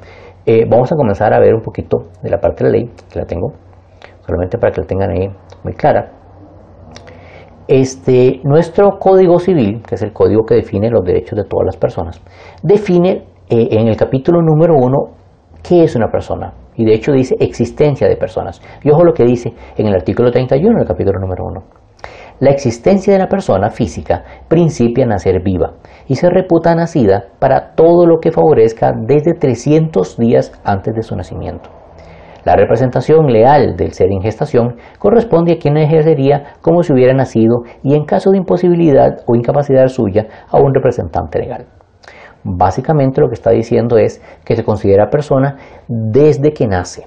eh, 0.45 0.65
vamos 0.69 0.89
a 0.91 0.95
comenzar 0.95 1.33
a 1.33 1.39
ver 1.39 1.53
un 1.53 1.61
poquito 1.61 2.07
de 2.23 2.29
la 2.29 2.39
parte 2.39 2.63
de 2.63 2.69
la 2.69 2.77
ley, 2.77 2.89
que 3.11 3.19
la 3.19 3.25
tengo, 3.25 3.51
solamente 4.25 4.57
para 4.57 4.71
que 4.71 4.81
la 4.81 4.87
tengan 4.87 5.09
ahí 5.11 5.29
muy 5.63 5.73
clara. 5.73 6.11
Este, 7.71 8.41
nuestro 8.45 8.97
Código 8.97 9.37
Civil, 9.37 9.83
que 9.87 9.93
es 9.93 10.01
el 10.01 10.11
código 10.11 10.43
que 10.43 10.55
define 10.55 10.89
los 10.89 11.05
derechos 11.05 11.37
de 11.37 11.43
todas 11.43 11.67
las 11.67 11.77
personas, 11.77 12.19
define 12.63 13.27
eh, 13.47 13.67
en 13.69 13.87
el 13.87 13.95
capítulo 13.95 14.41
número 14.41 14.73
uno 14.75 15.11
qué 15.61 15.83
es 15.83 15.95
una 15.95 16.07
persona. 16.07 16.51
Y 16.75 16.83
de 16.83 16.95
hecho 16.95 17.11
dice 17.11 17.35
existencia 17.39 18.07
de 18.07 18.15
personas. 18.15 18.59
Y 18.81 18.89
ojo 18.89 19.03
lo 19.03 19.13
que 19.13 19.23
dice 19.23 19.53
en 19.77 19.85
el 19.85 19.93
artículo 19.93 20.31
31 20.31 20.79
del 20.79 20.87
capítulo 20.87 21.19
número 21.19 21.43
uno. 21.45 21.63
la 22.39 22.49
existencia 22.49 23.13
de 23.13 23.19
la 23.19 23.27
persona 23.27 23.69
física 23.69 24.23
principia 24.47 25.05
nacer 25.05 25.43
viva 25.43 25.73
y 26.07 26.15
se 26.15 26.27
reputa 26.27 26.73
nacida 26.73 27.25
para 27.37 27.75
todo 27.75 28.07
lo 28.07 28.19
que 28.19 28.31
favorezca 28.31 28.93
desde 28.99 29.35
300 29.35 30.17
días 30.17 30.59
antes 30.63 30.95
de 30.95 31.03
su 31.03 31.15
nacimiento. 31.15 31.69
La 32.49 32.55
representación 32.55 33.27
leal 33.27 33.75
del 33.75 33.93
ser 33.93 34.07
en 34.11 34.23
gestación 34.23 34.77
corresponde 34.97 35.53
a 35.53 35.57
quien 35.59 35.77
ejercería 35.77 36.55
como 36.61 36.81
si 36.81 36.91
hubiera 36.91 37.13
nacido 37.13 37.61
y 37.83 37.93
en 37.93 38.05
caso 38.05 38.31
de 38.31 38.39
imposibilidad 38.39 39.17
o 39.27 39.35
incapacidad 39.35 39.85
suya 39.85 40.25
a 40.49 40.57
un 40.57 40.73
representante 40.73 41.37
legal. 41.37 41.67
Básicamente 42.43 43.21
lo 43.21 43.27
que 43.27 43.35
está 43.35 43.51
diciendo 43.51 43.99
es 43.99 44.19
que 44.43 44.55
se 44.55 44.63
considera 44.63 45.11
persona 45.11 45.57
desde 45.87 46.51
que 46.51 46.65
nace 46.65 47.05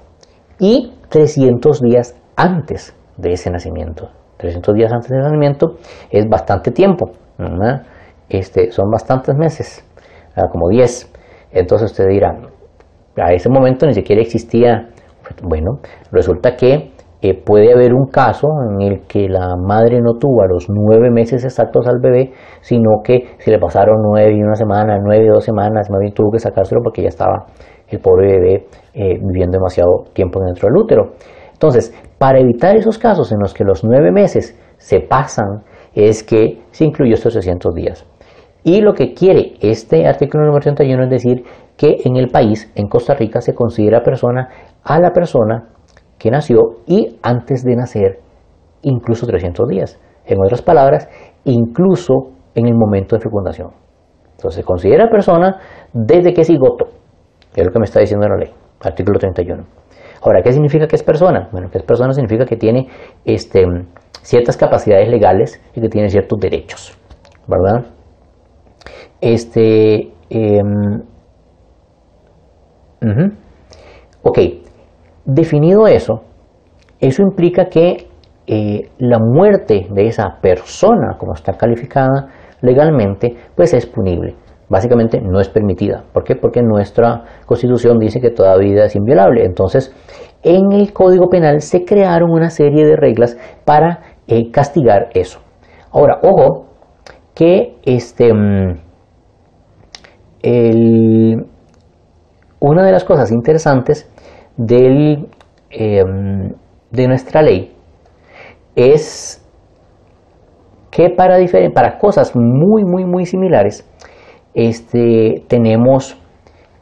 y 0.59 0.93
300 1.09 1.81
días 1.81 2.15
antes 2.37 2.95
de 3.17 3.33
ese 3.33 3.51
nacimiento. 3.51 4.11
300 4.37 4.73
días 4.73 4.93
antes 4.93 5.09
del 5.09 5.23
nacimiento 5.23 5.75
es 6.09 6.25
bastante 6.29 6.71
tiempo, 6.71 7.11
este, 8.29 8.71
son 8.71 8.89
bastantes 8.89 9.35
meses, 9.35 9.85
como 10.53 10.69
10. 10.69 11.11
Entonces 11.51 11.91
usted 11.91 12.07
dirá, 12.07 12.33
a 13.17 13.33
ese 13.33 13.49
momento 13.49 13.85
ni 13.85 13.93
siquiera 13.93 14.21
existía, 14.21 14.87
bueno, 15.43 15.79
resulta 16.11 16.55
que 16.55 16.91
eh, 17.21 17.41
puede 17.41 17.71
haber 17.71 17.93
un 17.93 18.07
caso 18.07 18.49
en 18.69 18.81
el 18.81 19.01
que 19.07 19.29
la 19.29 19.55
madre 19.55 20.01
no 20.01 20.15
tuvo 20.19 20.41
a 20.41 20.47
los 20.47 20.67
nueve 20.69 21.09
meses 21.09 21.45
exactos 21.45 21.87
al 21.87 21.99
bebé, 22.01 22.33
sino 22.59 23.01
que 23.01 23.35
se 23.39 23.49
le 23.49 23.59
pasaron 23.59 24.01
nueve 24.01 24.35
y 24.35 24.41
una 24.41 24.55
semana, 24.55 24.97
nueve 25.01 25.25
y 25.25 25.29
dos 25.29 25.45
semanas, 25.45 25.89
más 25.89 26.01
bien 26.01 26.13
tuvo 26.13 26.31
que 26.31 26.39
sacárselo 26.39 26.81
porque 26.83 27.01
ya 27.01 27.07
estaba 27.07 27.45
el 27.87 27.99
pobre 27.99 28.27
bebé 28.27 28.67
eh, 28.93 29.17
viviendo 29.21 29.57
demasiado 29.57 30.03
tiempo 30.13 30.41
dentro 30.43 30.67
del 30.67 30.77
útero. 30.77 31.13
Entonces, 31.53 31.93
para 32.17 32.39
evitar 32.39 32.75
esos 32.75 32.97
casos 32.97 33.31
en 33.31 33.39
los 33.39 33.53
que 33.53 33.63
los 33.63 33.85
nueve 33.85 34.11
meses 34.11 34.59
se 34.77 34.99
pasan, 34.99 35.63
es 35.93 36.23
que 36.23 36.61
se 36.71 36.83
incluyó 36.83 37.13
estos 37.13 37.33
300 37.33 37.73
días. 37.73 38.05
Y 38.65 38.81
lo 38.81 38.93
que 38.93 39.13
quiere 39.13 39.53
este 39.61 40.07
artículo 40.07 40.45
número 40.45 40.61
31 40.61 41.03
es 41.03 41.09
decir 41.09 41.43
que 41.77 41.97
en 42.05 42.15
el 42.15 42.29
país, 42.29 42.71
en 42.75 42.87
Costa 42.87 43.13
Rica, 43.13 43.41
se 43.41 43.53
considera 43.53 44.03
persona 44.03 44.49
a 44.83 44.99
la 44.99 45.11
persona 45.11 45.69
que 46.17 46.31
nació 46.31 46.59
y 46.85 47.19
antes 47.21 47.63
de 47.63 47.75
nacer, 47.75 48.19
incluso 48.81 49.25
300 49.25 49.67
días. 49.67 49.99
En 50.25 50.39
otras 50.41 50.61
palabras, 50.61 51.09
incluso 51.43 52.31
en 52.55 52.67
el 52.67 52.75
momento 52.75 53.15
de 53.15 53.21
fecundación. 53.21 53.71
Entonces 54.31 54.55
se 54.55 54.63
considera 54.63 55.09
persona 55.09 55.59
desde 55.93 56.33
que 56.33 56.41
es 56.41 56.47
cigoto, 56.47 56.85
es 57.55 57.65
lo 57.65 57.71
que 57.71 57.79
me 57.79 57.85
está 57.85 57.99
diciendo 57.99 58.27
la 58.27 58.37
ley, 58.37 58.51
artículo 58.81 59.19
31. 59.19 59.63
Ahora, 60.21 60.41
¿qué 60.41 60.51
significa 60.53 60.87
que 60.87 60.95
es 60.95 61.03
persona? 61.03 61.49
Bueno, 61.51 61.69
que 61.69 61.77
es 61.77 61.83
persona 61.83 62.13
significa 62.13 62.45
que 62.45 62.55
tiene 62.55 62.87
este, 63.25 63.65
ciertas 64.21 64.57
capacidades 64.57 65.09
legales 65.09 65.61
y 65.75 65.81
que 65.81 65.89
tiene 65.89 66.09
ciertos 66.09 66.39
derechos, 66.39 66.97
¿verdad? 67.47 67.85
Este, 69.19 70.13
em, 70.29 71.03
ok, 74.23 74.39
definido 75.25 75.87
eso, 75.87 76.23
eso 76.99 77.21
implica 77.21 77.65
que 77.65 78.07
eh, 78.47 78.89
la 78.97 79.19
muerte 79.19 79.87
de 79.89 80.07
esa 80.07 80.37
persona, 80.41 81.17
como 81.17 81.33
está 81.33 81.53
calificada 81.53 82.27
legalmente, 82.61 83.35
pues 83.55 83.73
es 83.73 83.85
punible 83.85 84.35
básicamente 84.73 85.21
no 85.21 85.39
es 85.39 85.49
permitida. 85.49 86.03
¿Por 86.11 86.23
qué? 86.23 86.35
Porque 86.35 86.63
nuestra 86.63 87.23
constitución 87.45 87.99
dice 87.99 88.19
que 88.19 88.31
toda 88.31 88.57
vida 88.57 88.85
es 88.85 88.95
inviolable. 88.95 89.45
Entonces, 89.45 89.93
en 90.41 90.71
el 90.71 90.91
Código 90.93 91.29
Penal 91.29 91.61
se 91.61 91.85
crearon 91.85 92.31
una 92.31 92.49
serie 92.49 92.83
de 92.83 92.95
reglas 92.95 93.37
para 93.65 93.99
eh, 94.27 94.49
castigar 94.51 95.09
eso. 95.13 95.39
Ahora, 95.91 96.19
ojo, 96.23 96.65
que 97.35 97.77
este, 97.83 98.33
mm, 98.33 98.79
una 102.59 102.83
de 102.83 102.91
las 102.91 103.03
cosas 103.03 103.31
interesantes 103.31 104.11
del, 104.57 105.29
em, 105.69 106.53
de 106.91 107.07
nuestra 107.07 107.41
ley 107.41 107.75
es 108.75 109.39
que 110.91 111.09
para, 111.09 111.37
para 111.73 111.97
cosas 111.97 112.35
muy, 112.35 112.83
muy, 112.83 113.05
muy 113.05 113.25
similares, 113.25 113.89
este, 114.53 115.43
tenemos 115.47 116.19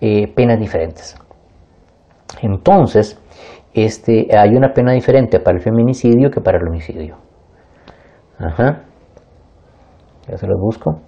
eh, 0.01 0.28
penas 0.36 0.59
diferentes. 0.59 1.15
Entonces, 2.41 3.22
este, 3.74 4.28
hay 4.38 4.49
una 4.55 4.74
pena 4.74 4.91
diferente 4.91 5.39
para 5.39 5.57
el 5.57 5.63
feminicidio 5.63 6.30
que 6.30 6.41
para 6.41 6.57
el 6.57 6.67
homicidio. 6.67 7.17
Ajá. 8.38 8.84
Ya 10.28 10.38
se 10.38 10.47
los 10.47 10.59
busco. 10.59 10.99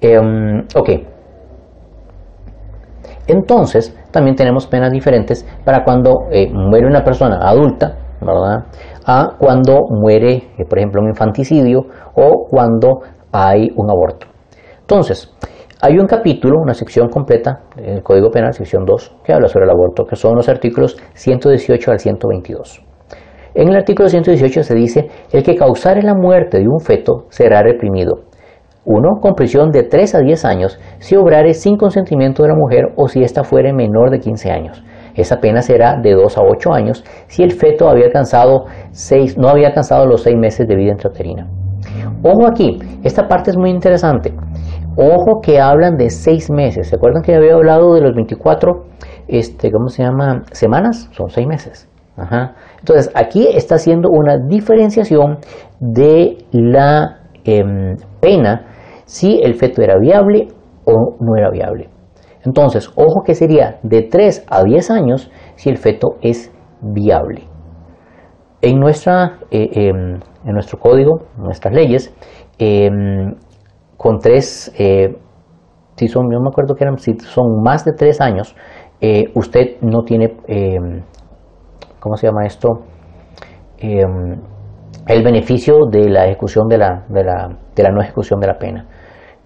Em, 0.00 0.66
ok. 0.74 0.90
Entonces, 3.26 3.96
también 4.10 4.34
tenemos 4.34 4.66
penas 4.66 4.90
diferentes 4.90 5.46
para 5.64 5.84
cuando 5.84 6.26
eh, 6.30 6.50
muere 6.52 6.86
una 6.86 7.04
persona 7.04 7.38
adulta, 7.40 7.96
¿verdad? 8.20 8.66
A 9.06 9.36
cuando 9.38 9.80
muere, 9.90 10.50
eh, 10.58 10.64
por 10.68 10.78
ejemplo, 10.78 11.00
un 11.00 11.08
infanticidio 11.08 11.86
o 12.14 12.46
cuando 12.50 13.00
hay 13.30 13.68
un 13.76 13.90
aborto. 13.90 14.26
Entonces, 14.80 15.32
hay 15.80 15.98
un 15.98 16.06
capítulo, 16.06 16.58
una 16.60 16.74
sección 16.74 17.08
completa 17.08 17.60
del 17.76 18.02
Código 18.02 18.30
Penal, 18.30 18.52
sección 18.52 18.84
2, 18.84 19.16
que 19.24 19.32
habla 19.32 19.48
sobre 19.48 19.64
el 19.64 19.70
aborto, 19.70 20.04
que 20.04 20.16
son 20.16 20.34
los 20.34 20.48
artículos 20.48 20.96
118 21.14 21.90
al 21.90 21.98
122. 21.98 22.84
En 23.54 23.68
el 23.68 23.76
artículo 23.76 24.08
118 24.08 24.62
se 24.62 24.74
dice, 24.74 25.08
el 25.32 25.42
que 25.42 25.56
causare 25.56 26.02
la 26.02 26.14
muerte 26.14 26.58
de 26.58 26.68
un 26.68 26.80
feto 26.80 27.26
será 27.30 27.62
reprimido 27.62 28.31
1. 28.84 29.20
Con 29.20 29.34
prisión 29.34 29.70
de 29.70 29.84
3 29.84 30.16
a 30.16 30.18
10 30.18 30.44
años 30.44 30.78
si 30.98 31.16
obrare 31.16 31.54
sin 31.54 31.76
consentimiento 31.76 32.42
de 32.42 32.48
la 32.48 32.54
mujer 32.54 32.92
o 32.96 33.08
si 33.08 33.22
ésta 33.22 33.44
fuere 33.44 33.72
menor 33.72 34.10
de 34.10 34.18
15 34.18 34.50
años. 34.50 34.82
Esa 35.14 35.36
pena 35.36 35.62
será 35.62 36.00
de 36.00 36.12
2 36.12 36.38
a 36.38 36.42
8 36.42 36.72
años 36.72 37.04
si 37.28 37.42
el 37.42 37.52
feto 37.52 37.88
había 37.88 38.06
alcanzado 38.06 38.64
6, 38.90 39.38
no 39.38 39.48
había 39.48 39.68
alcanzado 39.68 40.06
los 40.06 40.22
6 40.22 40.36
meses 40.36 40.66
de 40.66 40.76
vida 40.76 40.92
intrauterina. 40.92 41.48
Ojo 42.22 42.46
aquí, 42.46 42.78
esta 43.02 43.26
parte 43.28 43.50
es 43.50 43.56
muy 43.56 43.70
interesante. 43.70 44.32
Ojo 44.96 45.40
que 45.42 45.60
hablan 45.60 45.96
de 45.96 46.10
6 46.10 46.50
meses. 46.50 46.88
¿Se 46.88 46.96
acuerdan 46.96 47.22
que 47.22 47.34
había 47.34 47.54
hablado 47.54 47.94
de 47.94 48.00
los 48.00 48.14
24, 48.14 48.84
este, 49.28 49.70
¿cómo 49.70 49.88
se 49.88 50.02
llama? 50.02 50.42
Semanas? 50.52 51.08
Son 51.12 51.28
6 51.28 51.46
meses. 51.46 51.88
Entonces, 52.78 53.10
aquí 53.14 53.48
está 53.54 53.76
haciendo 53.76 54.10
una 54.10 54.36
diferenciación 54.38 55.38
de 55.80 56.44
la 56.52 57.20
em, 57.44 57.96
pena 58.20 58.66
si 59.04 59.40
el 59.42 59.54
feto 59.54 59.82
era 59.82 59.98
viable 59.98 60.48
o 60.84 61.16
no 61.20 61.36
era 61.36 61.50
viable. 61.50 61.88
Entonces, 62.44 62.90
ojo 62.96 63.22
que 63.24 63.34
sería 63.34 63.78
de 63.82 64.02
3 64.02 64.46
a 64.48 64.64
10 64.64 64.90
años 64.90 65.30
si 65.54 65.70
el 65.70 65.78
feto 65.78 66.16
es 66.22 66.52
viable. 66.80 67.44
En, 68.60 68.78
nuestra, 68.78 69.38
eh, 69.50 69.68
em, 69.72 70.20
en 70.44 70.52
nuestro 70.52 70.78
código, 70.78 71.22
nuestras 71.36 71.72
leyes, 71.74 72.14
em, 72.58 73.34
con 73.96 74.18
tres, 74.18 74.72
eh, 74.78 75.16
si 75.96 76.08
son, 76.08 76.30
yo 76.32 76.40
me 76.40 76.48
acuerdo 76.48 76.74
que 76.74 76.84
eran, 76.84 76.98
si 76.98 77.16
son 77.18 77.62
más 77.62 77.84
de 77.84 77.92
3 77.92 78.20
años, 78.20 78.56
eh, 79.00 79.24
usted 79.34 79.80
no 79.80 80.02
tiene, 80.02 80.36
em, 80.46 81.02
¿cómo 82.00 82.16
se 82.16 82.26
llama 82.26 82.44
esto? 82.44 82.68
El 85.06 85.22
beneficio 85.22 85.86
de 85.90 86.08
la 86.08 86.26
ejecución 86.26 86.68
de 86.68 86.78
la, 86.78 87.04
de 87.08 87.24
la, 87.24 87.58
de 87.74 87.82
la 87.82 87.90
no 87.90 88.00
ejecución 88.02 88.40
de 88.40 88.46
la 88.46 88.58
pena. 88.58 88.86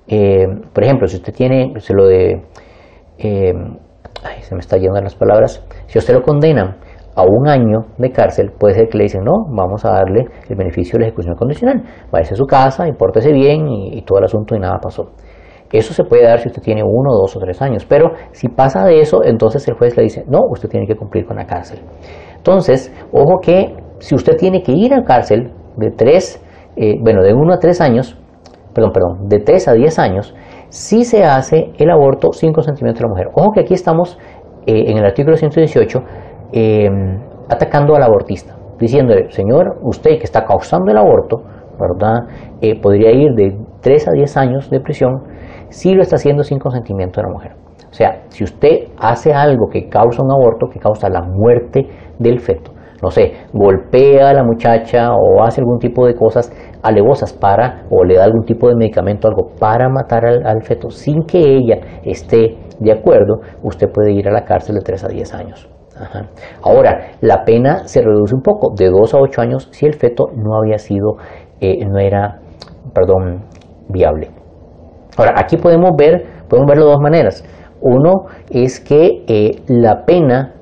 Eh, 0.09 0.47
por 0.73 0.85
ejemplo, 0.85 1.07
si 1.07 1.17
usted 1.17 1.35
tiene, 1.35 1.73
se 1.79 1.95
lo 1.95 2.07
de, 2.07 2.43
eh, 3.19 3.53
se 4.41 4.55
me 4.55 4.61
está 4.61 4.77
yendo 4.77 5.01
las 5.01 5.15
palabras, 5.15 5.65
si 5.87 5.99
usted 5.99 6.15
lo 6.15 6.23
condena 6.23 6.77
a 7.15 7.23
un 7.23 7.49
año 7.49 7.87
de 7.97 8.11
cárcel, 8.11 8.53
puede 8.59 8.75
ser 8.75 8.89
que 8.89 8.99
le 8.99 9.05
dicen, 9.05 9.25
no, 9.25 9.33
vamos 9.49 9.85
a 9.85 9.91
darle 9.91 10.27
el 10.49 10.57
beneficio 10.57 10.95
de 10.95 11.01
la 11.01 11.07
ejecución 11.07 11.35
condicional, 11.35 11.83
váyase 12.13 12.35
a 12.35 12.37
su 12.37 12.45
casa, 12.45 12.85
pórtese 12.99 13.33
bien 13.33 13.67
y, 13.69 14.03
todo 14.03 14.19
el 14.19 14.25
asunto 14.25 14.55
y 14.55 14.61
nada 14.61 14.79
pasó. 14.81 15.13
Eso 15.73 15.93
se 15.93 16.05
puede 16.05 16.25
dar 16.25 16.39
si 16.39 16.49
usted 16.49 16.63
tiene 16.63 16.83
uno, 16.85 17.13
dos 17.13 17.37
o 17.37 17.41
tres 17.41 17.61
años, 17.61 17.85
pero 17.87 18.13
si 18.33 18.49
pasa 18.49 18.85
de 18.85 19.01
eso, 19.01 19.25
entonces 19.25 19.67
el 19.67 19.75
juez 19.75 19.97
le 19.97 20.05
dice, 20.05 20.25
no, 20.29 20.41
usted 20.51 20.69
tiene 20.69 20.87
que 20.87 20.95
cumplir 20.95 21.27
con 21.27 21.37
la 21.37 21.47
cárcel. 21.47 21.81
Entonces, 22.37 22.93
ojo 23.13 23.41
que 23.43 23.75
si 23.99 24.15
usted 24.15 24.37
tiene 24.37 24.63
que 24.63 24.73
ir 24.73 24.95
a 24.95 25.05
cárcel 25.05 25.53
de 25.77 25.91
tres, 25.91 26.43
eh, 26.77 26.95
bueno, 27.01 27.23
de 27.23 27.33
uno 27.33 27.55
a 27.55 27.59
tres 27.59 27.81
años, 27.81 28.19
perdón, 28.77 28.93
perdón, 28.93 29.29
de 29.29 29.39
3 29.39 29.69
a 29.69 29.73
10 29.73 29.99
años, 29.99 30.35
si 30.69 31.05
se 31.05 31.25
hace 31.25 31.73
el 31.79 31.91
aborto 31.91 32.33
sin 32.33 32.53
consentimiento 32.53 32.99
de 32.99 33.05
la 33.05 33.09
mujer. 33.09 33.29
Ojo 33.35 33.53
que 33.53 33.61
aquí 33.61 33.73
estamos 33.73 34.19
eh, 34.67 34.91
en 34.91 34.99
el 34.99 35.05
artículo 35.07 35.35
118 35.35 35.99
eh, 36.53 36.89
atacando 37.49 37.97
al 37.97 38.03
abortista, 38.03 38.55
diciéndole, 38.79 39.31
señor, 39.31 39.79
usted 39.83 40.19
que 40.19 40.25
está 40.25 40.45
causando 40.45 40.91
el 40.91 40.99
aborto, 40.99 41.43
¿verdad? 41.81 42.29
Eh, 42.61 42.79
podría 42.79 43.13
ir 43.13 43.33
de 43.35 43.57
3 43.81 44.09
a 44.09 44.13
10 44.13 44.37
años 44.37 44.71
de 44.71 44.81
prisión 44.81 45.23
si 45.71 45.95
lo 45.95 46.03
está 46.03 46.17
haciendo 46.17 46.43
sin 46.43 46.59
consentimiento 46.59 47.23
de 47.23 47.29
la 47.29 47.33
mujer. 47.33 47.53
O 47.89 47.95
sea, 47.95 48.25
si 48.29 48.45
usted 48.45 48.89
hace 48.99 49.33
algo 49.33 49.69
que 49.71 49.89
causa 49.89 50.23
un 50.23 50.31
aborto, 50.31 50.69
que 50.69 50.79
causa 50.79 51.09
la 51.09 51.23
muerte 51.23 51.89
del 52.19 52.41
feto, 52.41 52.73
no 53.03 53.11
sé, 53.11 53.33
golpea 53.53 54.31
a 54.31 54.35
la 54.35 54.45
muchacha 54.45 55.11
o 55.13 55.43
hace 55.43 55.61
algún 55.61 55.79
tipo 55.79 56.07
de 56.07 56.15
cosas 56.15 56.51
alevosas 56.83 57.33
para, 57.33 57.85
o 57.91 58.05
le 58.05 58.17
da 58.17 58.25
algún 58.25 58.45
tipo 58.45 58.69
de 58.69 58.77
medicamento, 58.77 59.29
algo 59.29 59.51
para 59.59 59.89
matar 59.89 60.25
al, 60.27 60.63
feto 60.63 60.91
sin 60.91 61.25
que 61.25 61.39
ella 61.39 61.79
esté 62.05 62.57
de 62.79 62.93
acuerdo, 62.93 63.41
usted 63.63 63.89
puede 63.91 64.13
ir 64.13 64.29
a 64.29 64.33
la 64.33 64.45
cárcel 64.45 64.77
de 64.77 64.83
3 64.83 65.05
a 65.05 65.09
10 65.09 65.35
años. 65.35 65.69
Ahora, 66.63 67.13
la 67.23 67.45
pena 67.45 67.89
se 67.89 68.03
reduce 68.03 68.35
un 68.35 68.43
poco, 68.43 68.75
de 68.77 68.91
2 68.91 69.15
a 69.15 69.19
8 69.19 69.41
años, 69.41 69.69
si 69.73 69.87
el 69.87 69.95
feto 69.95 70.27
no 70.35 70.57
había 70.57 70.79
sido, 70.79 71.17
eh, 71.61 71.85
no 71.87 71.99
era, 71.99 72.41
perdón, 72.93 73.47
viable. 73.89 74.31
Ahora, 75.17 75.35
aquí 75.37 75.57
podemos 75.57 75.93
ver, 75.97 76.27
podemos 76.49 76.69
verlo 76.69 76.85
de 76.85 76.91
dos 76.91 77.01
maneras. 77.01 77.45
Uno 77.81 78.27
es 78.51 78.81
que 78.81 79.25
eh, 79.27 79.63
la 79.69 80.05
pena 80.05 80.56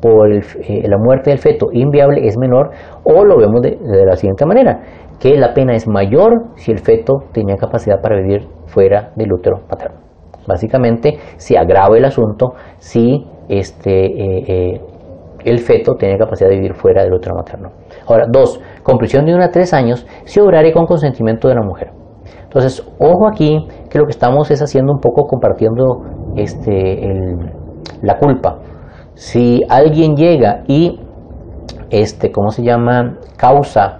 por 0.00 0.32
eh, 0.32 0.40
la 0.84 0.96
muerte 0.98 1.30
del 1.30 1.38
feto 1.38 1.68
inviable 1.72 2.26
es 2.26 2.36
menor, 2.38 2.70
o 3.04 3.24
lo 3.24 3.36
vemos 3.36 3.60
de, 3.62 3.78
la 4.04 4.16
siguiente 4.16 4.46
manera, 4.46 4.80
que 5.18 5.36
la 5.36 5.52
pena 5.52 5.74
es 5.74 5.88
mayor 5.88 6.50
si 6.56 6.70
el 6.70 6.78
feto 6.78 7.24
tenía 7.32 7.56
capacidad 7.56 8.00
para 8.00 8.16
vivir 8.16 8.46
fuera 8.66 9.10
del 9.16 9.32
útero 9.32 9.60
paterno. 9.68 9.98
Básicamente 10.46 11.18
se 11.36 11.58
agrava 11.58 11.96
el 11.98 12.04
asunto 12.04 12.54
si 12.78 13.26
este, 13.48 14.74
eh, 14.74 14.80
el 15.44 15.58
feto 15.58 15.94
tenía 15.94 16.16
capacidad 16.16 16.48
de 16.48 16.56
vivir 16.56 16.74
fuera 16.74 17.02
del 17.02 17.12
útero 17.12 17.34
materno. 17.34 17.70
Ahora, 18.06 18.26
dos, 18.30 18.60
con 18.82 18.96
prisión 18.98 19.26
de 19.26 19.34
1 19.34 19.44
a 19.44 19.50
3 19.50 19.74
años 19.74 20.06
si 20.24 20.40
obrare 20.40 20.72
con 20.72 20.86
consentimiento 20.86 21.48
de 21.48 21.54
la 21.54 21.62
mujer. 21.62 21.90
Entonces, 22.44 22.86
ojo 22.98 23.28
aquí 23.28 23.66
que 23.90 23.98
lo 23.98 24.04
que 24.04 24.12
estamos 24.12 24.50
es 24.50 24.60
haciendo 24.62 24.92
un 24.92 25.00
poco 25.00 25.26
compartiendo 25.26 26.02
este, 26.36 27.00
la 28.02 28.16
culpa. 28.18 28.58
Si 29.18 29.62
alguien 29.68 30.14
llega 30.14 30.62
y, 30.68 31.00
este, 31.90 32.30
¿cómo 32.30 32.50
se 32.50 32.62
llama?, 32.62 33.16
causa 33.36 33.98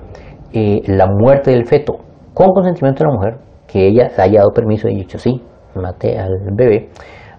eh, 0.53 0.81
la 0.87 1.09
muerte 1.09 1.51
del 1.51 1.67
feto 1.67 1.97
con 2.33 2.53
consentimiento 2.53 3.03
de 3.03 3.11
la 3.11 3.17
mujer, 3.17 3.39
que 3.67 3.89
ella 3.89 4.13
haya 4.17 4.39
dado 4.39 4.53
permiso 4.53 4.89
y 4.89 4.95
dicho 4.95 5.19
sí, 5.19 5.43
mate 5.75 6.17
al 6.21 6.31
bebé, 6.53 6.91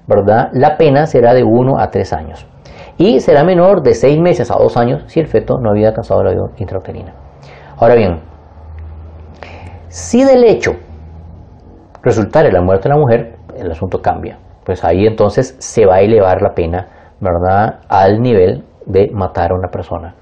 ¿verdad? 0.08 0.50
La 0.52 0.76
pena 0.76 1.06
será 1.06 1.34
de 1.34 1.46
1 1.46 1.80
a 1.80 1.90
3 1.90 2.12
años. 2.12 2.46
Y 2.98 3.22
será 3.22 3.46
menor 3.46 3.82
de 3.82 3.94
6 3.94 4.20
meses 4.20 4.52
a 4.52 4.58
2 4.58 4.76
años 4.76 5.04
si 5.08 5.22
el 5.22 5.28
feto 5.28 5.58
no 5.58 5.70
había 5.70 5.88
alcanzado 5.88 6.22
la 6.22 6.32
vida 6.32 6.42
intrauterina. 6.58 7.14
Ahora 7.78 7.96
bien, 7.96 8.20
si 9.88 10.26
del 10.26 10.44
hecho 10.44 10.74
resultare 12.04 12.52
la 12.52 12.62
muerte 12.62 12.90
de 12.90 12.96
la 12.96 13.00
mujer, 13.00 13.38
el 13.56 13.72
asunto 13.72 14.02
cambia. 14.02 14.38
Pues 14.66 14.84
ahí 14.84 15.08
entonces 15.08 15.56
se 15.60 15.86
va 15.86 15.96
a 15.96 16.02
elevar 16.02 16.42
la 16.42 16.54
pena, 16.54 16.99
¿verdad? 17.20 17.80
Al 17.88 18.22
nivel 18.22 18.64
de 18.86 19.10
matar 19.14 19.52
a 19.52 19.56
una 19.56 19.70
persona 19.70 20.16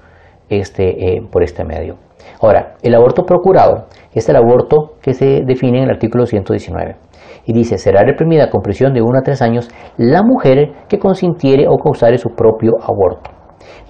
este, 0.48 1.16
eh, 1.16 1.22
por 1.30 1.42
este 1.42 1.64
medio. 1.64 1.96
Ahora, 2.40 2.74
el 2.82 2.94
aborto 2.94 3.22
procurado 3.22 3.86
es 4.12 4.28
el 4.28 4.36
aborto 4.36 4.94
que 5.00 5.14
se 5.14 5.42
define 5.46 5.78
en 5.78 5.84
el 5.84 5.90
artículo 5.90 6.26
119 6.26 6.96
y 7.46 7.52
dice, 7.52 7.78
será 7.78 8.02
reprimida 8.02 8.50
con 8.50 8.62
prisión 8.62 8.92
de 8.92 9.02
1 9.02 9.18
a 9.18 9.22
3 9.22 9.42
años 9.42 9.68
la 9.96 10.22
mujer 10.22 10.72
que 10.88 10.98
consintiere 10.98 11.66
o 11.68 11.76
causare 11.78 12.18
su 12.18 12.30
propio 12.30 12.72
aborto 12.82 13.38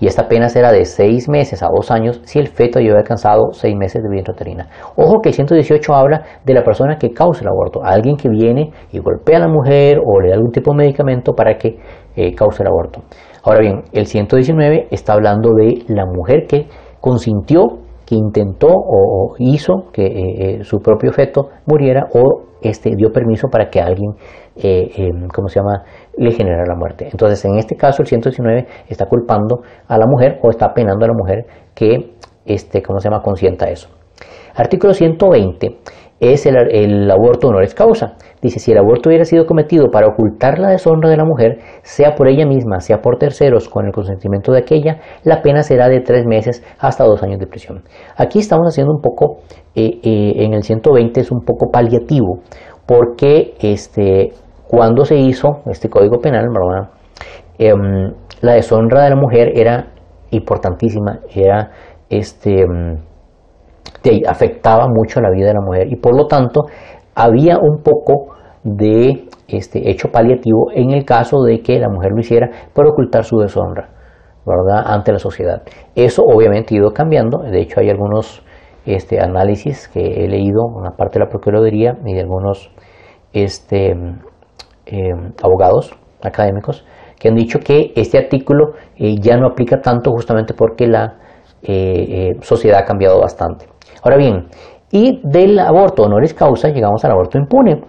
y 0.00 0.06
esta 0.06 0.28
pena 0.28 0.48
será 0.48 0.72
de 0.72 0.84
6 0.84 1.28
meses 1.28 1.62
a 1.62 1.68
2 1.74 1.90
años 1.90 2.20
si 2.24 2.38
el 2.38 2.48
feto 2.48 2.78
lleva 2.80 2.98
alcanzado 2.98 3.52
6 3.52 3.74
meses 3.76 4.02
de 4.02 4.08
vida 4.08 4.20
intrauterina. 4.20 4.68
Ojo 4.96 5.20
que 5.20 5.30
el 5.30 5.34
118 5.34 5.94
habla 5.94 6.22
de 6.44 6.54
la 6.54 6.62
persona 6.62 6.96
que 6.96 7.10
causa 7.10 7.42
el 7.42 7.48
aborto, 7.48 7.80
alguien 7.82 8.16
que 8.16 8.28
viene 8.28 8.70
y 8.92 8.98
golpea 8.98 9.38
a 9.38 9.40
la 9.40 9.48
mujer 9.48 9.98
o 10.04 10.20
le 10.20 10.28
da 10.28 10.34
algún 10.36 10.52
tipo 10.52 10.72
de 10.72 10.78
medicamento 10.78 11.34
para 11.34 11.56
que 11.56 11.78
eh, 12.18 12.34
cause 12.34 12.64
el 12.64 12.68
aborto. 12.68 13.02
Ahora 13.44 13.60
bien, 13.60 13.84
el 13.92 14.06
119 14.06 14.88
está 14.90 15.12
hablando 15.12 15.54
de 15.54 15.84
la 15.86 16.04
mujer 16.04 16.46
que 16.48 16.66
consintió, 17.00 17.78
que 18.04 18.16
intentó 18.16 18.66
o 18.68 19.36
hizo 19.38 19.90
que 19.92 20.04
eh, 20.04 20.10
eh, 20.16 20.64
su 20.64 20.78
propio 20.78 21.12
feto 21.12 21.50
muriera 21.66 22.08
o 22.12 22.42
este, 22.60 22.90
dio 22.96 23.10
permiso 23.12 23.46
para 23.48 23.70
que 23.70 23.80
alguien, 23.80 24.14
¿cómo 25.32 25.46
se 25.46 25.60
llama?, 25.60 25.84
le 26.16 26.32
genera 26.32 26.64
la 26.66 26.74
muerte. 26.74 27.06
Entonces, 27.08 27.44
en 27.44 27.56
este 27.56 27.76
caso, 27.76 28.02
el 28.02 28.08
119 28.08 28.66
está 28.88 29.06
culpando 29.06 29.60
a 29.86 29.96
la 29.96 30.06
mujer 30.08 30.40
o 30.42 30.50
está 30.50 30.74
penando 30.74 31.04
a 31.04 31.08
la 31.08 31.14
mujer 31.14 31.46
que, 31.72 32.16
este, 32.44 32.82
¿cómo 32.82 32.98
se 32.98 33.08
llama?, 33.08 33.22
consienta 33.22 33.70
eso. 33.70 33.88
Artículo 34.56 34.92
120 34.92 35.78
es 36.20 36.46
el, 36.46 36.56
el, 36.70 37.10
aborto 37.10 37.48
honoris 37.48 37.74
causa. 37.74 38.14
Dice, 38.42 38.58
si 38.58 38.72
el 38.72 38.78
aborto 38.78 39.08
hubiera 39.08 39.24
sido 39.24 39.46
cometido 39.46 39.88
para 39.90 40.08
ocultar 40.08 40.58
la 40.58 40.70
deshonra 40.70 41.08
de 41.08 41.16
la 41.16 41.24
mujer, 41.24 41.58
sea 41.82 42.14
por 42.14 42.28
ella 42.28 42.46
misma, 42.46 42.80
sea 42.80 43.00
por 43.00 43.18
terceros, 43.18 43.68
con 43.68 43.86
el 43.86 43.92
consentimiento 43.92 44.52
de 44.52 44.58
aquella, 44.58 44.98
la 45.22 45.42
pena 45.42 45.62
será 45.62 45.88
de 45.88 46.00
tres 46.00 46.24
meses 46.26 46.62
hasta 46.78 47.04
dos 47.04 47.22
años 47.22 47.38
de 47.38 47.46
prisión. 47.46 47.82
Aquí 48.16 48.40
estamos 48.40 48.66
haciendo 48.68 48.92
un 48.92 49.00
poco, 49.00 49.38
eh, 49.74 50.00
eh, 50.02 50.32
en 50.44 50.54
el 50.54 50.62
120 50.62 51.20
es 51.20 51.30
un 51.30 51.40
poco 51.40 51.70
paliativo, 51.70 52.40
porque 52.86 53.54
este, 53.60 54.32
cuando 54.66 55.04
se 55.04 55.16
hizo 55.16 55.62
este 55.66 55.88
código 55.88 56.18
penal, 56.18 56.46
em, 57.58 58.12
la 58.40 58.54
deshonra 58.54 59.04
de 59.04 59.10
la 59.10 59.16
mujer 59.16 59.52
era 59.54 59.92
importantísima, 60.30 61.20
era 61.34 61.70
este, 62.08 62.62
em, 62.62 62.96
afectaba 64.26 64.86
mucho 64.88 65.20
la 65.20 65.30
vida 65.30 65.48
de 65.48 65.54
la 65.54 65.60
mujer 65.60 65.92
y 65.92 65.96
por 65.96 66.16
lo 66.16 66.26
tanto 66.26 66.62
había 67.14 67.58
un 67.58 67.82
poco 67.82 68.34
de 68.62 69.28
este 69.48 69.90
hecho 69.90 70.08
paliativo 70.10 70.70
en 70.74 70.90
el 70.90 71.04
caso 71.04 71.42
de 71.42 71.60
que 71.60 71.78
la 71.78 71.88
mujer 71.88 72.12
lo 72.12 72.20
hiciera 72.20 72.48
para 72.74 72.90
ocultar 72.90 73.24
su 73.24 73.38
deshonra 73.38 73.88
¿verdad? 74.44 74.84
ante 74.86 75.12
la 75.12 75.18
sociedad. 75.18 75.62
Eso 75.94 76.22
obviamente 76.22 76.74
ha 76.74 76.78
ido 76.78 76.90
cambiando, 76.92 77.38
de 77.38 77.60
hecho 77.60 77.80
hay 77.80 77.90
algunos 77.90 78.42
este, 78.86 79.20
análisis 79.20 79.88
que 79.88 80.00
he 80.00 80.28
leído, 80.28 80.64
una 80.64 80.92
parte 80.92 81.18
de 81.18 81.24
la 81.24 81.30
Procuraduría 81.30 81.98
y 82.06 82.14
de 82.14 82.20
algunos 82.20 82.70
este, 83.32 83.92
eh, 84.86 85.12
abogados 85.42 85.92
académicos 86.22 86.86
que 87.18 87.28
han 87.28 87.34
dicho 87.34 87.58
que 87.58 87.92
este 87.96 88.16
artículo 88.16 88.74
eh, 88.96 89.16
ya 89.20 89.36
no 89.36 89.48
aplica 89.48 89.80
tanto 89.80 90.12
justamente 90.12 90.54
porque 90.54 90.86
la 90.86 91.18
eh, 91.62 92.36
sociedad 92.40 92.80
ha 92.80 92.84
cambiado 92.84 93.20
bastante. 93.20 93.66
Ahora 94.02 94.16
bien, 94.16 94.48
y 94.90 95.20
del 95.22 95.58
aborto 95.58 96.04
honoris 96.04 96.34
causa 96.34 96.68
llegamos 96.68 97.04
al 97.04 97.12
aborto 97.12 97.38
impune. 97.38 97.82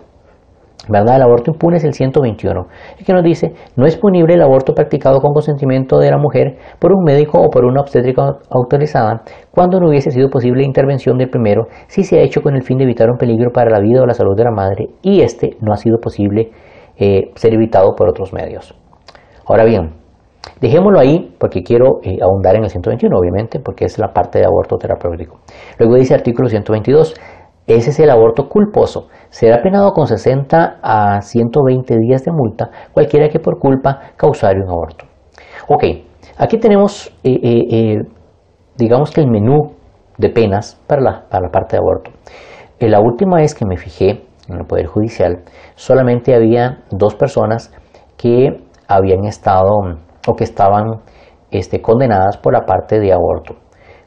¿Verdad? 0.88 1.18
El 1.18 1.22
aborto 1.22 1.52
impune 1.52 1.78
es 1.78 1.84
el 1.84 1.94
121, 1.94 2.68
el 2.98 3.06
que 3.06 3.14
nos 3.14 3.24
dice, 3.24 3.54
no 3.76 3.86
es 3.86 3.96
punible 3.96 4.34
el 4.34 4.42
aborto 4.42 4.74
practicado 4.74 5.20
con 5.20 5.34
consentimiento 5.34 6.00
de 6.00 6.10
la 6.10 6.18
mujer 6.18 6.58
por 6.80 6.94
un 6.94 7.04
médico 7.04 7.40
o 7.40 7.50
por 7.52 7.64
una 7.64 7.82
obstétrica 7.82 8.24
autorizada 8.50 9.22
cuando 9.52 9.80
no 9.80 9.90
hubiese 9.90 10.10
sido 10.10 10.30
posible 10.30 10.64
intervención 10.64 11.20
del 11.20 11.30
primero 11.30 11.68
si 11.88 12.04
se 12.04 12.18
ha 12.18 12.24
hecho 12.24 12.42
con 12.42 12.56
el 12.56 12.64
fin 12.64 12.80
de 12.80 12.86
evitar 12.86 13.08
un 13.12 13.18
peligro 13.18 13.52
para 13.52 13.70
la 13.70 13.80
vida 13.80 14.02
o 14.02 14.08
la 14.08 14.16
salud 14.16 14.36
de 14.36 14.46
la 14.46 14.52
madre 14.52 14.88
y 15.04 15.22
este 15.22 15.58
no 15.62 15.74
ha 15.74 15.78
sido 15.78 16.00
posible 16.00 16.50
eh, 16.98 17.30
ser 17.36 17.54
evitado 17.54 17.94
por 17.96 18.10
otros 18.10 18.34
medios. 18.34 18.74
Ahora 19.46 19.66
bien, 19.66 19.99
dejémoslo 20.60 21.00
ahí 21.00 21.36
porque 21.40 21.62
quiero 21.64 22.00
eh, 22.04 22.18
ahondar 22.22 22.56
en 22.56 22.64
el 22.64 22.70
121, 22.70 23.18
obviamente, 23.18 23.60
porque 23.60 23.86
es 23.86 23.98
la 24.00 24.14
parte 24.14 24.40
de 24.40 24.46
aborto 24.46 24.78
terapéutico. 24.78 25.40
Luego 25.78 25.96
dice 25.96 26.14
artículo 26.14 26.50
122, 26.50 27.16
ese 27.68 27.90
es 27.92 28.00
el 28.00 28.10
aborto 28.10 28.48
culposo. 28.48 29.08
Será 29.30 29.62
penado 29.62 29.92
con 29.92 30.08
60 30.08 30.80
a 30.82 31.22
120 31.22 31.98
días 32.00 32.24
de 32.24 32.32
multa 32.32 32.70
cualquiera 32.92 33.30
que 33.30 33.40
por 33.40 33.60
culpa 33.60 34.12
causara 34.16 34.60
un 34.60 34.70
aborto. 34.70 35.06
Ok, 35.68 35.84
aquí 36.38 36.58
tenemos, 36.58 37.16
eh, 37.24 37.96
digamos 38.76 39.12
que 39.12 39.22
el 39.22 39.30
menú 39.30 39.74
de 40.18 40.30
penas 40.30 40.82
para 40.88 41.02
la, 41.02 41.26
para 41.30 41.44
la 41.46 41.52
parte 41.52 41.76
de 41.76 41.80
aborto. 41.80 42.12
la 42.80 43.00
última 43.00 43.38
vez 43.38 43.54
que 43.54 43.66
me 43.66 43.78
fijé 43.78 44.24
en 44.50 44.58
el 44.58 44.66
Poder 44.66 44.88
Judicial, 44.88 45.44
solamente 45.76 46.36
había 46.36 46.80
dos 46.92 47.16
personas 47.16 47.72
que 48.18 48.64
habían 48.88 49.26
estado 49.26 49.70
o 50.28 50.36
que 50.36 50.44
estaban 50.44 51.02
este, 51.52 51.82
condenadas 51.82 52.38
por 52.38 52.54
la 52.54 52.66
parte 52.66 53.00
de 53.00 53.12
aborto. 53.12 53.56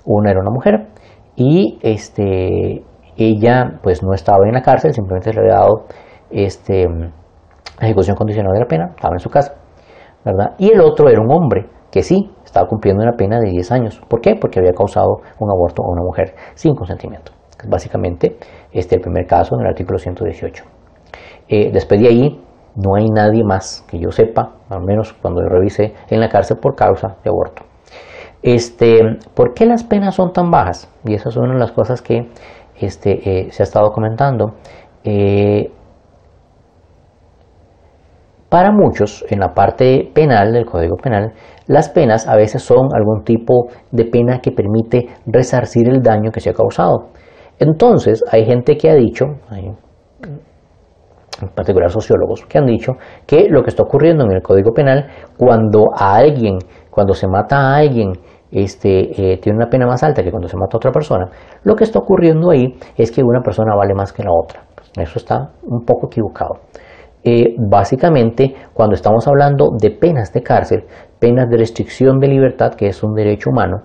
Una 0.05 0.31
era 0.31 0.41
una 0.41 0.51
mujer 0.51 0.89
y 1.37 1.79
este, 1.83 2.85
ella 3.17 3.79
pues 3.83 4.03
no 4.03 4.13
estaba 4.13 4.47
en 4.47 4.55
la 4.55 4.63
cárcel, 4.63 4.93
simplemente 4.93 5.33
le 5.33 5.41
había 5.41 5.55
dado 5.55 5.87
este, 6.31 6.87
ejecución 7.81 8.17
condicional 8.17 8.53
de 8.53 8.61
la 8.61 8.67
pena, 8.67 8.93
estaba 8.95 9.15
en 9.15 9.21
su 9.21 9.31
casa. 9.31 9.55
¿verdad? 10.25 10.55
Y 10.59 10.71
el 10.71 10.81
otro 10.81 11.09
era 11.09 11.21
un 11.21 11.31
hombre 11.33 11.67
que 11.91 12.03
sí 12.03 12.31
estaba 12.45 12.67
cumpliendo 12.67 13.03
una 13.03 13.13
pena 13.13 13.39
de 13.39 13.51
10 13.51 13.73
años. 13.73 14.01
¿Por 14.09 14.21
qué? 14.21 14.35
Porque 14.41 14.61
había 14.61 14.73
causado 14.73 15.21
un 15.39 15.51
aborto 15.51 15.83
a 15.83 15.91
una 15.91 16.03
mujer 16.03 16.35
sin 16.55 16.75
consentimiento. 16.75 17.33
Básicamente, 17.69 18.39
este 18.73 18.79
es 18.79 18.93
el 18.93 19.01
primer 19.01 19.27
caso 19.27 19.55
en 19.57 19.63
el 19.63 19.67
artículo 19.69 19.99
118. 19.99 20.65
Eh, 21.49 21.71
después 21.73 22.01
de 22.01 22.09
ahí, 22.09 22.41
no 22.77 22.95
hay 22.97 23.07
nadie 23.07 23.45
más 23.45 23.85
que 23.89 23.99
yo 23.99 24.11
sepa, 24.11 24.53
al 24.69 24.83
menos 24.83 25.13
cuando 25.13 25.43
yo 25.43 25.49
revisé 25.49 25.95
en 26.09 26.21
la 26.21 26.29
cárcel 26.29 26.59
por 26.59 26.75
causa 26.75 27.17
de 27.23 27.31
aborto. 27.31 27.63
Este, 28.43 29.19
¿Por 29.35 29.55
qué 29.55 29.67
las 29.67 29.85
penas 29.85 30.15
son 30.17 30.33
tan 30.33 30.51
bajas? 30.51 30.89
Y 31.05 31.15
esas 31.15 31.35
son 31.35 31.45
una 31.45 31.55
de 31.55 31.61
las 31.61 31.73
cosas 31.73 32.03
que 32.03 32.29
este, 32.81 33.13
eh, 33.29 33.53
se 33.53 33.63
ha 33.63 33.65
estado 33.65 33.91
comentando. 33.93 34.55
Eh, 35.05 35.71
Para 38.53 38.71
muchos, 38.71 39.25
en 39.31 39.41
la 39.41 39.55
parte 39.55 40.11
penal 40.13 40.53
del 40.53 40.67
Código 40.67 40.97
Penal, 40.97 41.33
las 41.69 41.89
penas 41.89 42.29
a 42.29 42.37
veces 42.37 42.63
son 42.63 42.91
algún 42.95 43.25
tipo 43.25 43.69
de 43.91 44.05
pena 44.05 44.41
que 44.43 44.51
permite 44.51 45.07
resarcir 45.25 45.89
el 45.89 46.03
daño 46.03 46.31
que 46.31 46.41
se 46.41 46.51
ha 46.51 46.53
causado. 46.53 47.09
Entonces, 47.59 48.23
hay 48.31 48.45
gente 48.45 48.77
que 48.77 48.91
ha 48.91 48.95
dicho, 48.95 49.25
en 51.43 51.49
particular 51.49 51.91
sociólogos, 51.91 52.45
que 52.47 52.59
han 52.59 52.67
dicho 52.67 52.93
que 53.27 53.49
lo 53.49 53.63
que 53.63 53.71
está 53.71 53.83
ocurriendo 53.83 54.25
en 54.25 54.33
el 54.33 54.43
Código 54.43 54.73
Penal, 54.73 55.09
cuando 55.37 55.87
a 55.95 56.17
alguien, 56.17 56.59
cuando 56.91 57.15
se 57.15 57.27
mata 57.27 57.57
a 57.57 57.77
alguien, 57.77 58.13
este, 58.51 59.33
eh, 59.33 59.39
tiene 59.39 59.57
una 59.57 59.69
pena 59.69 59.87
más 59.87 60.03
alta 60.03 60.23
que 60.23 60.31
cuando 60.31 60.49
se 60.49 60.57
mata 60.57 60.77
a 60.77 60.79
otra 60.79 60.93
persona, 60.93 61.27
lo 61.65 61.75
que 61.75 61.85
está 61.85 61.99
ocurriendo 61.99 62.51
ahí 62.51 62.75
es 62.97 63.11
que 63.11 63.23
una 63.23 63.41
persona 63.41 63.75
vale 63.75 63.95
más 63.95 64.13
que 64.13 64.23
la 64.23 64.31
otra. 64.33 64.63
Eso 64.97 65.19
está 65.19 65.53
un 65.63 65.85
poco 65.85 66.07
equivocado. 66.09 66.61
Eh, 67.25 67.55
básicamente, 67.59 68.55
cuando 68.75 68.95
estamos 68.95 69.27
hablando 69.27 69.71
de 69.81 69.91
penas 69.91 70.33
de 70.33 70.43
cárcel, 70.43 70.85
penas 71.19 71.49
de 71.49 71.57
restricción 71.57 72.19
de 72.19 72.29
libertad, 72.29 72.75
que 72.75 72.89
es 72.89 73.03
un 73.03 73.15
derecho 73.15 73.51
humano 73.51 73.83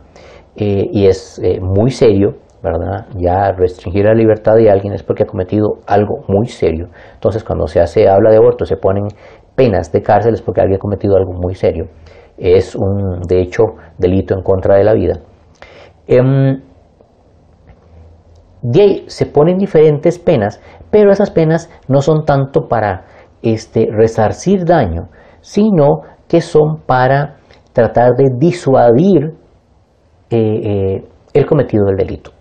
eh, 0.55 0.86
y 0.91 1.05
es 1.05 1.39
muy 1.62 1.91
serio, 1.91 2.36
¿verdad? 2.62 3.08
Ya 3.16 3.51
restringir 3.51 4.05
la 4.05 4.14
libertad 4.14 4.55
de 4.55 4.70
alguien 4.70 4.93
es 4.93 5.03
porque 5.03 5.24
ha 5.24 5.28
cometido 5.28 5.80
algo 5.86 6.24
muy 6.28 6.47
serio. 6.47 6.89
Entonces, 7.14 7.43
cuando 7.43 7.68
se 7.68 7.80
hace, 7.80 8.08
habla 8.08 8.32
de 8.32 8.38
aborto, 8.38 8.66
se 8.66 8.78
ponen 8.78 9.08
penas 9.58 9.91
de 9.91 10.01
cárcel 10.01 10.36
es 10.36 10.41
porque 10.41 10.62
alguien 10.62 10.78
ha 10.78 10.80
cometido 10.80 11.18
algo 11.18 11.34
muy 11.34 11.55
serio. 11.55 11.88
Es 12.38 12.76
un, 12.76 13.22
de 13.28 13.41
hecho, 13.41 13.64
delito 13.97 14.36
en 14.36 14.43
contra 14.43 14.76
de 14.76 14.84
la 14.84 14.93
vida. 14.93 15.16
Ahí 16.08 16.62
se 19.08 19.26
ponen 19.26 19.58
diferentes 19.58 20.20
penas, 20.20 20.62
pero 20.91 21.12
esas 21.12 21.32
penas 21.32 21.72
no 21.88 22.01
son 22.01 22.26
tanto 22.26 22.68
para 22.68 23.05
este, 23.41 23.88
resarcir 23.91 24.66
daño, 24.66 25.08
sino 25.41 26.01
que 26.28 26.41
son 26.41 26.82
para 26.86 27.38
tratar 27.74 28.12
de 28.16 28.26
disuadir 28.38 29.34
eh, 30.30 30.38
eh, 30.39 31.03
el 31.34 31.45
cometido 31.45 31.86
del 31.86 31.97
delito. 31.97 32.36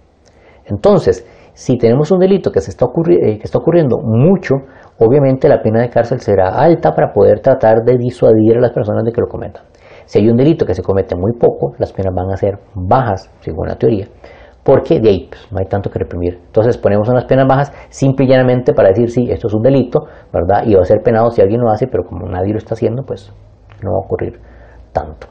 Entonces, 0.66 1.26
si 1.54 1.78
tenemos 1.78 2.10
un 2.10 2.18
delito 2.18 2.50
que, 2.50 2.60
se 2.60 2.70
está, 2.70 2.84
eh, 2.84 3.38
que 3.38 3.44
está 3.44 3.58
ocurriendo 3.58 3.98
mucho, 3.98 4.56
obviamente 4.98 5.48
la 5.48 5.62
pena 5.62 5.80
de 5.80 5.88
cárcel 5.88 6.20
será 6.20 6.50
alta 6.50 6.92
para 6.94 7.12
poder 7.12 7.40
tratar 7.40 7.82
de 7.84 7.96
disuadir 7.96 8.58
a 8.58 8.60
las 8.60 8.72
personas 8.72 9.04
de 9.04 9.12
que 9.12 9.20
lo 9.20 9.26
cometan. 9.26 9.62
Si 10.04 10.18
hay 10.18 10.28
un 10.28 10.36
delito 10.36 10.66
que 10.66 10.74
se 10.74 10.82
comete 10.82 11.16
muy 11.16 11.32
poco, 11.32 11.72
las 11.78 11.92
penas 11.92 12.14
van 12.14 12.30
a 12.30 12.36
ser 12.36 12.58
bajas, 12.74 13.30
según 13.40 13.68
la 13.68 13.76
teoría, 13.76 14.06
porque 14.62 15.00
de 15.00 15.08
ahí 15.08 15.28
pues, 15.30 15.48
no 15.50 15.58
hay 15.58 15.66
tanto 15.66 15.90
que 15.90 15.98
reprimir. 15.98 16.38
Entonces 16.46 16.76
ponemos 16.76 17.08
unas 17.08 17.24
penas 17.24 17.46
bajas 17.48 17.72
simple 17.88 18.26
y 18.26 18.28
llanamente 18.28 18.74
para 18.74 18.90
decir, 18.90 19.10
sí, 19.10 19.26
esto 19.30 19.48
es 19.48 19.54
un 19.54 19.62
delito, 19.62 20.06
¿verdad? 20.32 20.64
Y 20.66 20.74
va 20.74 20.82
a 20.82 20.84
ser 20.84 20.98
penado 21.02 21.30
si 21.30 21.40
alguien 21.40 21.60
lo 21.60 21.70
hace, 21.70 21.86
pero 21.86 22.04
como 22.04 22.28
nadie 22.28 22.52
lo 22.52 22.58
está 22.58 22.74
haciendo, 22.74 23.02
pues 23.02 23.32
no 23.82 23.92
va 23.92 23.96
a 23.96 24.04
ocurrir 24.04 24.40
tanto. 24.92 25.28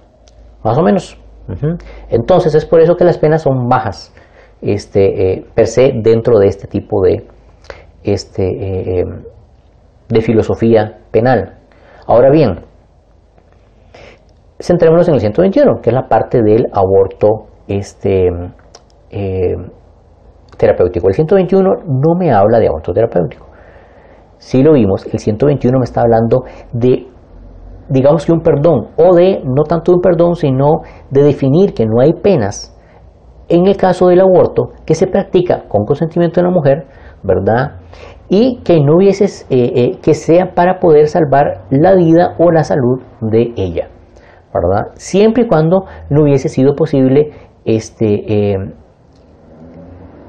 Más 0.64 0.78
o 0.78 0.82
menos. 0.82 1.18
Entonces 2.10 2.56
es 2.56 2.66
por 2.66 2.82
eso 2.82 2.96
que 2.96 3.04
las 3.04 3.20
penas 3.20 3.44
son 3.44 3.68
bajas 3.70 4.12
este, 4.62 5.34
eh, 5.34 5.46
per 5.54 5.68
se 5.68 5.92
dentro 6.02 6.40
de 6.40 6.48
este 6.48 6.68
tipo 6.68 7.02
de, 7.02 7.26
este, 8.04 8.44
eh, 8.44 9.00
em, 9.00 9.24
de 10.10 10.22
filosofía 10.22 11.00
penal. 11.12 11.58
Ahora 12.08 12.30
bien, 12.32 12.60
centrémonos 14.60 15.08
en 15.08 15.16
el 15.16 15.20
121, 15.20 15.82
que 15.82 15.90
es 15.90 15.94
la 15.94 16.08
parte 16.08 16.42
del 16.44 16.68
aborto 16.72 17.48
este, 17.68 18.30
terapéutico. 20.58 21.08
El 21.08 21.14
121 21.14 21.70
no 21.86 22.16
me 22.18 22.32
habla 22.32 22.60
de 22.60 22.68
aborto 22.68 22.94
terapéutico. 22.94 23.48
Si 24.38 24.62
lo 24.62 24.74
vimos, 24.74 25.06
el 25.12 25.20
121 25.20 25.80
me 25.80 25.86
está 25.86 26.02
hablando 26.02 26.44
de, 26.72 27.08
digamos 27.90 28.26
que 28.26 28.32
un 28.32 28.42
perdón, 28.42 28.90
o 28.98 29.16
de 29.16 29.42
no 29.44 29.64
tanto 29.64 29.94
un 29.94 30.02
perdón, 30.02 30.36
sino 30.36 30.82
de 31.10 31.24
definir 31.24 31.74
que 31.74 31.86
no 31.86 32.02
hay 32.02 32.14
penas 32.14 32.75
en 33.48 33.68
el 33.68 33.78
caso 33.78 34.08
del 34.08 34.22
aborto 34.22 34.72
que 34.86 34.96
se 34.96 35.08
practica 35.08 35.64
con 35.68 35.86
consentimiento 35.86 36.42
de 36.42 36.48
la 36.48 36.54
mujer, 36.54 36.86
¿verdad? 37.24 37.80
Y 38.28 38.62
que 38.64 38.80
no 38.80 38.96
hubiese, 38.98 39.26
eh, 39.50 39.72
eh, 39.76 39.92
que 40.02 40.14
sea 40.14 40.54
para 40.56 40.80
poder 40.80 41.08
salvar 41.08 41.66
la 41.70 41.96
vida 41.96 42.36
o 42.40 42.52
la 42.52 42.64
salud 42.64 43.02
de 43.22 43.54
ella, 43.56 43.90
¿verdad? 44.54 44.92
Siempre 44.96 45.44
y 45.44 45.48
cuando 45.48 45.86
no 46.10 46.24
hubiese 46.24 46.50
sido 46.50 46.76
posible 46.76 47.32
este, 47.66 48.54
eh, 48.54 48.74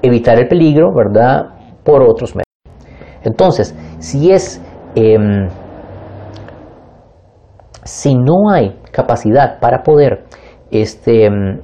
evitar 0.03 0.39
el 0.39 0.49
peligro, 0.49 0.93
¿verdad? 0.95 1.55
Por 1.85 2.03
otros 2.03 2.35
medios. 2.35 2.47
Entonces, 3.23 3.75
si 3.99 4.31
es, 4.31 4.63
em, 4.95 5.49
si 7.83 8.15
no 8.15 8.51
hay 8.53 8.79
capacidad 8.93 9.59
para 9.59 9.83
poder 9.83 10.25
este, 10.71 11.27
em, 11.27 11.61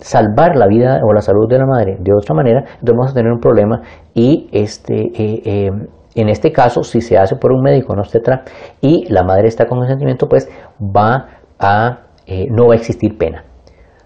salvar 0.00 0.56
la 0.56 0.66
vida 0.66 1.00
o 1.04 1.12
la 1.12 1.20
salud 1.20 1.48
de 1.48 1.58
la 1.58 1.66
madre 1.66 1.96
de 2.00 2.12
otra 2.12 2.34
manera, 2.34 2.60
entonces 2.60 2.96
vamos 2.96 3.10
a 3.10 3.14
tener 3.14 3.32
un 3.32 3.40
problema 3.40 3.82
y 4.14 4.48
este, 4.52 4.94
eh, 4.94 5.42
eh, 5.44 5.70
en 6.14 6.28
este 6.28 6.50
caso, 6.50 6.82
si 6.82 7.00
se 7.00 7.16
hace 7.16 7.36
por 7.36 7.52
un 7.52 7.62
médico 7.62 7.94
no 7.94 8.02
obstetra 8.02 8.42
y 8.80 9.06
la 9.12 9.22
madre 9.22 9.48
está 9.48 9.66
con 9.66 9.78
consentimiento, 9.78 10.28
pues 10.28 10.48
va 10.80 11.28
a, 11.58 12.00
eh, 12.26 12.46
no 12.50 12.66
va 12.66 12.74
a 12.74 12.76
existir 12.76 13.16
pena. 13.16 13.44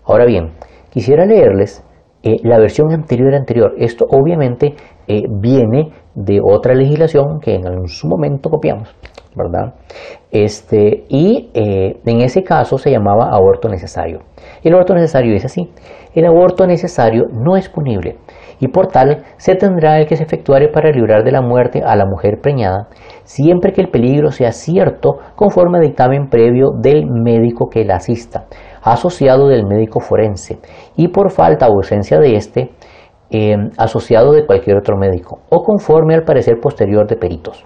Ahora 0.04 0.26
bien, 0.26 0.52
quisiera 0.90 1.24
leerles 1.24 1.82
la 2.42 2.58
versión 2.58 2.92
anterior 2.92 3.34
anterior. 3.34 3.74
Esto 3.78 4.06
obviamente 4.08 4.74
viene 5.06 5.90
de 6.14 6.40
otra 6.42 6.74
legislación 6.74 7.40
que 7.40 7.54
en 7.54 7.86
su 7.86 8.08
momento 8.08 8.48
copiamos, 8.48 8.94
¿verdad? 9.34 9.74
Este, 10.30 11.04
y 11.08 11.50
en 11.54 12.20
ese 12.20 12.42
caso 12.42 12.78
se 12.78 12.90
llamaba 12.90 13.28
aborto 13.30 13.68
necesario. 13.68 14.20
El 14.62 14.74
aborto 14.74 14.94
necesario 14.94 15.34
es 15.34 15.44
así. 15.44 15.70
El 16.14 16.26
aborto 16.26 16.66
necesario 16.66 17.24
no 17.30 17.56
es 17.56 17.68
punible 17.68 18.16
y 18.60 18.68
por 18.68 18.86
tal 18.86 19.24
se 19.36 19.54
tendrá 19.56 19.98
el 19.98 20.06
que 20.06 20.16
se 20.16 20.24
efectuare 20.24 20.68
para 20.68 20.90
librar 20.90 21.24
de 21.24 21.32
la 21.32 21.42
muerte 21.42 21.82
a 21.84 21.96
la 21.96 22.06
mujer 22.06 22.38
preñada, 22.40 22.88
siempre 23.24 23.72
que 23.72 23.80
el 23.80 23.90
peligro 23.90 24.30
sea 24.30 24.52
cierto 24.52 25.18
conforme 25.34 25.78
a 25.78 25.80
dictamen 25.80 26.28
previo 26.28 26.70
del 26.80 27.06
médico 27.10 27.68
que 27.68 27.84
la 27.84 27.96
asista, 27.96 28.46
asociado 28.92 29.48
del 29.48 29.66
médico 29.66 30.00
forense, 30.00 30.58
y 30.96 31.08
por 31.08 31.30
falta 31.30 31.68
o 31.68 31.74
ausencia 31.74 32.18
de 32.18 32.36
éste, 32.36 32.70
eh, 33.30 33.56
asociado 33.78 34.32
de 34.32 34.46
cualquier 34.46 34.76
otro 34.76 34.96
médico, 34.96 35.40
o 35.50 35.62
conforme 35.62 36.14
al 36.14 36.22
parecer 36.22 36.60
posterior 36.60 37.06
de 37.06 37.16
peritos. 37.16 37.64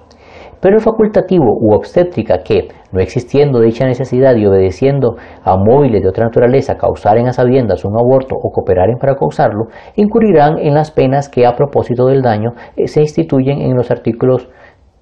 Pero 0.61 0.77
el 0.77 0.83
facultativo 0.83 1.57
u 1.61 1.73
obstétrica 1.73 2.39
que, 2.39 2.69
no 2.91 3.01
existiendo 3.01 3.61
dicha 3.61 3.87
necesidad 3.87 4.35
y 4.35 4.47
obedeciendo 4.47 5.16
a 5.45 5.57
móviles 5.57 6.03
de 6.03 6.09
otra 6.09 6.25
naturaleza, 6.25 6.77
causaren 6.77 7.29
a 7.29 7.33
sabiendas 7.33 7.85
un 7.85 7.97
aborto 7.97 8.35
o 8.35 8.51
cooperaren 8.51 8.99
para 8.99 9.14
causarlo, 9.14 9.66
incurrirán 9.95 10.59
en 10.59 10.75
las 10.75 10.91
penas 10.91 11.29
que 11.29 11.47
a 11.47 11.55
propósito 11.55 12.07
del 12.07 12.23
daño 12.23 12.51
eh, 12.77 12.89
se 12.89 13.03
instituyen 13.03 13.61
en 13.61 13.77
los 13.77 13.91
artículos 13.91 14.49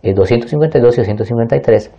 252 0.03 0.99
y 0.99 1.01
253 1.01 1.93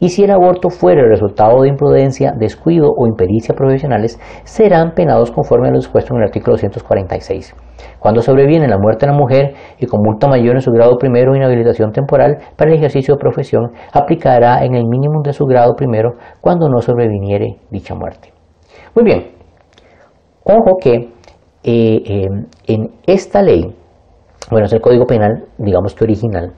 y 0.00 0.10
si 0.10 0.24
el 0.24 0.30
aborto 0.30 0.70
fuera 0.70 1.02
el 1.02 1.10
resultado 1.10 1.62
de 1.62 1.68
imprudencia, 1.68 2.32
descuido 2.38 2.92
o 2.96 3.06
impericia 3.06 3.54
profesionales, 3.54 4.18
serán 4.44 4.92
penados 4.92 5.30
conforme 5.30 5.68
a 5.68 5.70
lo 5.72 5.78
dispuesto 5.78 6.14
en 6.14 6.20
el 6.20 6.26
artículo 6.26 6.52
246. 6.54 7.54
Cuando 7.98 8.20
sobreviene 8.20 8.68
la 8.68 8.78
muerte 8.78 9.06
de 9.06 9.12
la 9.12 9.18
mujer 9.18 9.54
y 9.78 9.86
con 9.86 10.00
multa 10.02 10.28
mayor 10.28 10.54
en 10.54 10.60
su 10.60 10.70
grado 10.70 10.96
primero 10.98 11.34
inhabilitación 11.34 11.92
temporal 11.92 12.38
para 12.56 12.70
el 12.70 12.76
ejercicio 12.76 13.14
de 13.14 13.20
profesión, 13.20 13.72
aplicará 13.92 14.64
en 14.64 14.74
el 14.74 14.84
mínimo 14.86 15.22
de 15.22 15.32
su 15.32 15.44
grado 15.46 15.74
primero 15.74 16.12
cuando 16.40 16.68
no 16.68 16.80
sobreviniere 16.80 17.56
dicha 17.70 17.94
muerte. 17.94 18.32
Muy 18.94 19.04
bien, 19.04 19.32
ojo 20.44 20.76
que 20.80 20.94
eh, 21.64 22.02
eh, 22.06 22.28
en 22.68 22.90
esta 23.06 23.42
ley, 23.42 23.74
bueno, 24.50 24.66
es 24.66 24.72
el 24.72 24.80
Código 24.80 25.06
Penal, 25.06 25.46
digamos 25.58 25.94
que 25.94 26.04
original, 26.04 26.52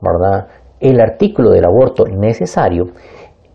¿verdad? 0.00 0.46
El 0.82 1.00
artículo 1.00 1.50
del 1.50 1.64
aborto 1.64 2.04
necesario 2.04 2.86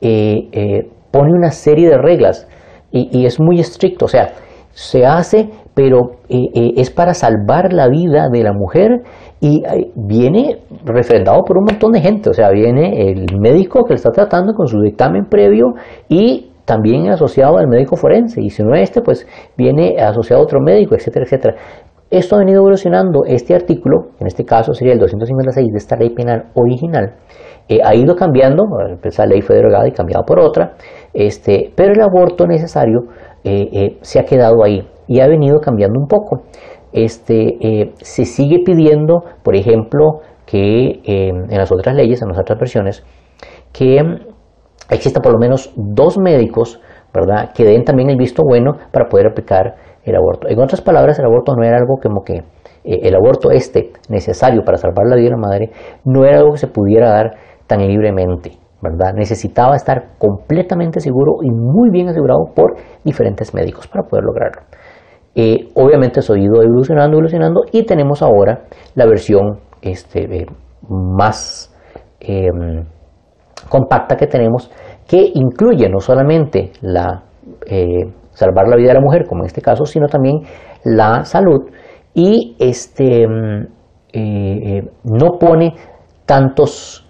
eh, 0.02 0.50
eh, 0.52 0.90
pone 1.12 1.34
una 1.34 1.52
serie 1.52 1.90
de 1.90 1.98
reglas 1.98 2.48
y, 2.90 3.26
es 3.26 3.40
muy 3.40 3.60
estricto, 3.60 4.06
o 4.06 4.08
sea, 4.08 4.30
se 4.72 5.06
hace, 5.06 5.50
pero 5.74 6.12
eh, 6.30 6.72
es 6.78 6.90
para 6.90 7.14
salvar 7.14 7.74
la 7.74 7.90
vida 7.90 8.30
de 8.32 8.44
la 8.44 8.54
mujer 8.54 9.02
y 9.42 9.62
viene 9.96 10.62
refrendado 10.86 11.44
por 11.44 11.58
un 11.58 11.66
montón 11.66 11.92
de 11.92 12.02
gente, 12.02 12.30
o 12.30 12.34
sea, 12.34 12.50
viene 12.50 13.12
el 13.12 13.26
médico 13.40 13.84
que 13.84 13.94
le 13.94 13.98
está 13.98 14.12
tratando 14.12 14.54
con 14.54 14.68
su 14.68 14.80
dictamen 14.80 15.26
previo 15.26 15.74
y 16.08 16.52
también 16.68 17.10
asociado 17.10 17.58
al 17.58 17.68
médico 17.68 17.96
forense, 17.96 18.42
y 18.42 18.50
si 18.50 18.62
no 18.62 18.76
este, 18.76 19.02
pues 19.02 19.26
viene 19.58 19.96
asociado 20.00 20.42
a 20.42 20.44
otro 20.44 20.60
médico, 20.60 20.96
etcétera, 20.96 21.26
etcétera. 21.26 21.56
Esto 22.10 22.36
ha 22.36 22.40
venido 22.40 22.60
evolucionando. 22.60 23.26
Este 23.26 23.54
artículo, 23.54 24.12
en 24.20 24.28
este 24.28 24.46
caso 24.46 24.74
sería 24.74 24.94
el 24.94 25.00
256 25.00 25.72
de 25.72 25.78
esta 25.78 25.98
ley 25.98 26.12
penal 26.12 26.46
original, 26.54 27.16
eh, 27.68 27.80
ha 27.84 27.94
ido 27.96 28.16
cambiando, 28.16 28.64
esa 29.04 29.26
ley 29.26 29.42
fue 29.42 29.58
derogada 29.58 29.88
y 29.88 29.92
cambiada 29.92 30.24
por 30.24 30.40
otra, 30.40 30.76
este, 31.14 31.72
pero 31.76 31.92
el 31.92 32.02
aborto 32.02 32.48
necesario 32.48 33.02
eh, 33.44 33.68
eh, 33.74 33.98
se 34.02 34.20
ha 34.20 34.24
quedado 34.24 34.64
ahí 34.64 34.88
y 35.08 35.20
ha 35.20 35.28
venido 35.28 35.60
cambiando 35.60 36.00
un 36.00 36.08
poco. 36.08 36.44
este, 36.94 37.94
se 38.02 38.26
sigue 38.26 38.60
pidiendo, 38.66 39.22
por 39.44 39.56
ejemplo, 39.56 40.22
que 40.46 41.02
en 41.04 41.58
las 41.58 41.72
otras 41.72 41.94
leyes, 41.94 42.22
en 42.22 42.30
las 42.30 42.40
otras 42.40 42.58
versiones, 42.58 43.04
que 43.74 44.02
exista 44.90 45.20
por 45.20 45.34
lo 45.34 45.38
menos 45.38 45.74
dos 45.76 46.18
médicos, 46.18 46.80
¿verdad?, 47.14 47.52
que 47.54 47.66
den 47.66 47.84
también 47.84 48.10
el 48.10 48.18
visto 48.18 48.42
bueno 48.44 48.78
para 48.92 49.10
poder 49.10 49.28
aplicar 49.28 49.76
el 50.10 50.18
aborto. 50.18 50.48
En 50.48 50.60
otras 50.60 50.82
palabras, 50.82 51.20
el 51.20 51.26
aborto 51.26 51.54
no 51.56 51.64
era 51.64 51.78
algo 51.78 51.98
como 52.02 52.24
que 52.24 52.38
eh, 52.84 53.00
el 53.04 53.16
aborto 53.16 53.52
este 53.52 53.92
necesario 54.10 54.64
para 54.64 54.78
salvar 54.78 55.06
la 55.08 55.16
vida 55.16 55.26
de 55.26 55.32
la 55.32 55.38
madre 55.38 55.72
no 56.06 56.26
era 56.26 56.38
algo 56.38 56.54
que 56.54 56.60
se 56.60 56.68
pudiera 56.68 57.10
dar 57.10 57.32
tan 57.68 57.86
libremente, 57.86 58.52
¿verdad? 58.82 59.14
Necesitaba 59.16 59.76
estar 59.76 60.18
completamente 60.18 61.00
seguro 61.00 61.38
y 61.44 61.52
muy 61.52 61.90
bien 61.90 62.08
asegurado 62.08 62.46
por 62.56 62.76
diferentes 63.04 63.54
médicos 63.54 63.88
para 63.88 64.08
poder 64.08 64.24
lograrlo. 64.24 64.62
Eh, 65.36 65.70
obviamente 65.76 66.22
eso 66.22 66.34
ha 66.34 66.40
ido 66.40 66.64
evolucionando, 66.64 67.18
evolucionando 67.18 67.62
y 67.72 67.86
tenemos 67.86 68.24
ahora 68.24 68.64
la 68.96 69.06
versión 69.06 69.60
este, 69.82 70.48
más 70.90 71.72
em, 72.20 72.86
compacta 73.70 74.16
que 74.16 74.26
tenemos 74.26 74.72
que 75.08 75.32
incluye 75.34 75.90
no 75.90 76.00
solamente 76.00 76.72
la 76.82 77.24
eh, 77.66 78.12
salvar 78.38 78.68
la 78.68 78.76
vida 78.76 78.90
de 78.90 78.94
la 78.94 79.02
mujer, 79.02 79.26
como 79.28 79.42
en 79.42 79.48
este 79.48 79.62
caso, 79.62 79.86
sino 79.86 80.08
también 80.08 80.42
la 80.84 81.26
salud 81.26 81.72
y 82.14 82.56
este, 82.60 83.28
mm, 83.28 83.62
eh, 84.14 84.78
eh, 84.78 84.82
no 85.06 85.40
pone 85.40 85.74
tantos, 86.26 87.08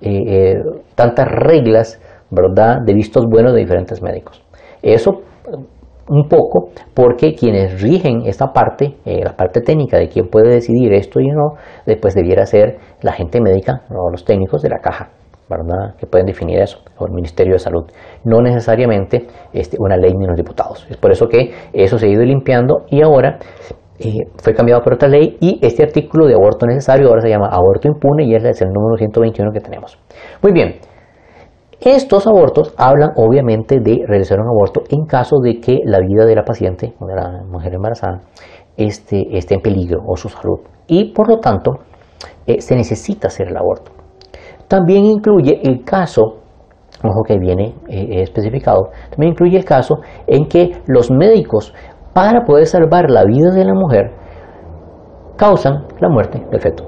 tantas 0.93 1.28
reglas 1.28 1.99
¿verdad? 2.30 2.78
de 2.86 2.93
vistos 2.93 3.25
buenos 3.28 3.53
de 3.53 3.59
diferentes 3.59 4.01
médicos. 4.01 4.43
Eso 4.84 5.21
un 6.07 6.30
poco 6.30 6.69
porque 6.93 7.34
quienes 7.34 7.82
rigen 7.82 8.21
esta 8.28 8.53
parte, 8.53 8.95
la 9.05 9.36
parte 9.36 9.61
técnica 9.61 9.97
de 9.97 10.07
quién 10.07 10.28
puede 10.28 10.53
decidir 10.53 10.93
esto 10.93 11.19
y 11.19 11.30
no, 11.30 11.55
después 11.88 12.13
debiera 12.13 12.45
ser 12.45 12.78
la 13.01 13.11
gente 13.11 13.41
médica 13.41 13.82
o 13.89 14.11
los 14.11 14.23
técnicos 14.23 14.61
de 14.61 14.69
la 14.69 14.78
caja. 14.78 15.16
Que 15.98 16.06
pueden 16.08 16.26
definir 16.26 16.60
eso, 16.60 16.80
o 16.98 17.06
el 17.06 17.14
Ministerio 17.14 17.54
de 17.54 17.60
Salud, 17.60 17.86
no 18.26 18.41
necesariamente 18.41 19.28
este, 19.54 19.78
una 19.80 19.95
ley 19.95 20.12
ni 20.14 20.26
los 20.26 20.36
diputados. 20.36 20.86
Es 20.89 20.98
por 20.98 21.12
eso 21.12 21.28
que 21.28 21.52
eso 21.74 21.98
se 21.98 22.08
ha 22.08 22.10
ido 22.10 22.24
limpiando 22.24 22.86
y 22.89 23.02
ahora 23.02 23.39
eh, 24.00 24.26
fue 24.43 24.54
cambiado 24.54 24.82
por 24.82 24.93
otra 24.93 25.08
ley 25.08 25.38
y 25.39 25.60
este 25.62 25.84
artículo 25.84 26.28
de 26.28 26.36
aborto 26.36 26.66
necesario 26.68 27.08
ahora 27.08 27.22
se 27.22 27.30
llama 27.30 27.50
aborto 27.52 27.88
impune 27.88 28.26
y 28.26 28.36
es 28.36 28.62
el 28.62 28.70
número 28.70 28.98
121 28.98 29.52
que 29.52 29.60
tenemos. 29.60 29.98
Muy 30.41 30.52
bien, 30.52 30.76
estos 31.80 32.28
abortos 32.28 32.74
hablan 32.78 33.12
obviamente 33.16 33.80
de 33.80 34.04
realizar 34.06 34.39
un 34.39 34.48
aborto 34.48 34.82
en 34.89 35.06
caso 35.06 35.38
de 35.41 35.60
que 35.60 35.80
la 35.86 36.00
vida 36.00 36.26
de 36.26 36.36
la 36.36 36.43
paciente 36.43 36.93
o 37.00 37.06
de 37.06 37.16
la 37.16 37.43
mujer 37.48 37.74
embarazada 37.74 38.22
esté, 38.76 39.24
esté 39.32 39.56
en 39.56 39.62
peligro 39.62 40.02
o 40.06 40.16
su 40.18 40.30
salud 40.30 40.60
y 40.88 41.14
por 41.14 41.30
lo 41.30 41.39
tanto 41.39 41.80
eh, 42.45 42.62
se 42.62 42.76
necesita 42.76 43.28
hacer 43.28 43.48
el 43.48 43.58
aborto. 43.58 43.91
También 44.68 45.05
incluye 45.05 45.61
el 45.63 45.84
caso, 45.84 46.39
ojo 47.03 47.24
que 47.24 47.38
viene 47.38 47.76
eh, 47.88 48.22
especificado, 48.22 48.89
también 49.09 49.34
incluye 49.34 49.57
el 49.57 49.65
caso 49.65 49.99
en 50.28 50.47
que 50.47 50.82
los 50.88 51.09
médicos, 51.09 51.74
para 52.13 52.43
poder 52.43 52.65
salvar 52.65 53.09
la 53.09 53.24
vida 53.24 53.51
de 53.51 53.63
la 53.63 53.74
mujer, 53.74 54.11
causan 55.38 55.86
la 55.99 56.09
muerte 56.09 56.43
del 56.51 56.59
feto. 56.59 56.84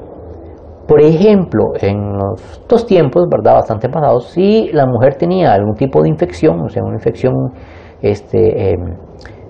Por 0.88 1.02
ejemplo, 1.02 1.74
en 1.80 2.14
los 2.14 2.66
dos 2.68 2.86
tiempos, 2.86 3.28
¿verdad? 3.30 3.54
Bastante 3.54 3.90
pasados, 3.90 4.30
si 4.32 4.72
la 4.74 4.88
mujer 4.88 5.16
tenía 5.16 5.54
algún 5.54 5.76
tipo 5.76 6.02
de 6.02 6.10
infección, 6.10 6.60
o 6.62 6.68
sea, 6.68 6.84
una 6.84 6.96
infección, 6.96 7.34
este, 8.02 8.72
em, 8.72 8.98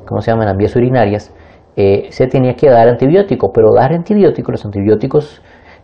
¿cómo 0.05 0.19
se 0.19 0.31
llaman? 0.31 0.47
Las 0.47 0.57
vías 0.57 0.75
urinarias, 0.75 1.33
eh, 1.77 2.07
se 2.09 2.27
tenía 2.27 2.55
que 2.55 2.69
dar 2.69 2.89
antibiótico, 2.89 3.51
pero 3.53 3.69
dar 3.73 3.93
antibióticos, 3.93 4.51
los 4.51 4.65
antibióticos 4.65 5.41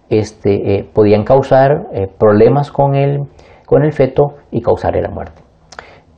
este, 0.09 0.75
eh, 0.75 0.89
podían 0.93 1.23
causar 1.23 1.87
eh, 1.93 2.07
problemas 2.17 2.71
con 2.71 2.95
el, 2.95 3.19
con 3.65 3.83
el 3.83 3.91
feto 3.91 4.35
y 4.51 4.61
causarle 4.61 5.01
la 5.01 5.09
muerte. 5.09 5.41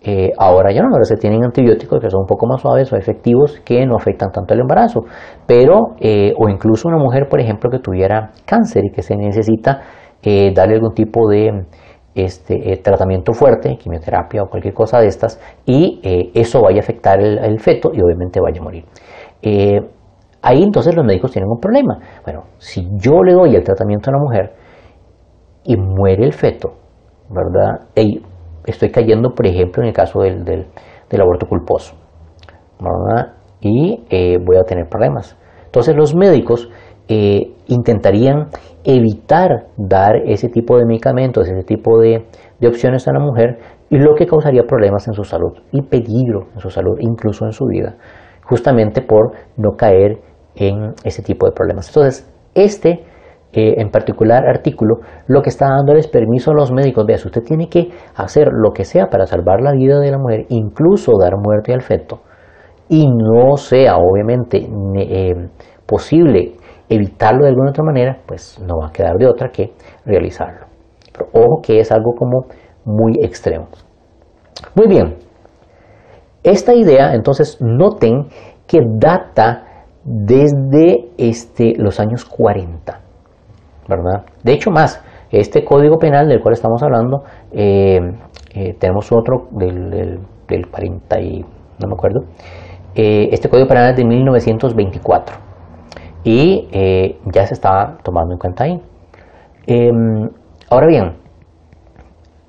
Eh, 0.02 0.32
ahora 0.38 0.72
ya 0.72 0.82
no, 0.82 0.90
ahora 0.92 1.04
se 1.04 1.16
tienen 1.16 1.44
antibióticos 1.44 2.00
que 2.00 2.10
son 2.10 2.22
un 2.22 2.28
poco 2.28 2.48
más 2.48 2.62
suaves 2.62 2.92
o 2.94 2.96
efectivos 2.96 3.60
que 3.66 3.86
no 3.86 3.96
afectan 3.96 4.32
tanto 4.32 4.54
el 4.54 4.62
embarazo, 4.62 5.02
pero 5.46 5.96
o 6.38 6.50
incluso 6.50 6.88
una 6.88 6.98
mujer, 6.98 7.28
por 7.28 7.42
ejemplo, 7.42 7.70
que 7.70 7.80
tuviera 7.80 8.32
cáncer 8.46 8.86
y 8.86 8.92
que 8.92 9.02
se 9.02 9.18
necesita 9.18 9.82
darle 10.56 10.76
algún 10.76 10.94
tipo 10.94 11.28
de 11.28 11.66
este, 12.16 12.78
tratamiento 12.84 13.34
fuerte, 13.34 13.76
quimioterapia 13.76 14.44
o 14.44 14.50
cualquier 14.50 14.74
cosa 14.74 15.00
de 15.00 15.08
estas, 15.08 15.42
y 15.66 16.00
eso 16.34 16.62
vaya 16.62 16.78
a 16.78 16.82
afectar 16.82 17.20
el, 17.20 17.40
el, 17.40 17.60
feto 17.60 17.90
y 17.94 18.00
obviamente 18.00 18.40
vaya 18.40 18.62
a 18.62 18.64
morir. 18.64 18.86
Ahí 20.48 20.64
entonces 20.64 20.96
los 20.96 21.04
médicos 21.04 21.32
tienen 21.34 21.52
un 21.52 21.60
problema. 21.60 22.00
Bueno, 22.24 22.44
si 22.58 22.88
yo 22.96 23.22
le 23.22 23.34
doy 23.34 23.54
el 23.54 23.66
tratamiento 23.66 24.10
a 24.10 24.14
la 24.14 24.20
mujer 24.20 24.54
y 25.66 25.76
muere 25.76 26.24
el 26.24 26.32
feto, 26.32 26.76
¿verdad? 27.30 27.90
Estoy 28.66 28.90
cayendo, 28.90 29.32
por 29.32 29.46
ejemplo, 29.46 29.84
en 29.84 29.90
el 29.90 29.94
caso 29.94 30.22
del, 30.22 30.46
del, 30.46 31.22
aborto 31.22 31.48
culposo, 31.48 31.96
¿verdad? 32.80 33.34
Y 33.60 34.06
eh, 34.10 34.38
voy 34.42 34.56
a 34.56 34.64
tener 34.64 34.88
problemas. 34.88 35.38
Entonces 35.66 35.94
los 35.98 36.16
médicos 36.16 36.70
eh, 37.10 37.54
intentarían 37.68 38.48
evitar 38.86 39.66
dar 39.76 40.16
ese 40.28 40.48
tipo 40.48 40.78
de 40.78 40.86
medicamentos, 40.86 41.46
ese 41.50 41.66
tipo 41.66 42.00
de, 42.00 42.26
de 42.62 42.68
opciones 42.70 43.06
a 43.10 43.12
la 43.12 43.20
mujer, 43.20 43.58
y 43.90 43.98
lo 43.98 44.16
que 44.16 44.26
causaría 44.26 44.64
problemas 44.64 45.10
en 45.10 45.14
su 45.14 45.26
salud 45.26 45.60
y 45.74 45.82
peligro 45.82 46.48
en 46.54 46.62
su 46.62 46.70
salud, 46.70 46.96
incluso 47.02 47.44
en 47.44 47.52
su 47.52 47.66
vida, 47.66 47.98
justamente 48.46 49.02
por 49.02 49.34
no 49.58 49.72
caer 49.72 50.27
en 50.58 50.94
ese 51.04 51.22
tipo 51.22 51.46
de 51.46 51.54
problemas. 51.54 51.88
Entonces, 51.88 52.30
este 52.54 53.06
eh, 53.54 53.76
en 53.78 53.90
particular 53.90 54.46
artículo 54.46 54.98
lo 55.28 55.42
que 55.42 55.50
está 55.50 55.68
dándoles 55.70 56.08
permiso 56.08 56.52
a 56.52 56.54
los 56.54 56.72
médicos, 56.72 57.06
vea, 57.08 57.16
usted 57.16 57.42
tiene 57.44 57.70
que 57.70 57.90
hacer 58.16 58.50
lo 58.52 58.72
que 58.72 58.84
sea 58.84 59.08
para 59.08 59.26
salvar 59.26 59.62
la 59.62 59.72
vida 59.72 60.00
de 60.00 60.12
la 60.12 60.18
mujer, 60.18 60.46
incluso 60.50 61.14
dar 61.18 61.38
muerte 61.38 61.74
al 61.74 61.82
feto, 61.82 62.20
y 62.90 63.08
no 63.08 63.56
sea 63.56 63.96
obviamente 63.96 64.68
eh, 64.98 65.50
posible 65.86 66.56
evitarlo 66.90 67.44
de 67.44 67.50
alguna 67.50 67.70
otra 67.70 67.84
manera, 67.84 68.20
pues 68.28 68.60
no 68.60 68.80
va 68.82 68.90
a 68.90 68.92
quedar 68.92 69.16
de 69.18 69.28
otra 69.28 69.50
que 69.50 69.74
realizarlo. 70.06 70.68
Pero 71.14 71.30
ojo 71.34 71.62
que 71.64 71.80
es 71.80 71.92
algo 71.92 72.14
como 72.18 72.48
muy 72.84 73.14
extremo. 73.24 73.70
Muy 74.76 74.88
bien, 74.88 75.16
esta 76.44 76.74
idea 76.74 77.14
entonces 77.14 77.58
noten 77.62 78.28
que 78.68 78.82
data 79.00 79.67
desde 80.08 81.10
este, 81.18 81.74
los 81.78 82.00
años 82.00 82.24
40, 82.24 83.02
¿verdad? 83.90 84.26
De 84.42 84.54
hecho, 84.54 84.72
más, 84.72 85.04
este 85.30 85.66
código 85.66 85.98
penal 85.98 86.30
del 86.30 86.40
cual 86.40 86.54
estamos 86.54 86.82
hablando, 86.82 87.24
eh, 87.52 88.00
eh, 88.54 88.74
tenemos 88.80 89.12
otro 89.12 89.48
del, 89.52 90.22
del, 90.48 90.68
40 90.72 91.20
y 91.20 91.42
no 91.42 91.88
me 91.88 91.94
acuerdo, 91.94 92.22
eh, 92.96 93.28
este 93.34 93.50
código 93.50 93.68
penal 93.68 93.92
es 93.92 93.98
de 93.98 94.06
1924 94.06 95.36
y 96.24 96.68
ya 97.26 97.46
se 97.46 97.54
estaba 97.54 97.98
tomando 98.04 98.34
en 98.34 98.40
cuenta 98.40 98.64
ahí. 98.64 98.82
Em, 99.66 100.30
ahora 100.70 100.88
bien, 100.88 101.18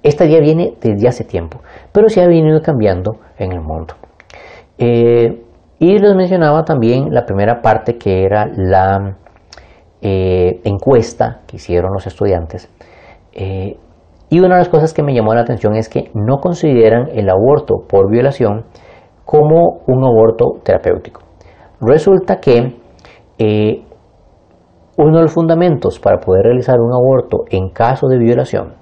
esta 0.03 0.25
idea 0.25 0.41
viene 0.41 0.75
desde 0.81 1.09
hace 1.09 1.25
tiempo, 1.25 1.59
pero 1.93 2.09
se 2.09 2.23
ha 2.23 2.27
venido 2.29 2.61
cambiando 2.63 3.19
en 3.37 3.53
el 3.53 3.61
mundo. 3.61 3.95
Y 5.79 5.99
les 5.99 6.14
mencionaba 6.14 6.64
también 6.64 7.14
la 7.14 7.24
primera 7.24 7.61
parte 7.62 7.99
que 7.99 8.24
era 8.24 8.47
la 8.53 9.16
eh, 10.01 10.61
encuesta 10.64 11.43
que 11.47 11.57
hicieron 11.57 11.93
los 11.93 12.07
estudiantes. 12.07 12.68
Eh, 13.33 13.76
y 14.31 14.41
una 14.41 14.57
de 14.57 14.61
las 14.61 14.68
cosas 14.68 14.93
que 14.93 15.03
me 15.03 15.14
llamó 15.14 15.35
la 15.35 15.43
atención 15.43 15.74
es 15.74 15.89
que 15.89 16.11
no 16.14 16.39
consideran 16.39 17.09
el 17.14 17.31
aborto 17.31 17.87
por 17.89 18.11
violación 18.11 18.64
como 19.24 19.81
un 19.87 20.05
aborto 20.05 20.61
terapéutico. 20.64 21.22
Resulta 21.81 22.37
que 22.37 22.76
eh, 23.39 23.85
uno 24.97 25.16
de 25.16 25.22
los 25.22 25.33
fundamentos 25.33 26.01
para 26.01 26.18
poder 26.18 26.45
realizar 26.47 26.81
un 26.81 26.93
aborto 26.93 27.45
en 27.51 27.70
caso 27.70 28.09
de 28.09 28.18
violación 28.18 28.74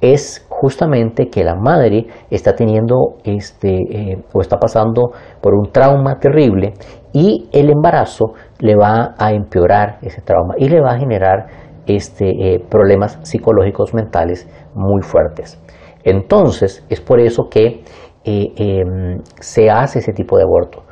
es 0.00 0.48
justamente 0.60 1.30
que 1.30 1.42
la 1.42 1.54
madre 1.54 2.06
está 2.30 2.54
teniendo 2.54 3.16
este, 3.24 3.70
eh, 3.70 4.18
o 4.34 4.42
está 4.42 4.58
pasando 4.58 5.12
por 5.40 5.54
un 5.54 5.72
trauma 5.72 6.18
terrible 6.18 6.74
y 7.14 7.48
el 7.50 7.70
embarazo 7.70 8.34
le 8.58 8.76
va 8.76 9.14
a 9.18 9.32
empeorar 9.32 9.98
ese 10.02 10.20
trauma 10.20 10.54
y 10.58 10.68
le 10.68 10.82
va 10.82 10.92
a 10.92 10.98
generar 10.98 11.46
este, 11.86 12.28
eh, 12.28 12.58
problemas 12.68 13.18
psicológicos 13.22 13.94
mentales 13.94 14.46
muy 14.74 15.00
fuertes. 15.00 15.58
Entonces 16.04 16.84
es 16.90 17.00
por 17.00 17.20
eso 17.20 17.44
que 17.50 17.82
eh, 18.24 18.52
em, 18.56 19.22
se 19.40 19.70
hace 19.70 20.00
ese 20.00 20.12
tipo 20.12 20.36
de 20.36 20.42
aborto. 20.42 20.82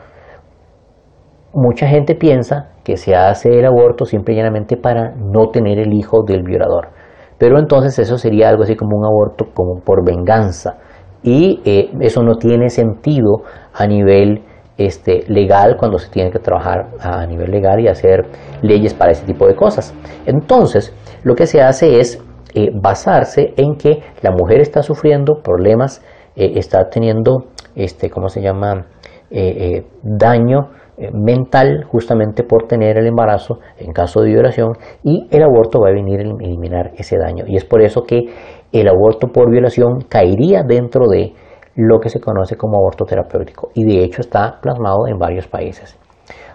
Mucha 1.52 1.86
gente 1.88 2.14
piensa 2.14 2.70
que 2.84 2.96
se 2.96 3.14
hace 3.14 3.50
el 3.50 3.66
aborto 3.66 4.06
simple 4.06 4.34
y 4.34 4.76
para 4.76 5.14
no 5.14 5.48
tener 5.50 5.78
el 5.78 5.92
hijo 5.92 6.22
del 6.26 6.42
violador. 6.42 6.97
Pero 7.38 7.58
entonces 7.58 7.98
eso 7.98 8.18
sería 8.18 8.48
algo 8.48 8.64
así 8.64 8.74
como 8.74 8.96
un 8.96 9.06
aborto 9.06 9.46
como 9.54 9.80
por 9.80 10.04
venganza. 10.04 10.76
Y 11.22 11.60
eh, 11.64 11.90
eso 12.00 12.22
no 12.22 12.36
tiene 12.36 12.68
sentido 12.68 13.42
a 13.72 13.86
nivel 13.86 14.42
este, 14.78 15.24
legal 15.28 15.76
cuando 15.76 15.98
se 15.98 16.08
tiene 16.08 16.30
que 16.30 16.38
trabajar 16.38 16.90
a 17.00 17.26
nivel 17.26 17.50
legal 17.50 17.80
y 17.80 17.88
hacer 17.88 18.26
leyes 18.62 18.94
para 18.94 19.10
ese 19.10 19.26
tipo 19.26 19.46
de 19.46 19.54
cosas. 19.54 19.92
Entonces, 20.24 20.94
lo 21.24 21.34
que 21.34 21.46
se 21.46 21.60
hace 21.60 21.98
es 21.98 22.22
eh, 22.54 22.70
basarse 22.72 23.54
en 23.56 23.76
que 23.76 24.02
la 24.22 24.30
mujer 24.30 24.60
está 24.60 24.82
sufriendo 24.82 25.42
problemas, 25.42 26.00
eh, 26.36 26.52
está 26.54 26.88
teniendo, 26.88 27.46
este, 27.74 28.08
¿cómo 28.08 28.28
se 28.28 28.40
llama?, 28.40 28.86
eh, 29.30 29.84
daño 30.02 30.70
mental 31.12 31.84
justamente 31.84 32.42
por 32.42 32.66
tener 32.66 32.98
el 32.98 33.06
embarazo 33.06 33.60
en 33.78 33.92
caso 33.92 34.20
de 34.20 34.30
violación 34.30 34.72
y 35.02 35.28
el 35.30 35.42
aborto 35.42 35.80
va 35.80 35.90
a 35.90 35.92
venir 35.92 36.20
a 36.20 36.22
eliminar 36.22 36.92
ese 36.96 37.16
daño. 37.18 37.44
Y 37.46 37.56
es 37.56 37.64
por 37.64 37.82
eso 37.82 38.02
que 38.02 38.24
el 38.72 38.88
aborto 38.88 39.28
por 39.28 39.50
violación 39.50 40.00
caería 40.08 40.62
dentro 40.62 41.06
de 41.08 41.34
lo 41.76 42.00
que 42.00 42.08
se 42.08 42.20
conoce 42.20 42.56
como 42.56 42.78
aborto 42.78 43.04
terapéutico 43.04 43.70
y 43.74 43.84
de 43.84 44.02
hecho 44.02 44.20
está 44.20 44.58
plasmado 44.60 45.06
en 45.06 45.18
varios 45.18 45.46
países. 45.46 45.96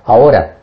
Ahora, 0.06 0.58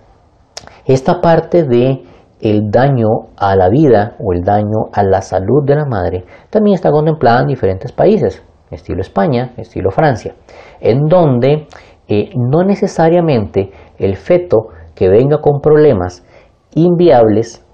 esta 0.84 1.20
parte 1.20 1.64
de 1.64 2.02
el 2.40 2.70
daño 2.70 3.08
a 3.36 3.56
la 3.56 3.68
vida 3.68 4.16
o 4.18 4.32
el 4.32 4.42
daño 4.42 4.88
a 4.92 5.02
la 5.02 5.22
salud 5.22 5.64
de 5.64 5.76
la 5.76 5.86
madre 5.86 6.24
también 6.50 6.74
está 6.74 6.90
contemplada 6.90 7.40
en 7.40 7.48
diferentes 7.48 7.92
países, 7.92 8.42
estilo 8.70 9.00
España, 9.00 9.52
estilo 9.56 9.90
Francia, 9.90 10.34
en 10.80 11.06
donde 11.06 11.66
eh, 12.10 12.30
no 12.34 12.64
necesariamente 12.64 13.70
el 13.98 14.16
feto 14.16 14.68
que 14.94 15.08
venga 15.08 15.40
con 15.40 15.60
problemas 15.60 16.26
inviables, 16.74 17.64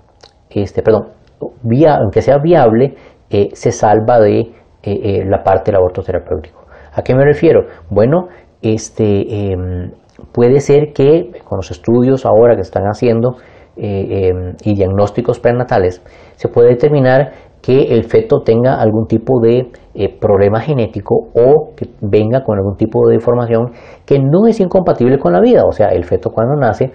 este, 0.51 0.83
perdón, 0.83 1.09
aunque 1.41 2.23
sea 2.23 2.39
viable, 2.39 2.95
eh, 3.31 3.49
se 3.53 3.73
salva 3.73 4.21
de 4.21 4.53
eh, 4.83 5.25
la 5.27 5.43
parte 5.43 5.73
del 5.73 5.77
aborto 5.77 6.03
terapéutico. 6.03 6.67
¿A 6.93 7.03
qué 7.03 7.15
me 7.15 7.25
refiero? 7.25 7.67
Bueno, 7.91 8.29
este, 8.63 9.51
em, 9.51 9.91
puede 10.33 10.61
ser 10.61 10.93
que 10.95 11.31
con 11.45 11.57
los 11.59 11.71
estudios 11.71 12.25
ahora 12.25 12.55
que 12.55 12.63
están 12.63 12.85
haciendo, 12.85 13.37
eh, 13.77 14.29
em, 14.29 14.55
y 14.65 14.75
diagnósticos 14.75 15.41
prenatales, 15.41 16.03
se 16.37 16.49
puede 16.49 16.69
determinar 16.69 17.33
que 17.67 17.93
el 17.93 18.05
feto 18.05 18.43
tenga 18.43 18.81
algún 18.81 19.09
tipo 19.09 19.41
de 19.41 19.73
eh, 19.93 20.17
problema 20.21 20.61
genético 20.61 21.17
o 21.35 21.75
que 21.77 21.89
venga 22.01 22.45
con 22.45 22.59
algún 22.59 22.77
tipo 22.77 23.09
de 23.09 23.15
deformación 23.15 23.73
que 24.05 24.21
no 24.21 24.47
es 24.47 24.61
incompatible 24.61 25.19
con 25.19 25.33
la 25.33 25.41
vida. 25.41 25.65
O 25.67 25.73
sea, 25.73 25.89
el 25.89 26.05
feto 26.05 26.31
cuando 26.31 26.55
nace 26.55 26.93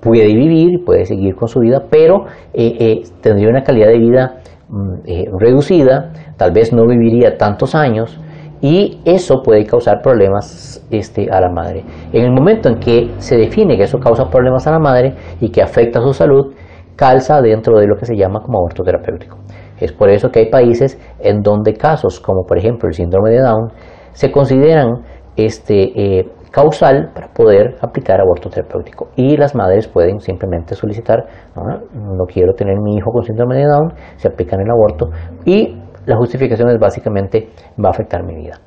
puede 0.00 0.24
vivir, 0.28 0.82
puede 0.86 1.04
seguir 1.04 1.34
con 1.34 1.48
su 1.48 1.60
vida, 1.60 1.82
pero 1.90 2.24
eh, 2.54 3.02
tendría 3.20 3.50
una 3.50 3.62
calidad 3.62 3.88
de 3.88 3.98
vida 3.98 4.40
mm, 4.70 5.36
reducida, 5.38 6.14
tal 6.38 6.52
vez 6.52 6.72
no 6.72 6.86
viviría 6.86 7.36
tantos 7.36 7.74
años, 7.74 8.18
y 8.62 9.00
eso 9.04 9.42
puede 9.42 9.66
causar 9.66 10.00
problemas 10.00 10.82
este, 10.90 11.28
a 11.30 11.42
la 11.42 11.50
madre. 11.50 11.84
En 12.12 12.24
el 12.24 12.32
momento 12.32 12.70
en 12.70 12.76
que 12.76 13.10
se 13.18 13.36
define 13.36 13.76
que 13.76 13.82
eso 13.82 13.98
causa 13.98 14.30
problemas 14.30 14.66
a 14.66 14.70
la 14.70 14.78
madre 14.78 15.14
y 15.40 15.50
que 15.50 15.60
afecta 15.60 15.98
a 15.98 16.02
su 16.02 16.14
salud, 16.14 16.54
calza 17.02 17.40
dentro 17.42 17.80
de 17.80 17.88
lo 17.88 17.96
que 17.96 18.06
se 18.06 18.14
llama 18.14 18.38
como 18.38 18.58
aborto 18.58 18.84
terapéutico. 18.84 19.38
Es 19.76 19.92
por 19.92 20.08
eso 20.08 20.30
que 20.30 20.38
hay 20.38 20.50
países 20.50 20.96
en 21.18 21.40
donde 21.42 21.74
casos 21.74 22.20
como 22.20 22.44
por 22.44 22.58
ejemplo 22.58 22.88
el 22.88 22.94
síndrome 22.94 23.30
de 23.30 23.40
Down 23.40 23.72
se 24.12 24.30
consideran 24.30 25.02
este, 25.36 25.82
eh, 26.00 26.28
causal 26.52 27.10
para 27.12 27.26
poder 27.32 27.74
aplicar 27.80 28.20
aborto 28.20 28.48
terapéutico. 28.50 29.08
Y 29.16 29.36
las 29.36 29.52
madres 29.56 29.88
pueden 29.88 30.20
simplemente 30.20 30.76
solicitar, 30.76 31.24
no, 31.56 32.24
quiero 32.32 32.52
tener 32.52 32.76
mi 32.80 32.94
hijo 32.98 33.10
con 33.10 33.24
síndrome 33.24 33.56
de 33.56 33.64
Down, 33.64 33.94
se 34.14 34.28
aplican 34.28 34.60
el 34.60 34.70
aborto 34.70 35.10
y 35.44 35.76
la 36.06 36.16
justificación 36.16 36.70
es 36.70 36.78
básicamente 36.78 37.48
va 37.84 37.88
a 37.88 37.90
afectar 37.90 38.22
mi 38.22 38.36
vida. 38.36 38.60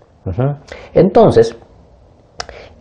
Entonces, 0.93 1.57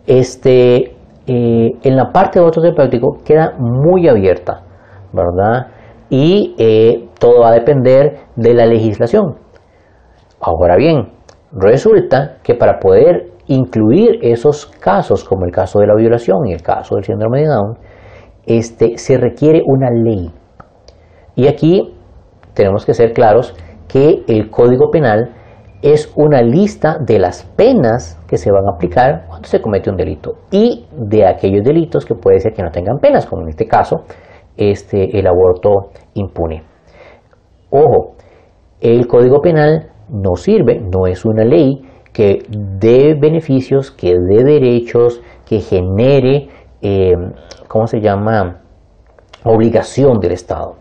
este, 0.05 0.95
eh, 1.27 1.71
en 1.81 1.95
la 1.95 2.11
parte 2.11 2.39
de 2.39 2.45
otro 2.45 2.61
terapéutico 2.61 3.19
queda 3.23 3.53
muy 3.57 4.09
abierta, 4.09 4.64
¿verdad? 5.15 5.67
Y 6.09 6.55
eh, 6.59 7.09
todo 7.19 7.41
va 7.41 7.49
a 7.49 7.53
depender 7.53 8.17
de 8.35 8.53
la 8.53 8.65
legislación. 8.65 9.37
Ahora 10.39 10.75
bien, 10.75 11.13
resulta 11.51 12.37
que 12.43 12.53
para 12.53 12.79
poder 12.79 13.31
incluir 13.47 14.19
esos 14.21 14.65
casos, 14.65 15.23
como 15.23 15.45
el 15.45 15.51
caso 15.51 15.79
de 15.79 15.87
la 15.87 15.95
violación 15.95 16.45
y 16.45 16.53
el 16.53 16.61
caso 16.61 16.95
del 16.95 17.03
síndrome 17.03 17.41
de 17.41 17.47
Down, 17.47 17.77
este, 18.45 18.97
se 18.97 19.17
requiere 19.17 19.63
una 19.65 19.89
ley. 19.89 20.31
Y 21.35 21.47
aquí 21.47 21.95
tenemos 22.53 22.85
que 22.85 22.93
ser 22.93 23.13
claros 23.13 23.55
que 23.87 24.23
el 24.27 24.49
Código 24.49 24.89
Penal 24.91 25.33
es 25.81 26.11
una 26.15 26.41
lista 26.41 26.97
de 26.99 27.19
las 27.19 27.43
penas 27.55 28.19
que 28.27 28.37
se 28.37 28.51
van 28.51 28.65
a 28.65 28.75
aplicar 28.75 29.25
cuando 29.27 29.47
se 29.47 29.61
comete 29.61 29.89
un 29.89 29.97
delito 29.97 30.33
y 30.49 30.87
de 30.91 31.27
aquellos 31.27 31.63
delitos 31.63 32.05
que 32.05 32.15
puede 32.15 32.39
ser 32.39 32.53
que 32.53 32.63
no 32.63 32.71
tengan 32.71 32.97
penas, 32.97 33.25
como 33.25 33.43
en 33.43 33.49
este 33.49 33.67
caso 33.67 34.03
este, 34.57 35.17
el 35.17 35.27
aborto 35.27 35.91
impune. 36.13 36.63
Ojo, 37.69 38.15
el 38.79 39.07
Código 39.07 39.41
Penal 39.41 39.89
no 40.09 40.35
sirve, 40.35 40.79
no 40.79 41.07
es 41.07 41.25
una 41.25 41.43
ley 41.43 41.81
que 42.13 42.39
dé 42.49 43.15
beneficios, 43.19 43.91
que 43.91 44.13
dé 44.13 44.43
derechos, 44.43 45.21
que 45.45 45.59
genere, 45.59 46.47
eh, 46.81 47.13
¿cómo 47.67 47.87
se 47.87 47.99
llama?, 47.99 48.61
obligación 49.43 50.19
del 50.19 50.31
Estado. 50.31 50.75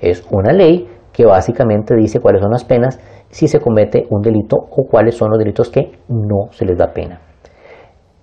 Es 0.00 0.26
una 0.30 0.52
ley 0.52 0.88
que 1.12 1.26
básicamente 1.26 1.94
dice 1.96 2.20
cuáles 2.20 2.40
son 2.40 2.52
las 2.52 2.64
penas 2.64 3.00
si 3.28 3.48
se 3.48 3.60
comete 3.60 4.06
un 4.10 4.22
delito 4.22 4.56
o 4.56 4.86
cuáles 4.88 5.16
son 5.16 5.30
los 5.30 5.38
delitos 5.38 5.68
que 5.68 5.92
no 6.08 6.50
se 6.50 6.64
les 6.64 6.78
da 6.78 6.92
pena. 6.92 7.20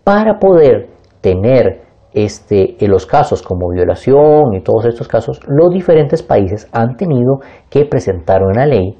Para 0.03 0.39
poder 0.39 0.87
tener 1.21 1.84
este, 2.15 2.83
en 2.83 2.91
los 2.91 3.05
casos 3.05 3.43
como 3.43 3.69
violación 3.69 4.53
y 4.53 4.61
todos 4.61 4.85
estos 4.85 5.07
casos, 5.07 5.41
los 5.47 5.69
diferentes 5.69 6.23
países 6.23 6.67
han 6.71 6.95
tenido 6.95 7.39
que 7.69 7.85
presentar 7.85 8.41
una 8.41 8.65
ley 8.65 8.97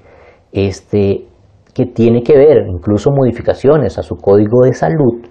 este, 0.52 1.26
que 1.74 1.86
tiene 1.86 2.22
que 2.22 2.38
ver 2.38 2.68
incluso 2.68 3.12
modificaciones 3.12 3.98
a 3.98 4.04
su 4.04 4.16
código 4.18 4.66
de 4.66 4.74
salud, 4.74 5.26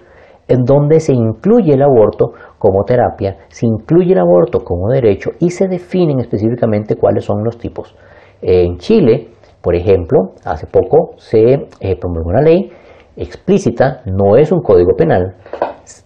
en 0.47 0.63
donde 0.63 0.99
se 0.99 1.13
incluye 1.13 1.73
el 1.73 1.83
aborto 1.83 2.31
como 2.57 2.83
terapia, 2.85 3.37
se 3.49 3.67
incluye 3.67 4.13
el 4.13 4.19
aborto 4.19 4.63
como 4.63 4.89
derecho 4.89 5.31
y 5.39 5.51
se 5.51 5.67
definen 5.67 6.19
específicamente 6.19 6.95
cuáles 6.95 7.23
son 7.23 7.43
los 7.43 7.59
tipos. 7.59 7.95
En 8.41 8.77
Chile, 8.77 9.29
por 9.61 9.75
ejemplo, 9.75 10.33
hace 10.43 10.65
poco 10.65 11.11
se 11.17 11.67
eh, 11.79 11.99
promulgó 11.99 12.29
una 12.29 12.41
ley 12.41 12.71
explícita, 13.17 14.01
no 14.05 14.37
es 14.37 14.51
un 14.51 14.61
código 14.61 14.95
penal. 14.95 15.35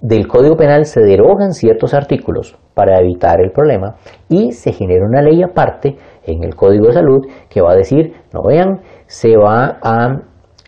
Del 0.02 0.28
código 0.28 0.56
penal 0.56 0.86
se 0.86 1.02
derogan 1.02 1.54
ciertos 1.54 1.94
artículos 1.94 2.58
para 2.74 3.00
evitar 3.00 3.40
el 3.42 3.52
problema 3.52 3.96
y 4.28 4.52
se 4.52 4.74
genera 4.74 5.06
una 5.06 5.22
ley 5.22 5.42
aparte 5.42 5.96
en 6.26 6.44
el 6.44 6.56
código 6.56 6.88
de 6.88 6.94
salud 6.94 7.26
que 7.50 7.62
va 7.62 7.72
a 7.72 7.76
decir, 7.76 8.14
no 8.34 8.44
vean, 8.44 8.82
se 9.08 9.38
va 9.38 9.80
a 9.82 10.22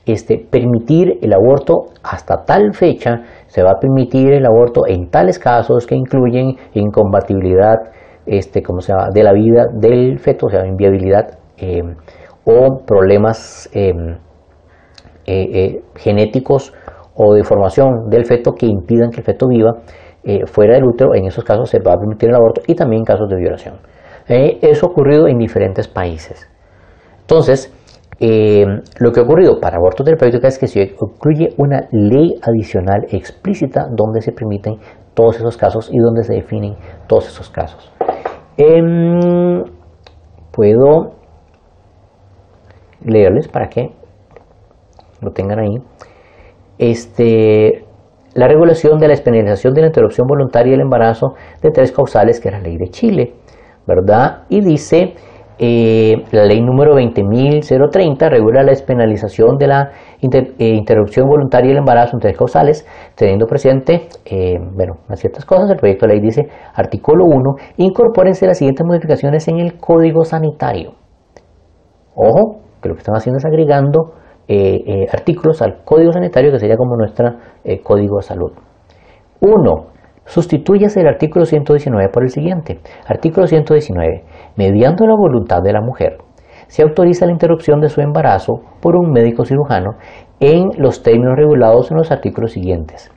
este, 0.05 0.37
permitir 0.49 1.19
el 1.21 1.33
aborto 1.33 1.87
hasta 2.03 2.43
tal 2.45 2.73
fecha, 2.73 3.21
se 3.47 3.63
va 3.63 3.71
a 3.71 3.79
permitir 3.79 4.33
el 4.33 4.45
aborto 4.45 4.81
en 4.87 5.09
tales 5.09 5.37
casos 5.37 5.85
que 5.85 5.95
incluyen 5.95 6.55
incompatibilidad 6.73 7.75
este, 8.25 8.61
¿cómo 8.61 8.81
se 8.81 8.93
llama? 8.93 9.09
de 9.13 9.23
la 9.23 9.33
vida 9.33 9.65
del 9.73 10.19
feto, 10.19 10.45
o 10.47 10.49
sea, 10.49 10.65
inviabilidad 10.65 11.37
eh, 11.57 11.81
o 12.45 12.79
problemas 12.85 13.69
eh, 13.73 13.93
eh, 15.26 15.82
genéticos 15.95 16.74
o 17.15 17.34
de 17.34 17.43
formación 17.43 18.09
del 18.09 18.26
feto 18.26 18.53
que 18.53 18.65
impidan 18.65 19.11
que 19.11 19.22
el 19.22 19.26
feto 19.26 19.47
viva 19.47 19.72
fuera 20.45 20.76
del 20.76 20.84
útero, 20.86 21.15
en 21.15 21.26
esos 21.26 21.43
casos 21.43 21.67
se 21.67 21.80
va 21.80 21.93
a 21.93 21.97
permitir 21.97 22.30
el 22.30 22.36
aborto 22.36 22.61
y 22.67 22.76
también 22.76 22.99
en 23.01 23.05
casos 23.05 23.28
de 23.28 23.38
violación. 23.38 23.80
eso 24.28 24.86
ha 24.86 24.89
ocurrido 24.89 25.28
en 25.28 25.39
diferentes 25.39 25.88
países. 25.88 26.47
Entonces, 27.22 27.74
lo 28.19 29.11
que 29.11 29.19
ha 29.19 29.24
ocurrido 29.24 29.59
para 29.59 29.78
aborto 29.78 30.03
terapéutico 30.03 30.45
es 30.45 30.59
que 30.59 30.67
se 30.67 30.95
incluye 31.01 31.55
una 31.57 31.88
ley 31.91 32.36
adicional 32.43 33.07
explícita 33.09 33.88
donde 33.91 34.22
se 34.22 34.32
permiten 34.32 34.76
todos 35.15 35.38
esos 35.38 35.57
casos 35.57 35.89
y 35.91 35.97
donde 35.97 36.24
se 36.24 36.36
definen 36.36 36.76
todos 37.07 37.28
esos 37.28 37.49
casos. 37.49 37.91
Em, 38.57 39.63
puedo 40.51 41.13
leerles 43.03 43.47
para 43.47 43.69
que 43.69 43.89
lo 45.22 45.32
tengan 45.32 45.59
ahí. 45.59 45.78
Este, 46.78 47.86
la 48.34 48.47
regulación 48.47 48.97
de 48.97 49.07
la 49.07 49.11
despenalización 49.11 49.74
de 49.74 49.82
la 49.82 49.88
interrupción 49.88 50.28
voluntaria 50.28 50.72
del 50.72 50.82
embarazo 50.82 51.34
de 51.61 51.69
tres 51.72 51.91
causales, 51.91 52.39
que 52.39 52.49
es 52.49 52.53
la 52.53 52.61
ley 52.61 52.78
de 52.78 52.88
Chile, 52.89 53.34
¿verdad? 53.86 54.43
Y 54.49 54.61
dice, 54.61 55.15
eh, 55.59 56.24
la 56.32 56.45
ley 56.45 56.59
número 56.61 56.95
20.030 56.95 58.30
regula 58.30 58.63
la 58.63 58.72
despenalización 58.72 59.57
de 59.57 59.67
la 59.67 59.91
eh, 60.22 60.76
interrupción 60.76 61.28
voluntaria 61.28 61.69
del 61.69 61.80
embarazo 61.80 62.15
en 62.15 62.19
tres 62.19 62.38
causales, 62.38 62.88
teniendo 63.15 63.45
presente, 63.45 64.07
eh, 64.26 64.57
bueno, 64.74 64.93
unas 65.07 65.19
ciertas 65.19 65.45
cosas. 65.45 65.69
El 65.69 65.78
proyecto 65.78 66.07
de 66.07 66.13
ley 66.13 66.22
dice, 66.22 66.47
artículo 66.74 67.26
1, 67.26 67.55
incorpórense 67.78 68.47
las 68.47 68.57
siguientes 68.57 68.86
modificaciones 68.86 69.47
en 69.49 69.59
el 69.59 69.78
Código 69.78 70.24
Sanitario. 70.24 70.93
Ojo, 72.15 72.61
que 72.82 72.89
lo 72.89 72.95
que 72.95 72.99
están 72.99 73.15
haciendo 73.15 73.38
es 73.38 73.45
agregando 73.45 74.13
eh, 74.47 74.81
eh, 74.85 75.07
artículos 75.11 75.61
al 75.61 75.83
código 75.83 76.11
sanitario 76.11 76.51
que 76.51 76.59
sería 76.59 76.75
como 76.75 76.95
nuestro 76.97 77.29
eh, 77.63 77.81
código 77.81 78.17
de 78.17 78.23
salud. 78.23 78.51
1. 79.39 79.85
Sustituyase 80.25 81.01
el 81.01 81.07
artículo 81.07 81.45
119 81.45 82.09
por 82.09 82.23
el 82.23 82.29
siguiente. 82.29 82.79
Artículo 83.07 83.47
119. 83.47 84.23
Mediante 84.57 85.05
la 85.05 85.15
voluntad 85.15 85.61
de 85.63 85.73
la 85.73 85.81
mujer, 85.81 86.17
se 86.67 86.83
autoriza 86.83 87.25
la 87.25 87.31
interrupción 87.31 87.81
de 87.81 87.89
su 87.89 88.01
embarazo 88.01 88.61
por 88.81 88.95
un 88.95 89.11
médico 89.11 89.45
cirujano 89.45 89.91
en 90.39 90.69
los 90.77 91.03
términos 91.03 91.35
regulados 91.35 91.91
en 91.91 91.97
los 91.97 92.11
artículos 92.11 92.51
siguientes. 92.51 93.11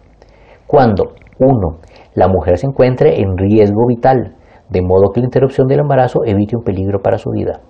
Cuando 0.66 1.14
1. 1.38 1.78
La 2.14 2.28
mujer 2.28 2.58
se 2.58 2.66
encuentre 2.66 3.20
en 3.20 3.36
riesgo 3.36 3.86
vital, 3.86 4.36
de 4.70 4.82
modo 4.82 5.10
que 5.12 5.20
la 5.20 5.26
interrupción 5.26 5.66
del 5.66 5.80
embarazo 5.80 6.20
evite 6.24 6.56
un 6.56 6.62
peligro 6.62 7.00
para 7.00 7.18
su 7.18 7.30
vida. 7.30 7.60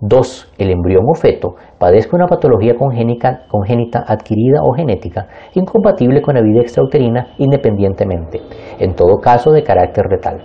2. 0.00 0.54
El 0.58 0.70
embrión 0.70 1.04
o 1.08 1.14
feto 1.14 1.54
padezca 1.78 2.16
una 2.16 2.26
patología 2.26 2.74
congénita, 2.76 4.04
adquirida 4.06 4.62
o 4.62 4.72
genética 4.72 5.28
incompatible 5.54 6.20
con 6.20 6.34
la 6.34 6.42
vida 6.42 6.60
extrauterina 6.60 7.34
independientemente, 7.38 8.40
en 8.78 8.94
todo 8.94 9.18
caso 9.18 9.52
de 9.52 9.62
carácter 9.62 10.04
retal. 10.08 10.44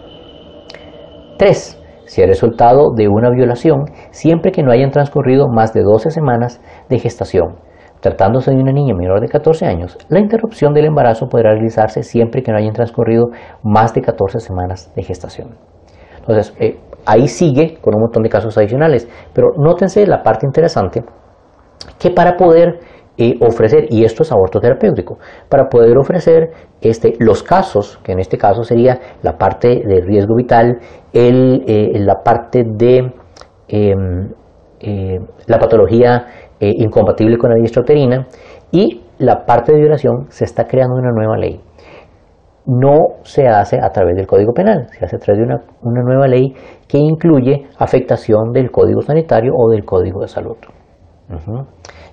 3. 1.38 2.04
Si 2.06 2.22
el 2.22 2.30
resultado 2.30 2.94
de 2.96 3.08
una 3.08 3.30
violación, 3.30 3.86
siempre 4.12 4.52
que 4.52 4.64
no 4.64 4.72
hayan 4.72 4.92
transcurrido 4.92 5.48
más 5.48 5.74
de 5.74 5.84
12 5.84 6.10
semanas 6.10 6.62
de 6.90 7.00
gestación. 7.00 7.58
Tratándose 8.02 8.52
de 8.52 8.58
una 8.58 8.72
niña 8.72 8.96
menor 8.96 9.20
de 9.20 9.28
14 9.28 9.66
años, 9.66 9.98
la 10.08 10.20
interrupción 10.20 10.74
del 10.74 10.86
embarazo 10.86 11.28
podrá 11.28 11.52
realizarse 11.52 12.02
siempre 12.02 12.44
que 12.44 12.52
no 12.52 12.58
hayan 12.58 12.74
transcurrido 12.74 13.30
más 13.62 13.94
de 13.94 14.02
14 14.02 14.40
semanas 14.40 14.92
de 14.96 15.04
gestación. 15.04 15.58
Entonces, 16.30 16.56
eh, 16.60 16.78
ahí 17.06 17.28
sigue 17.28 17.80
con 17.82 17.96
un 17.96 18.02
montón 18.02 18.22
de 18.22 18.30
casos 18.30 18.56
adicionales. 18.58 19.08
Pero 19.34 19.50
nótense 19.58 20.06
la 20.06 20.22
parte 20.22 20.46
interesante 20.46 21.04
que 21.98 22.12
para 22.12 22.38
poder 22.38 22.80
eh, 23.18 23.36
ofrecer, 23.42 23.88
y 23.90 24.04
esto 24.06 24.22
es 24.22 24.32
aborto 24.32 24.60
terapéutico, 24.60 25.18
para 25.50 25.68
poder 25.70 25.98
ofrecer 25.98 26.52
este, 26.82 27.14
los 27.20 27.42
casos, 27.42 28.00
que 28.04 28.12
en 28.12 28.20
este 28.20 28.38
caso 28.38 28.64
sería 28.64 29.00
la 29.24 29.38
parte 29.38 29.82
de 29.86 30.02
riesgo 30.02 30.36
vital, 30.36 30.80
el, 31.14 31.64
eh, 31.68 32.00
la 32.00 32.22
parte 32.24 32.64
de 32.64 33.12
em, 33.68 34.34
la 35.48 35.60
patología 35.60 36.26
incompatible 36.62 37.38
con 37.38 37.50
la 37.50 37.56
vida 37.56 37.66
extrauterina 37.66 38.28
y 38.72 39.02
la 39.18 39.46
parte 39.46 39.74
de 39.74 39.80
violación, 39.80 40.28
se 40.30 40.46
está 40.46 40.66
creando 40.66 40.96
una 40.96 41.12
nueva 41.12 41.38
ley 41.38 41.60
no 42.70 43.24
se 43.24 43.48
hace 43.48 43.80
a 43.82 43.90
través 43.90 44.16
del 44.16 44.28
Código 44.28 44.54
Penal, 44.54 44.88
se 44.92 45.04
hace 45.04 45.16
a 45.16 45.20
través 45.20 45.40
de 45.40 45.56
una, 45.82 46.04
nueva 46.04 46.28
ley 46.28 46.54
que 46.88 47.00
incluye 47.00 47.66
afectación 47.80 48.52
del 48.52 48.70
Código 48.70 49.02
Sanitario 49.02 49.54
o 49.58 49.70
del 49.70 49.84
Código 49.84 50.22
de 50.22 50.28
Salud, 50.28 50.56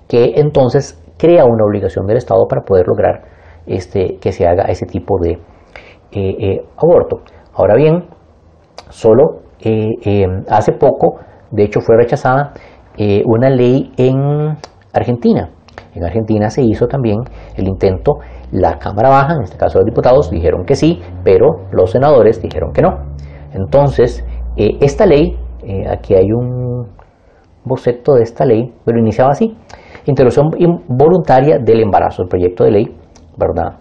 que 0.08 0.32
entonces 0.36 0.98
crea 1.18 1.44
una 1.44 1.64
obligación 1.64 2.06
del 2.06 2.16
Estado 2.16 2.46
para 2.48 2.62
poder 2.62 2.86
lograr 2.86 3.22
este, 3.66 4.16
que 4.18 4.32
se 4.32 4.46
haga 4.46 4.64
ese 4.64 4.86
tipo 4.86 5.18
de 5.20 5.32
eh, 5.32 5.40
eh, 6.12 6.64
aborto. 6.78 7.20
Ahora 7.52 7.74
bien, 7.74 8.04
solo 8.88 9.42
eh, 9.60 10.26
hace 10.48 10.72
poco, 10.72 11.18
de 11.50 11.64
hecho 11.64 11.80
fue 11.80 11.96
rechazada 11.96 12.54
una 13.26 13.50
ley 13.50 13.92
en 13.98 14.56
Argentina. 14.94 15.50
En 15.94 16.04
Argentina 16.04 16.48
se 16.48 16.62
hizo 16.62 16.86
también 16.86 17.18
el 17.56 17.68
intento 17.68 18.20
la 18.52 18.78
Cámara 18.78 19.08
Baja, 19.08 19.34
en 19.34 19.42
este 19.42 19.56
caso 19.56 19.78
los 19.78 19.86
diputados, 19.86 20.30
dijeron 20.30 20.64
que 20.64 20.74
sí, 20.74 21.00
pero 21.24 21.66
los 21.72 21.90
senadores 21.90 22.40
dijeron 22.40 22.72
que 22.72 22.82
no. 22.82 22.98
Entonces, 23.52 24.24
eh, 24.56 24.76
esta 24.80 25.06
ley, 25.06 25.36
eh, 25.64 25.86
aquí 25.88 26.14
hay 26.14 26.30
un 26.32 26.86
boceto 27.64 28.14
de 28.14 28.22
esta 28.22 28.44
ley, 28.44 28.72
pero 28.84 28.98
iniciaba 28.98 29.30
así. 29.30 29.56
Interrupción 30.06 30.50
voluntaria 30.88 31.58
del 31.58 31.80
embarazo, 31.80 32.22
el 32.22 32.28
proyecto 32.28 32.64
de 32.64 32.70
ley, 32.70 32.96
¿verdad? 33.36 33.80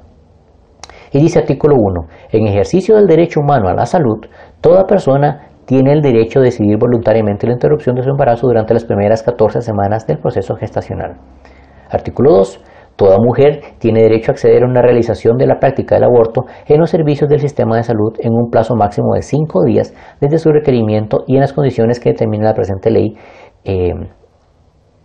Y 1.12 1.20
dice 1.20 1.40
artículo 1.40 1.76
1, 1.78 2.08
en 2.32 2.48
ejercicio 2.48 2.96
del 2.96 3.06
derecho 3.06 3.40
humano 3.40 3.70
a 3.70 3.74
la 3.74 3.86
salud, 3.86 4.26
toda 4.60 4.86
persona 4.86 5.50
tiene 5.66 5.94
el 5.94 6.02
derecho 6.02 6.40
de 6.40 6.46
decidir 6.46 6.78
voluntariamente 6.78 7.48
la 7.48 7.54
interrupción 7.54 7.96
de 7.96 8.04
su 8.04 8.10
embarazo 8.10 8.48
durante 8.48 8.74
las 8.74 8.86
primeras 8.86 9.24
14 9.24 9.62
semanas 9.62 10.06
del 10.06 10.20
proceso 10.20 10.56
gestacional. 10.56 11.18
Artículo 11.90 12.32
2. 12.38 12.62
Toda 12.96 13.18
mujer 13.20 13.60
tiene 13.78 14.04
derecho 14.04 14.32
a 14.32 14.34
acceder 14.34 14.64
a 14.64 14.68
una 14.68 14.82
realización 14.82 15.36
de 15.38 15.48
la 15.48 15.60
práctica 15.60 15.96
del 15.96 16.06
aborto 16.06 16.46
en 16.66 16.80
los 16.80 16.90
servicios 16.90 17.30
del 17.30 17.42
sistema 17.42 17.76
de 17.76 17.84
salud 17.84 18.14
en 18.20 18.32
un 18.34 18.50
plazo 18.50 18.76
máximo 18.76 19.16
de 19.16 19.22
cinco 19.22 19.64
días 19.66 19.94
desde 20.22 20.38
su 20.38 20.50
requerimiento 20.52 21.26
y 21.28 21.36
en 21.36 21.42
las 21.42 21.52
condiciones 21.52 22.00
que 22.00 22.12
determina 22.12 22.46
la 22.46 22.54
presente 22.54 22.90
ley 22.90 23.16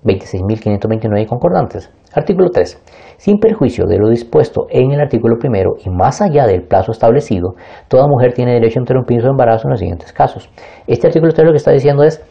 26.529 0.05 1.19
eh, 1.19 1.23
y 1.23 1.27
concordantes. 1.27 1.91
Artículo 2.15 2.51
3. 2.51 2.81
Sin 3.17 3.39
perjuicio 3.39 3.87
de 3.87 3.99
lo 3.99 4.09
dispuesto 4.09 4.67
en 4.71 4.93
el 4.93 5.01
artículo 5.01 5.37
primero 5.39 5.73
y 5.85 5.91
más 5.91 6.23
allá 6.23 6.47
del 6.47 6.63
plazo 6.63 6.93
establecido, 6.93 7.55
toda 7.89 8.07
mujer 8.07 8.33
tiene 8.35 8.53
derecho 8.53 8.79
a 8.79 8.83
interrumpir 8.83 9.21
su 9.21 9.29
embarazo 9.29 9.67
en 9.67 9.71
los 9.71 9.81
siguientes 9.81 10.13
casos. 10.13 10.49
Este 10.87 11.09
artículo 11.09 11.33
3 11.33 11.45
lo 11.45 11.53
que 11.53 11.57
está 11.57 11.73
diciendo 11.73 12.05
es, 12.05 12.25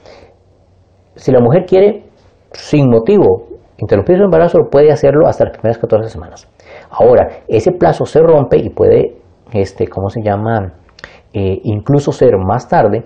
si 1.16 1.32
la 1.34 1.42
mujer 1.42 1.66
quiere, 1.66 2.06
sin 2.54 2.90
motivo, 2.90 3.59
interrumpir 3.80 4.18
su 4.18 4.24
embarazo 4.24 4.60
puede 4.70 4.92
hacerlo 4.92 5.28
hasta 5.28 5.46
las 5.46 5.54
primeras 5.54 5.78
14 5.78 6.10
semanas. 6.10 6.48
Ahora, 6.90 7.28
ese 7.48 7.72
plazo 7.72 8.06
se 8.06 8.20
rompe 8.22 8.58
y 8.58 8.70
puede, 8.70 9.18
este, 9.54 9.88
¿cómo 9.88 10.10
se 10.10 10.22
llama? 10.22 10.74
Eh, 11.34 11.60
incluso 11.64 12.12
ser 12.12 12.38
más 12.38 12.68
tarde 12.68 13.06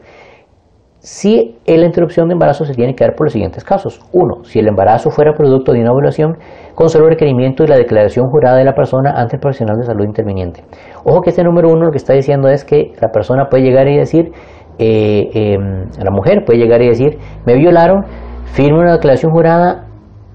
si 1.04 1.58
la 1.66 1.86
interrupción 1.86 2.30
de 2.30 2.34
embarazo 2.34 2.64
se 2.64 2.74
tiene 2.74 2.96
que 2.96 3.04
dar 3.04 3.14
por 3.14 3.26
los 3.26 3.34
siguientes 3.34 3.66
casos. 3.66 4.00
Uno, 4.14 4.46
si 4.46 4.60
el 4.60 4.70
embarazo 4.70 5.10
fuera 5.10 5.34
producto 5.34 5.74
de 5.74 5.82
una 5.82 5.92
evaluación 5.92 6.38
con 6.76 6.88
solo 6.88 7.10
requerimiento 7.10 7.66
y 7.66 7.68
la 7.68 7.76
declaración 7.76 8.28
jurada 8.30 8.56
de 8.56 8.64
la 8.64 8.74
persona 8.74 9.12
ante 9.12 9.36
el 9.36 9.42
profesional 9.42 9.76
de 9.78 9.84
salud 9.84 10.06
interviniente. 10.06 10.64
Ojo 11.04 11.20
que 11.20 11.32
este 11.32 11.44
número 11.44 11.68
uno 11.70 11.88
lo 11.88 11.92
que 11.92 11.98
está 11.98 12.14
diciendo 12.14 12.48
es 12.48 12.64
que 12.64 12.94
la 13.02 13.10
persona 13.10 13.48
puede 13.50 13.64
llegar 13.64 13.90
y 13.90 13.98
decir, 13.98 14.32
eh, 14.80 15.30
em, 15.34 15.90
la 16.02 16.10
mujer 16.10 16.46
puede 16.46 16.60
llegar 16.60 16.82
y 16.82 16.88
decir, 16.88 17.18
me 17.46 17.56
violaron, 17.56 18.06
firme 18.46 18.80
una 18.80 18.94
declaración 18.94 19.34
jurada 19.34 19.88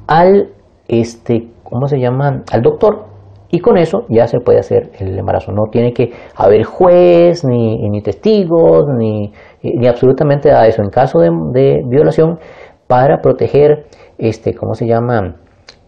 al, 0.09 0.49
este, 0.89 1.49
¿cómo 1.63 1.87
se 1.87 2.01
llama? 2.01 2.43
Al 2.51 2.63
doctor. 2.63 3.05
Y 3.51 3.61
con 3.61 3.79
eso 3.79 4.05
ya 4.09 4.27
se 4.27 4.41
puede 4.41 4.59
hacer 4.59 4.91
el 4.99 5.19
embarazo. 5.19 5.53
No 5.53 5.71
tiene 5.71 5.93
que 5.93 6.11
haber 6.37 6.65
juez, 6.65 7.45
ni, 7.45 7.89
ni 7.89 8.03
testigos, 8.03 8.85
ni, 8.99 9.33
ni, 9.63 9.87
absolutamente 9.87 10.51
nada 10.51 10.65
de 10.65 10.71
eso. 10.71 10.83
En 10.83 10.91
caso 10.91 11.19
de, 11.21 11.81
violación, 11.89 12.39
para 12.87 13.19
proteger, 13.23 13.87
este, 14.19 14.55
¿cómo 14.55 14.75
se 14.75 14.87
llama? 14.87 15.37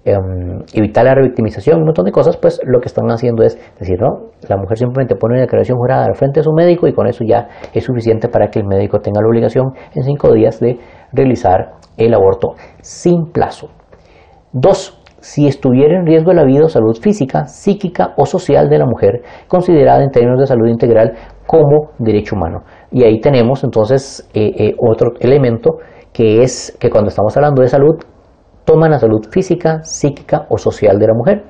Em, 0.03 0.63
evitar 0.73 1.05
la 1.05 1.15
revictimización, 1.15 1.81
un 1.81 1.85
montón 1.85 2.07
de 2.07 2.13
cosas, 2.13 2.39
pues 2.39 2.59
lo 2.65 2.81
que 2.81 2.87
están 2.87 3.11
haciendo 3.11 3.43
es 3.43 3.59
decir, 3.79 4.01
no, 4.01 4.31
la 4.49 4.57
mujer 4.57 4.79
simplemente 4.79 5.15
pone 5.15 5.35
una 5.35 5.43
declaración 5.43 5.77
jurada 5.77 6.07
al 6.07 6.15
frente 6.15 6.41
de 6.41 6.45
su 6.45 6.53
médico 6.53 6.89
y 6.89 6.95
con 6.95 7.07
eso 7.07 7.23
ya 7.23 7.49
es 7.75 7.85
suficiente 7.85 8.29
para 8.29 8.49
que 8.49 8.61
el 8.61 8.67
médico 8.67 9.01
tenga 9.01 9.21
la 9.21 9.29
obligación 9.29 9.75
en 9.95 10.03
cinco 10.03 10.33
días 10.33 10.59
de 10.59 10.79
realizar 11.13 11.73
el 11.99 12.15
aborto 12.15 12.55
sin 12.81 13.31
plazo. 13.31 13.69
Dos, 14.53 15.01
si 15.21 15.47
estuviera 15.47 15.97
en 15.97 16.07
riesgo 16.07 16.33
la 16.33 16.45
vida 16.45 16.65
o 16.65 16.69
salud 16.69 16.97
física, 17.01 17.45
psíquica 17.45 18.15
o 18.17 18.27
social 18.27 18.69
de 18.69 18.79
la 18.79 18.87
mujer, 18.87 19.23
considerada 19.47 20.03
en 20.03 20.11
términos 20.11 20.41
de 20.41 20.47
salud 20.47 20.67
integral 20.67 21.13
como 21.47 21.91
derecho 21.99 22.35
humano. 22.35 22.65
Y 22.91 23.05
ahí 23.05 23.21
tenemos 23.21 23.63
entonces 23.63 24.29
eh, 24.35 24.51
eh, 24.59 24.75
otro 24.79 25.13
elemento 25.21 25.79
que 26.13 26.43
es 26.43 26.77
que 26.81 26.91
cuando 26.91 27.11
estamos 27.11 27.37
hablando 27.37 27.63
de 27.63 27.69
salud, 27.69 27.95
toman 28.65 28.91
la 28.91 28.99
salud 28.99 29.21
física, 29.31 29.85
psíquica 29.85 30.47
o 30.49 30.59
social 30.59 30.99
de 30.99 31.07
la 31.07 31.15
mujer. 31.15 31.45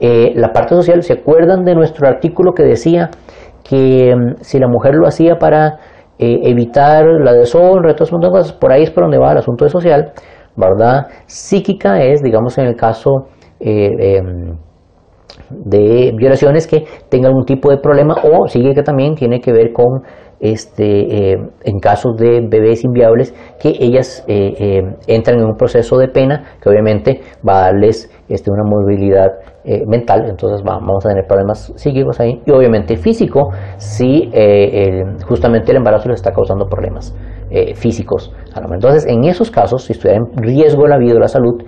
Eh, 0.00 0.32
la 0.34 0.48
parte 0.52 0.74
social, 0.74 1.02
¿se 1.02 1.12
acuerdan 1.12 1.64
de 1.64 1.74
nuestro 1.74 2.08
artículo 2.08 2.52
que 2.54 2.62
decía 2.62 3.10
que 3.62 4.14
mm, 4.16 4.40
si 4.40 4.58
la 4.58 4.68
mujer 4.68 4.94
lo 4.94 5.06
hacía 5.06 5.36
para 5.36 5.78
evitar 6.22 7.06
la 7.24 7.32
deshonra, 7.32 7.94
todas 7.94 8.10
esas 8.10 8.30
cosas, 8.30 8.52
por 8.52 8.70
ahí 8.72 8.82
es 8.82 8.90
por 8.90 9.04
donde 9.04 9.16
va 9.16 9.32
el 9.32 9.38
asunto 9.38 9.64
de 9.64 9.70
social? 9.70 10.12
¿Verdad? 10.56 11.06
Psíquica 11.26 12.02
es, 12.02 12.22
digamos, 12.22 12.58
en 12.58 12.66
el 12.66 12.76
caso 12.76 13.28
eh, 13.60 14.16
em, 14.16 14.56
de 15.50 16.12
violaciones 16.16 16.66
que 16.66 16.84
tengan 17.08 17.30
algún 17.30 17.44
tipo 17.44 17.70
de 17.70 17.78
problema 17.78 18.14
o 18.22 18.46
psíquica 18.48 18.82
también 18.82 19.14
tiene 19.14 19.40
que 19.40 19.52
ver 19.52 19.72
con 19.72 20.02
este, 20.40 21.32
eh, 21.32 21.36
en 21.64 21.78
casos 21.78 22.16
de 22.16 22.40
bebés 22.48 22.84
inviables 22.84 23.34
que 23.60 23.74
ellas 23.78 24.24
eh, 24.26 24.80
entran 25.06 25.38
en 25.38 25.44
un 25.44 25.56
proceso 25.56 25.98
de 25.98 26.08
pena 26.08 26.44
que 26.62 26.70
obviamente 26.70 27.20
va 27.46 27.58
a 27.58 27.60
darles 27.66 28.10
este, 28.28 28.50
una 28.50 28.64
movilidad 28.64 29.28
mental, 29.86 30.24
entonces 30.26 30.62
vamos 30.64 31.04
a 31.04 31.10
tener 31.10 31.26
problemas 31.26 31.70
psíquicos 31.76 32.18
ahí 32.18 32.40
y 32.46 32.50
obviamente 32.50 32.96
físico 32.96 33.50
si 33.76 34.30
justamente 35.26 35.72
el 35.72 35.76
embarazo 35.76 36.08
les 36.08 36.20
está 36.20 36.32
causando 36.32 36.66
problemas. 36.66 37.14
Eh, 37.52 37.74
físicos. 37.74 38.32
Entonces, 38.54 39.04
en 39.08 39.24
esos 39.24 39.50
casos, 39.50 39.82
si 39.82 39.92
estuviera 39.92 40.20
en 40.20 40.40
riesgo 40.40 40.86
la 40.86 40.98
vida 40.98 41.16
o 41.16 41.18
la 41.18 41.26
salud, 41.26 41.60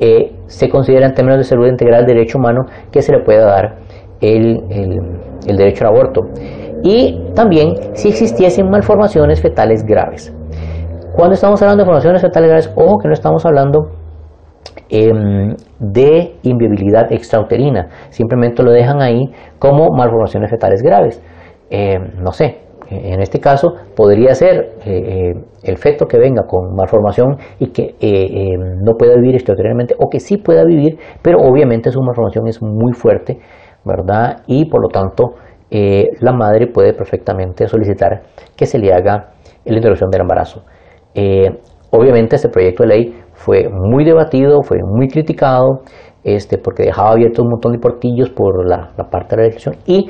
eh, 0.00 0.32
se 0.46 0.68
considera 0.68 1.06
en 1.06 1.14
términos 1.14 1.38
de 1.38 1.44
salud 1.44 1.68
integral 1.68 2.06
derecho 2.06 2.38
humano 2.38 2.62
que 2.90 3.02
se 3.02 3.12
le 3.12 3.20
pueda 3.20 3.44
dar 3.44 3.76
el, 4.20 4.58
derecho 5.46 5.86
al 5.86 5.94
aborto. 5.94 6.22
Y 6.82 7.22
también 7.36 7.72
si 7.92 8.08
existiesen 8.08 8.68
malformaciones 8.68 9.40
fetales 9.40 9.84
graves. 9.84 10.34
Cuando 11.14 11.34
estamos 11.34 11.62
hablando 11.62 11.84
de 11.84 11.86
malformaciones 11.86 12.22
fetales 12.22 12.48
graves, 12.48 12.72
ojo 12.74 12.98
que 12.98 13.06
no 13.06 13.14
estamos 13.14 13.46
hablando 13.46 13.92
em, 14.88 15.54
de 15.78 16.34
inviabilidad 16.42 17.12
extrauterina. 17.12 17.88
Simplemente 18.10 18.64
lo 18.64 18.72
dejan 18.72 19.00
ahí 19.00 19.30
como 19.60 19.90
malformaciones 19.96 20.50
fetales 20.50 20.82
graves. 20.82 21.22
Em, 21.70 22.20
no 22.22 22.32
sé, 22.32 22.67
en 22.90 23.20
este 23.20 23.38
caso 23.38 23.74
podría 23.94 24.34
ser 24.34 24.56
eh, 24.84 24.86
eh, 24.86 25.32
el 25.62 25.76
feto 25.76 26.06
que 26.06 26.18
venga 26.18 26.42
con 26.46 26.74
malformación 26.74 27.36
y 27.58 27.70
que 27.70 27.96
eh, 28.00 28.56
no 28.56 28.94
pueda 28.96 29.14
vivir 29.16 29.34
extrauterinamente 29.34 29.94
o 29.98 30.08
que 30.08 30.20
sí 30.20 30.38
pueda 30.38 30.64
vivir, 30.64 30.98
pero 31.22 31.38
obviamente 31.38 31.90
su 31.90 32.00
malformación 32.00 32.48
es 32.48 32.62
muy 32.62 32.92
fuerte, 32.94 33.38
¿verdad? 33.84 34.42
Y 34.46 34.68
por 34.70 34.82
lo 34.82 34.88
tanto 34.88 35.34
la 35.70 36.32
madre 36.32 36.68
puede 36.68 36.94
perfectamente 36.94 37.68
solicitar 37.68 38.22
que 38.56 38.64
se 38.64 38.78
le 38.78 38.90
haga 38.90 39.32
la 39.66 39.76
interrupción 39.76 40.08
del 40.08 40.22
embarazo. 40.22 40.62
obviamente 41.90 42.36
este 42.36 42.48
proyecto 42.48 42.84
de 42.84 42.88
ley 42.88 43.14
fue 43.34 43.68
muy 43.68 44.06
debatido, 44.06 44.62
fue 44.62 44.78
muy 44.82 45.08
criticado, 45.08 45.82
este, 46.24 46.56
porque 46.56 46.84
dejaba 46.84 47.10
abierto 47.10 47.42
un 47.42 47.50
montón 47.50 47.72
de 47.72 47.78
portillos 47.80 48.30
por 48.30 48.66
la, 48.66 48.92
la 48.96 49.04
parte 49.10 49.36
de 49.36 49.42
la 49.42 49.48
legislación 49.48 49.76
y 49.86 50.08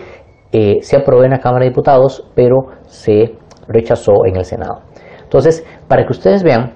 eh, 0.51 0.79
se 0.81 0.97
aprobó 0.97 1.25
en 1.25 1.31
la 1.31 1.41
Cámara 1.41 1.65
de 1.65 1.71
Diputados, 1.71 2.27
pero 2.35 2.69
se 2.87 3.35
rechazó 3.67 4.25
en 4.27 4.37
el 4.37 4.45
Senado. 4.45 4.81
Entonces, 5.23 5.65
para 5.87 6.05
que 6.05 6.13
ustedes 6.13 6.43
vean, 6.43 6.73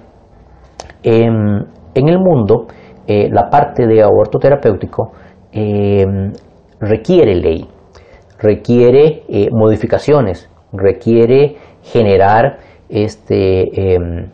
en 1.03 1.67
el 1.95 2.17
mundo 2.17 2.67
eh, 3.07 3.27
la 3.29 3.49
parte 3.49 3.85
de 3.87 4.01
aborto 4.01 4.39
terapéutico 4.39 5.11
em, 5.51 6.31
requiere 6.79 7.35
ley, 7.35 7.67
requiere 8.39 9.23
eh, 9.27 9.49
modificaciones, 9.51 10.49
requiere 10.71 11.57
generar 11.81 12.59
este, 12.87 13.95
em, 13.95 14.29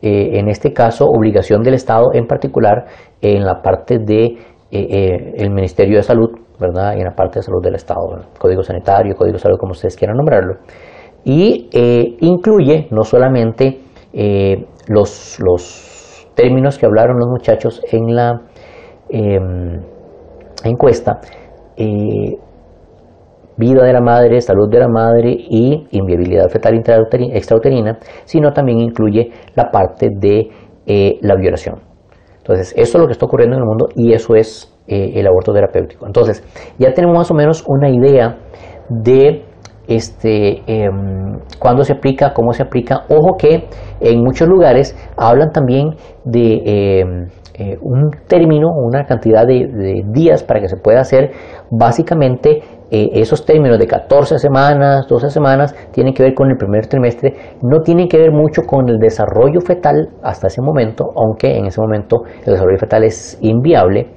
en 0.00 0.48
este 0.48 0.72
caso 0.72 1.06
obligación 1.06 1.62
del 1.62 1.74
Estado 1.74 2.12
en 2.14 2.26
particular 2.26 2.86
en 3.20 3.44
la 3.44 3.62
parte 3.62 3.98
de 3.98 4.36
el 4.70 5.50
Ministerio 5.50 5.96
de 5.96 6.02
Salud 6.02 6.43
¿verdad? 6.58 6.94
Y 6.96 7.00
en 7.00 7.04
la 7.04 7.14
parte 7.14 7.38
de 7.38 7.42
salud 7.42 7.62
del 7.62 7.74
Estado, 7.74 8.00
código 8.38 8.62
sanitario, 8.62 9.14
código 9.14 9.34
de 9.34 9.38
salud, 9.38 9.56
como 9.58 9.72
ustedes 9.72 9.96
quieran 9.96 10.16
nombrarlo. 10.16 10.54
Y 11.24 11.68
eh, 11.72 12.16
incluye 12.20 12.88
no 12.90 13.02
solamente 13.02 13.80
eh, 14.12 14.66
los, 14.88 15.38
los, 15.40 15.90
términos 16.34 16.78
que 16.78 16.84
hablaron 16.84 17.16
los 17.16 17.28
muchachos 17.28 17.80
en 17.92 18.12
la 18.12 18.32
em, 19.08 19.80
encuesta, 20.64 21.20
eh, 21.76 22.36
vida 23.56 23.84
de 23.84 23.92
la 23.92 24.00
madre, 24.00 24.40
salud 24.40 24.68
de 24.68 24.80
la 24.80 24.88
madre 24.88 25.30
y 25.30 25.86
inviabilidad 25.92 26.48
fetal 26.48 26.74
extrauterina, 26.74 27.98
sino 28.24 28.52
también 28.52 28.80
incluye 28.80 29.30
la 29.54 29.70
parte 29.70 30.08
de 30.10 30.48
la 31.22 31.36
violación. 31.36 31.76
Entonces, 32.38 32.74
eso 32.76 32.98
es 32.98 33.00
lo 33.00 33.06
que 33.06 33.12
está 33.12 33.26
ocurriendo 33.26 33.56
en 33.56 33.62
el 33.62 33.66
mundo 33.66 33.86
y 33.94 34.12
eso 34.12 34.34
es 34.34 34.73
eh, 34.86 35.12
el 35.14 35.26
aborto 35.26 35.52
terapéutico. 35.52 36.06
Entonces, 36.06 36.42
ya 36.78 36.92
tenemos 36.92 37.16
más 37.16 37.30
o 37.30 37.34
menos 37.34 37.64
una 37.66 37.88
idea 37.88 38.38
de 38.88 39.44
este, 39.86 40.62
em, 40.66 41.38
cuándo 41.58 41.84
se 41.84 41.92
aplica, 41.92 42.32
cómo 42.32 42.52
se 42.52 42.62
aplica. 42.62 43.04
Ojo 43.08 43.36
que 43.38 43.68
en 44.00 44.22
muchos 44.22 44.48
lugares 44.48 44.96
hablan 45.16 45.50
también 45.52 45.90
de 46.24 47.00
em, 47.00 47.28
eh, 47.56 47.78
un 47.80 48.10
término, 48.26 48.68
una 48.74 49.04
cantidad 49.04 49.46
de, 49.46 50.02
días 50.12 50.42
para 50.42 50.60
que 50.60 50.68
se 50.68 50.76
pueda 50.76 51.00
hacer. 51.00 51.30
Básicamente, 51.70 52.62
eh, 52.90 53.10
esos 53.12 53.44
términos 53.44 53.78
de 53.78 53.86
14 53.86 54.38
semanas, 54.38 55.06
12 55.08 55.30
semanas, 55.30 55.72
tienen 55.92 56.14
que 56.14 56.24
ver 56.24 56.34
con 56.34 56.50
el 56.50 56.56
primer 56.56 56.86
trimestre, 56.88 57.32
no 57.62 57.80
tienen 57.80 58.08
que 58.08 58.18
ver 58.18 58.32
mucho 58.32 58.62
con 58.62 58.88
el 58.88 58.98
desarrollo 58.98 59.60
fetal 59.60 60.08
hasta 60.22 60.48
ese 60.48 60.62
momento, 60.62 61.12
aunque 61.14 61.56
en 61.56 61.66
ese 61.66 61.80
momento 61.80 62.24
el 62.44 62.54
desarrollo 62.54 62.78
fetal 62.78 63.04
es 63.04 63.38
inviable. 63.40 64.08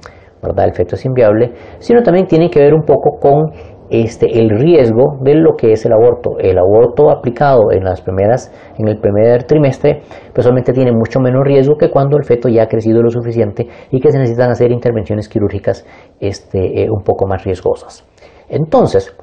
¿Verdad? 0.42 0.66
El 0.66 0.74
feto 0.74 0.94
es 0.94 1.04
inviable, 1.04 1.52
sino 1.78 2.02
también 2.02 2.26
tiene 2.26 2.50
que 2.50 2.60
ver 2.60 2.74
un 2.74 2.82
poco 2.82 3.18
con 3.20 3.52
este, 3.90 4.38
el 4.38 4.50
riesgo 4.50 5.18
de 5.22 5.34
lo 5.34 5.56
que 5.56 5.72
es 5.72 5.86
el 5.86 5.92
aborto. 5.92 6.38
El 6.38 6.58
aborto 6.58 7.10
aplicado 7.10 7.72
en, 7.72 7.84
las 7.84 8.02
primeras, 8.02 8.52
en 8.76 8.88
el 8.88 8.98
primer 8.98 9.44
trimestre 9.44 10.02
personalmente 10.32 10.72
tiene 10.72 10.92
mucho 10.92 11.20
menos 11.20 11.42
riesgo 11.44 11.76
que 11.76 11.90
cuando 11.90 12.16
el 12.16 12.24
feto 12.24 12.48
ya 12.48 12.64
ha 12.64 12.66
crecido 12.66 13.02
lo 13.02 13.10
suficiente 13.10 13.66
y 13.90 14.00
que 14.00 14.10
se 14.10 14.18
necesitan 14.18 14.50
hacer 14.50 14.70
intervenciones 14.72 15.28
quirúrgicas 15.28 15.86
este, 16.20 16.82
eh, 16.82 16.90
un 16.90 17.02
poco 17.02 17.26
más 17.26 17.44
riesgosas. 17.44 18.04
Entonces, 18.48 19.16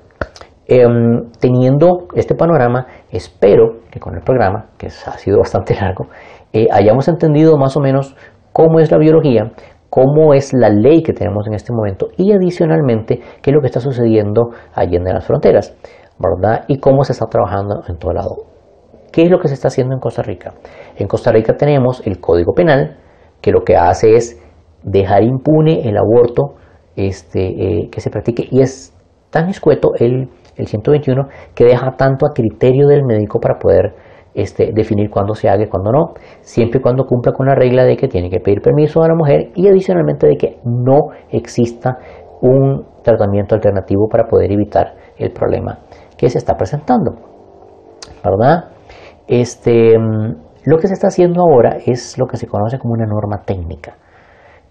em, 0.67 1.29
teniendo 1.39 2.07
este 2.15 2.35
panorama, 2.35 2.87
espero 3.11 3.81
que 3.91 3.99
con 3.99 4.15
el 4.15 4.21
programa, 4.21 4.69
que 4.77 4.87
ha 4.87 5.17
sido 5.17 5.37
bastante 5.37 5.75
largo, 5.75 6.07
eh, 6.53 6.67
hayamos 6.71 7.07
entendido 7.07 7.57
más 7.57 7.77
o 7.77 7.81
menos 7.81 8.15
cómo 8.51 8.79
es 8.79 8.91
la 8.91 8.97
biología, 8.97 9.51
cómo 9.95 10.33
es 10.33 10.51
la 10.53 10.67
ley 10.67 11.01
que 11.01 11.13
tenemos 11.13 11.47
en 11.47 11.53
este 11.53 11.71
momento 11.71 12.09
y 12.17 12.33
adicionalmente 12.33 13.21
qué 13.41 13.51
es 13.51 13.53
lo 13.55 13.61
que 13.61 13.67
está 13.67 13.79
sucediendo 13.79 14.49
allí 14.73 14.97
en 14.97 15.05
las 15.05 15.25
fronteras, 15.25 15.73
¿verdad? 16.19 16.65
Y 16.67 16.79
cómo 16.79 17.05
se 17.05 17.13
está 17.13 17.27
trabajando 17.27 17.81
en 17.87 17.97
todo 17.97 18.11
lado. 18.11 18.35
¿Qué 19.13 19.21
es 19.21 19.31
lo 19.31 19.39
que 19.39 19.47
se 19.47 19.53
está 19.53 19.69
haciendo 19.69 19.93
en 19.93 20.01
Costa 20.01 20.21
Rica? 20.21 20.53
En 20.97 21.07
Costa 21.07 21.31
Rica 21.31 21.55
tenemos 21.55 22.05
el 22.05 22.19
Código 22.19 22.51
Penal, 22.53 22.97
que 23.39 23.51
lo 23.51 23.61
que 23.61 23.77
hace 23.77 24.15
es 24.15 24.37
dejar 24.83 25.23
impune 25.23 25.87
el 25.87 25.95
aborto 25.97 26.55
este, 26.97 27.45
eh, 27.45 27.89
que 27.89 28.01
se 28.01 28.09
practique 28.09 28.49
y 28.51 28.59
es 28.59 28.93
tan 29.29 29.47
escueto 29.47 29.91
el, 29.97 30.27
el 30.57 30.67
121 30.67 31.23
que 31.55 31.63
deja 31.63 31.95
tanto 31.95 32.25
a 32.25 32.33
criterio 32.33 32.87
del 32.87 33.05
médico 33.05 33.39
para 33.39 33.59
poder 33.59 33.95
este, 34.35 34.71
definir 34.73 35.09
cuándo 35.09 35.33
se 35.33 35.49
haga 35.49 35.63
y 35.63 35.67
cuándo 35.67 35.91
no, 35.91 36.13
siempre 36.41 36.79
y 36.79 36.81
cuando 36.81 37.05
cumpla 37.05 37.31
con 37.31 37.47
la 37.47 37.55
regla 37.55 37.85
de 37.85 37.95
que 37.95 38.07
tiene 38.07 38.29
que 38.29 38.39
pedir 38.39 38.61
permiso 38.61 39.01
a 39.01 39.07
la 39.07 39.15
mujer 39.15 39.51
y 39.55 39.67
adicionalmente 39.67 40.27
de 40.27 40.35
que 40.35 40.59
no 40.65 41.09
exista 41.31 41.97
un 42.41 42.85
tratamiento 43.01 43.55
alternativo 43.55 44.07
para 44.09 44.25
poder 44.25 44.51
evitar 44.51 44.93
el 45.17 45.31
problema 45.31 45.79
que 46.17 46.29
se 46.29 46.37
está 46.37 46.55
presentando. 46.55 47.13
¿Verdad? 48.23 48.71
Este, 49.27 49.97
mm, 49.97 50.35
lo 50.65 50.77
que 50.77 50.87
se 50.87 50.93
está 50.93 51.07
haciendo 51.07 51.41
ahora 51.41 51.77
es 51.85 52.17
lo 52.17 52.25
que 52.25 52.37
se 52.37 52.47
conoce 52.47 52.77
como 52.77 52.93
una 52.93 53.05
norma 53.05 53.43
técnica. 53.45 53.95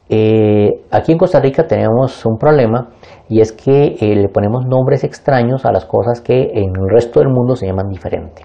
Eh, 0.08 0.84
aquí 0.90 1.12
en 1.12 1.18
Costa 1.18 1.40
Rica 1.40 1.66
tenemos 1.66 2.26
un 2.26 2.36
problema 2.36 2.90
y 3.28 3.40
es 3.40 3.52
que 3.52 3.96
eh, 3.98 4.14
le 4.14 4.28
ponemos 4.28 4.66
nombres 4.66 5.02
extraños 5.02 5.64
a 5.64 5.72
las 5.72 5.86
cosas 5.86 6.20
que 6.20 6.50
en 6.52 6.76
el 6.76 6.90
resto 6.90 7.20
del 7.20 7.30
mundo 7.30 7.56
se 7.56 7.66
llaman 7.66 7.88
diferente. 7.88 8.42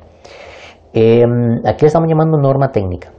Em, 0.93 1.61
aquí 1.65 1.85
estamos 1.85 2.09
llamando 2.09 2.37
norma 2.37 2.69
técnica. 2.69 3.09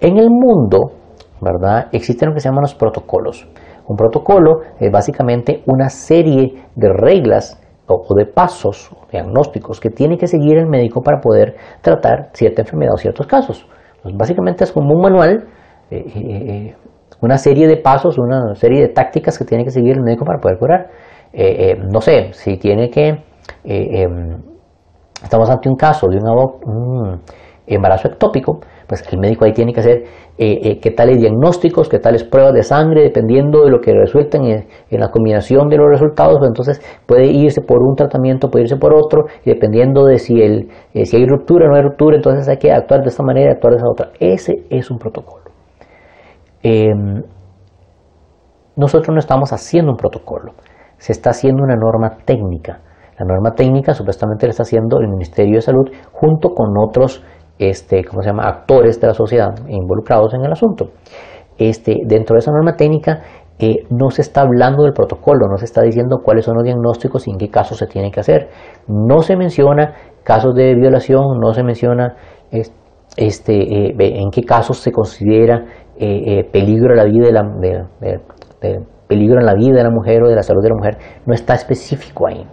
En 0.00 0.16
el 0.18 0.28
mundo, 0.30 0.92
¿verdad? 1.40 1.88
Existen 1.92 2.28
lo 2.28 2.34
que 2.34 2.40
se 2.40 2.48
llaman 2.48 2.62
los 2.62 2.74
protocolos. 2.74 3.46
Un 3.86 3.96
protocolo 3.96 4.60
es 4.80 4.90
básicamente 4.90 5.62
una 5.66 5.90
serie 5.90 6.64
de 6.74 6.88
reglas 6.92 7.60
o 7.86 8.14
de 8.14 8.24
pasos 8.24 8.90
diagnósticos 9.12 9.78
que 9.78 9.90
tiene 9.90 10.16
que 10.16 10.26
seguir 10.26 10.56
el 10.56 10.66
médico 10.66 11.02
para 11.02 11.20
poder 11.20 11.54
tratar 11.82 12.30
cierta 12.32 12.62
enfermedad 12.62 12.94
o 12.94 12.96
ciertos 12.96 13.26
casos. 13.26 13.66
básicamente 14.14 14.64
es 14.64 14.72
como 14.72 14.92
un 14.94 15.00
manual, 15.00 15.48
eh, 15.90 15.96
eh, 15.96 16.10
eh, 16.16 16.76
una 17.20 17.38
serie 17.38 17.66
de 17.66 17.76
pasos, 17.76 18.18
una 18.18 18.54
serie 18.54 18.80
de 18.80 18.88
tácticas 18.88 19.38
que 19.38 19.44
tiene 19.44 19.64
que 19.64 19.70
seguir 19.70 19.96
el 19.96 20.02
médico 20.02 20.24
para 20.24 20.40
poder 20.40 20.58
curar. 20.58 20.90
no 21.90 22.00
sé, 22.00 22.32
si 22.32 22.56
tiene 22.58 22.90
que 22.90 23.22
em, 23.64 24.53
estamos 25.24 25.50
ante 25.50 25.68
un 25.68 25.76
caso 25.76 26.06
de 26.08 26.18
un, 26.18 27.20
embarazo 27.66 28.08
ectópico, 28.08 28.60
pues 28.86 29.02
el 29.10 29.18
médico 29.18 29.46
ahí 29.46 29.52
tiene 29.52 29.72
que 29.72 29.80
hacer 29.80 30.04
eh, 30.36 30.58
eh, 30.62 30.80
qué 30.80 30.90
tales 30.90 31.18
diagnósticos, 31.18 31.88
qué 31.88 31.98
tales 31.98 32.22
pruebas 32.22 32.52
de 32.52 32.62
sangre, 32.62 33.02
dependiendo 33.02 33.64
de 33.64 33.70
lo 33.70 33.80
que 33.80 33.94
resulten 33.94 34.44
en, 34.44 34.66
la 34.90 35.10
combinación 35.10 35.68
de 35.68 35.78
los 35.78 35.88
resultados, 35.88 36.36
pues 36.38 36.48
entonces 36.48 37.00
puede 37.06 37.26
irse 37.26 37.62
por 37.62 37.78
un 37.82 37.94
tratamiento, 37.94 38.50
puede 38.50 38.64
irse 38.64 38.76
por 38.76 38.92
otro, 38.92 39.24
y 39.44 39.50
dependiendo 39.50 40.04
de 40.04 40.18
si, 40.18 40.42
el, 40.42 40.68
eh, 40.92 41.06
si 41.06 41.16
hay 41.16 41.26
ruptura 41.26 41.66
o 41.66 41.70
no 41.70 41.76
hay 41.76 41.82
ruptura, 41.82 42.16
entonces 42.16 42.46
hay 42.48 42.58
que 42.58 42.70
actuar 42.70 43.00
de 43.00 43.08
esta 43.08 43.22
manera, 43.22 43.52
actuar 43.52 43.72
de 43.72 43.78
esa 43.78 43.88
otra. 43.88 44.10
Ese 44.20 44.52
es 44.68 44.90
un 44.90 44.98
protocolo. 44.98 45.44
Em, 46.62 47.22
nosotros 48.76 49.08
no 49.14 49.18
estamos 49.18 49.52
haciendo 49.52 49.92
un 49.92 49.96
protocolo, 49.96 50.52
se 50.98 51.12
está 51.12 51.30
haciendo 51.30 51.62
una 51.62 51.76
norma 51.76 52.18
técnica 52.24 52.80
la 53.18 53.26
norma 53.26 53.52
técnica 53.54 53.94
supuestamente 53.94 54.46
la 54.46 54.50
está 54.50 54.62
haciendo 54.64 54.98
el 55.00 55.08
Ministerio 55.08 55.56
de 55.56 55.60
Salud 55.62 55.88
junto 56.12 56.50
con 56.50 56.76
otros 56.78 57.22
este, 57.58 58.04
¿cómo 58.04 58.22
se 58.22 58.30
llama? 58.30 58.48
actores 58.48 59.00
de 59.00 59.06
la 59.06 59.14
sociedad 59.14 59.54
involucrados 59.68 60.34
en 60.34 60.44
el 60.44 60.52
asunto. 60.52 60.90
Este, 61.56 61.98
dentro 62.04 62.34
de 62.34 62.40
esa 62.40 62.50
norma 62.50 62.74
técnica 62.74 63.22
eh, 63.58 63.86
no 63.90 64.10
se 64.10 64.22
está 64.22 64.40
hablando 64.40 64.82
del 64.82 64.92
protocolo, 64.92 65.46
no 65.48 65.56
se 65.56 65.66
está 65.66 65.82
diciendo 65.82 66.18
cuáles 66.24 66.44
son 66.44 66.56
los 66.56 66.64
diagnósticos 66.64 67.28
y 67.28 67.30
en 67.30 67.38
qué 67.38 67.48
casos 67.48 67.78
se 67.78 67.86
tiene 67.86 68.10
que 68.10 68.20
hacer. 68.20 68.48
No 68.88 69.20
se 69.20 69.36
menciona 69.36 69.94
casos 70.24 70.54
de 70.54 70.74
violación, 70.74 71.38
no 71.40 71.54
se 71.54 71.62
menciona 71.62 72.16
este, 73.16 73.54
eh, 73.54 73.94
en 73.98 74.30
qué 74.30 74.42
casos 74.42 74.78
se 74.78 74.90
considera 74.90 75.64
eh, 75.96 76.42
peligro 76.52 76.94
la 76.96 77.04
vida 77.04 77.26
de 77.26 77.32
la, 77.32 78.20
peligro 79.06 79.38
en 79.38 79.46
la 79.46 79.54
vida 79.54 79.76
de 79.76 79.84
la 79.84 79.90
mujer 79.90 80.24
o 80.24 80.28
de 80.28 80.34
la 80.34 80.42
salud 80.42 80.62
de 80.62 80.70
la 80.70 80.74
mujer. 80.74 80.98
No 81.24 81.34
está 81.34 81.54
específico 81.54 82.26
ahí. 82.26 82.44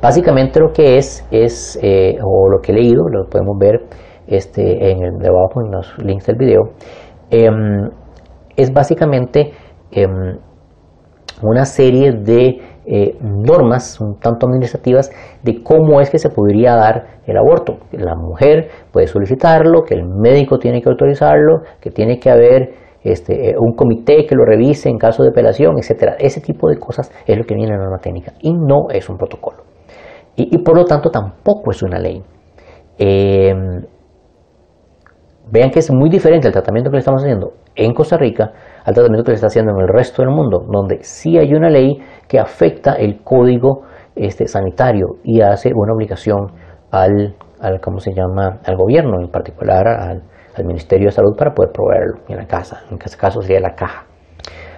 Básicamente 0.00 0.60
lo 0.60 0.72
que 0.72 0.96
es, 0.96 1.26
es 1.30 1.78
eh, 1.82 2.18
o 2.22 2.48
lo 2.48 2.60
que 2.60 2.70
he 2.70 2.74
leído, 2.74 3.08
lo 3.08 3.28
podemos 3.28 3.58
ver 3.58 3.80
este, 4.28 4.92
en 4.92 5.02
el 5.02 5.18
debajo 5.18 5.60
en 5.64 5.72
los 5.72 5.98
links 5.98 6.26
del 6.26 6.36
video, 6.36 6.70
em, 7.30 7.90
es 8.56 8.72
básicamente 8.72 9.52
em, 9.90 10.38
una 11.42 11.64
serie 11.64 12.12
de 12.12 12.60
eh, 12.86 13.18
normas 13.20 14.00
un 14.00 14.18
tanto 14.18 14.46
administrativas 14.46 15.10
de 15.42 15.62
cómo 15.62 16.00
es 16.00 16.10
que 16.10 16.18
se 16.18 16.30
podría 16.30 16.74
dar 16.74 17.20
el 17.26 17.36
aborto. 17.36 17.78
La 17.92 18.14
mujer 18.14 18.68
puede 18.92 19.08
solicitarlo, 19.08 19.82
que 19.82 19.94
el 19.94 20.04
médico 20.04 20.58
tiene 20.58 20.80
que 20.80 20.88
autorizarlo, 20.88 21.62
que 21.80 21.90
tiene 21.90 22.18
que 22.18 22.30
haber 22.30 22.70
este, 23.02 23.50
eh, 23.50 23.54
un 23.58 23.74
comité 23.74 24.26
que 24.26 24.34
lo 24.34 24.44
revise 24.44 24.88
en 24.88 24.96
caso 24.96 25.22
de 25.22 25.30
apelación, 25.30 25.76
etcétera. 25.78 26.16
Ese 26.18 26.40
tipo 26.40 26.68
de 26.68 26.78
cosas 26.78 27.10
es 27.26 27.36
lo 27.36 27.44
que 27.44 27.54
viene 27.54 27.72
en 27.72 27.78
la 27.78 27.84
norma 27.84 27.98
técnica 27.98 28.32
y 28.40 28.52
no 28.52 28.88
es 28.90 29.08
un 29.08 29.16
protocolo. 29.16 29.77
Y, 30.40 30.58
por 30.58 30.76
lo 30.76 30.84
tanto 30.84 31.10
tampoco 31.10 31.72
es 31.72 31.82
una 31.82 31.98
ley. 31.98 32.22
Em, 32.96 33.82
vean 35.50 35.70
que 35.70 35.80
es 35.80 35.90
muy 35.92 36.08
diferente 36.08 36.46
el 36.46 36.52
tratamiento 36.52 36.90
que 36.90 36.96
le 36.96 37.00
estamos 37.00 37.22
haciendo 37.22 37.54
en 37.74 37.92
Costa 37.92 38.16
Rica 38.16 38.52
al 38.84 38.94
tratamiento 38.94 39.24
que 39.24 39.32
se 39.32 39.34
está 39.36 39.46
haciendo 39.48 39.72
en 39.72 39.80
el 39.80 39.88
resto 39.88 40.22
del 40.22 40.30
mundo, 40.30 40.64
donde 40.70 40.98
sí 41.02 41.38
hay 41.38 41.52
una 41.54 41.70
ley 41.70 41.98
que 42.28 42.38
afecta 42.38 42.92
el 42.92 43.22
código 43.22 43.82
este, 44.14 44.46
sanitario 44.46 45.16
y 45.24 45.40
hace 45.40 45.72
una 45.74 45.92
obligación 45.92 46.52
al, 46.90 47.34
al, 47.60 47.80
¿cómo 47.80 47.98
se 47.98 48.12
llama? 48.12 48.60
al 48.64 48.76
gobierno, 48.76 49.20
en 49.20 49.30
particular 49.30 49.86
al, 49.86 50.22
Ministerio 50.64 51.06
de 51.06 51.12
Salud 51.12 51.36
para 51.38 51.54
poder 51.54 51.70
proveerlo 51.70 52.18
en 52.26 52.36
la 52.36 52.46
casa, 52.46 52.80
en 52.90 52.98
este 53.00 53.16
caso 53.16 53.40
sería 53.40 53.60
la 53.60 53.76
caja. 53.76 54.06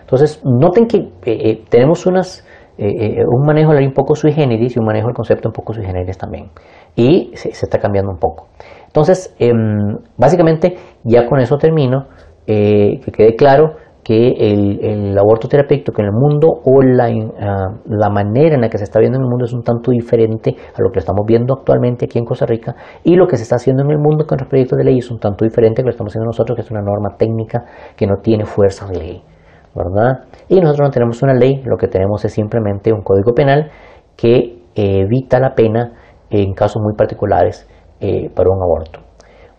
Entonces, 0.03 0.43
noten 0.45 0.87
que 0.87 0.99
eh, 0.99 1.11
eh, 1.25 1.65
tenemos 1.71 2.05
unas, 2.05 2.47
eh, 2.81 3.25
un 3.27 3.45
manejo 3.47 3.71
un 3.73 3.93
poco 3.93 4.15
sui 4.15 4.33
generis 4.33 4.77
y 4.77 4.79
un 4.79 4.87
manejo 4.87 5.09
del 5.09 5.15
concepto 5.15 5.49
un 5.49 5.53
poco 5.53 5.73
sui 5.73 5.85
generis 5.85 6.17
también. 6.19 6.51
Y 6.97 7.31
se, 7.35 7.51
está 7.51 7.79
cambiando 7.79 8.11
un 8.11 8.19
poco. 8.19 8.49
Entonces, 8.87 9.35
em, 9.39 9.97
básicamente, 10.17 10.77
ya 11.05 11.27
con 11.27 11.41
eso 11.41 11.57
termino. 11.57 12.07
que 12.47 13.13
quede 13.13 13.37
claro, 13.37 13.77
que 14.03 14.33
el, 14.39 15.17
aborto 15.19 15.47
terapéutico 15.49 16.01
en 16.01 16.07
el 16.07 16.13
mundo 16.13 16.49
o 16.65 16.83
la, 16.83 17.07
ah, 17.41 17.69
la, 17.87 18.11
manera 18.11 18.55
en 18.55 18.63
la 18.63 18.69
que 18.69 18.79
se 18.79 18.85
está 18.85 18.99
viendo 18.99 19.19
en 19.19 19.25
el 19.25 19.29
mundo 19.29 19.45
es 19.45 19.53
un 19.53 19.63
tanto 19.63 19.91
diferente 19.91 20.57
a 20.75 20.83
lo 20.83 20.91
que 20.91 20.99
estamos 20.99 21.25
viendo 21.27 21.55
actualmente 21.55 22.07
aquí 22.07 22.19
en 22.19 22.25
Costa 22.25 22.47
Rica 22.47 22.75
y 23.05 23.15
lo 23.15 23.27
que 23.27 23.37
se 23.37 23.43
está 23.43 23.57
haciendo 23.57 23.83
en 23.83 23.91
el 23.91 23.99
mundo 23.99 24.27
con 24.27 24.39
los 24.39 24.49
proyectos 24.49 24.79
de 24.79 24.85
ley 24.85 24.99
es 24.99 25.11
un 25.11 25.19
tanto 25.19 25.45
diferente 25.45 25.83
a 25.83 25.85
lo 25.85 25.89
que 25.89 25.91
estamos 25.91 26.13
haciendo 26.13 26.27
nosotros, 26.27 26.57
que 26.57 26.63
es 26.63 26.71
una 26.71 26.81
norma 26.81 27.17
técnica 27.17 27.65
que 27.97 28.07
no 28.07 28.17
tiene 28.23 28.45
fuerza 28.47 28.87
de 28.87 28.99
ley, 28.99 29.23
Y 30.49 30.61
nosotros 30.61 30.89
no 30.89 30.91
tenemos 30.91 31.23
una 31.23 31.35
ley, 31.35 31.63
lo 31.65 31.77
que 31.77 31.87
tenemos 31.87 32.25
es 32.25 32.33
simplemente 32.33 32.93
un 32.93 33.03
código 33.03 33.33
penal 33.35 33.71
que 34.17 34.59
evita 34.75 35.39
la 35.39 35.55
pena 35.55 35.93
en 36.31 36.53
casos 36.55 36.83
muy 36.83 36.95
particulares 36.95 37.69
eh, 38.01 38.31
para 38.35 38.51
un 38.51 38.63
aborto. 38.63 39.01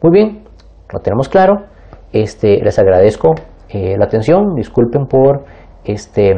Muy 0.02 0.12
bien, 0.12 0.44
lo 0.92 1.00
tenemos 1.00 1.30
claro. 1.30 1.66
Este, 2.12 2.62
les 2.62 2.78
agradezco 2.80 3.34
eh, 3.70 3.96
la 3.98 4.06
atención. 4.06 4.56
Disculpen 4.56 5.06
por 5.06 5.46
este 5.84 6.32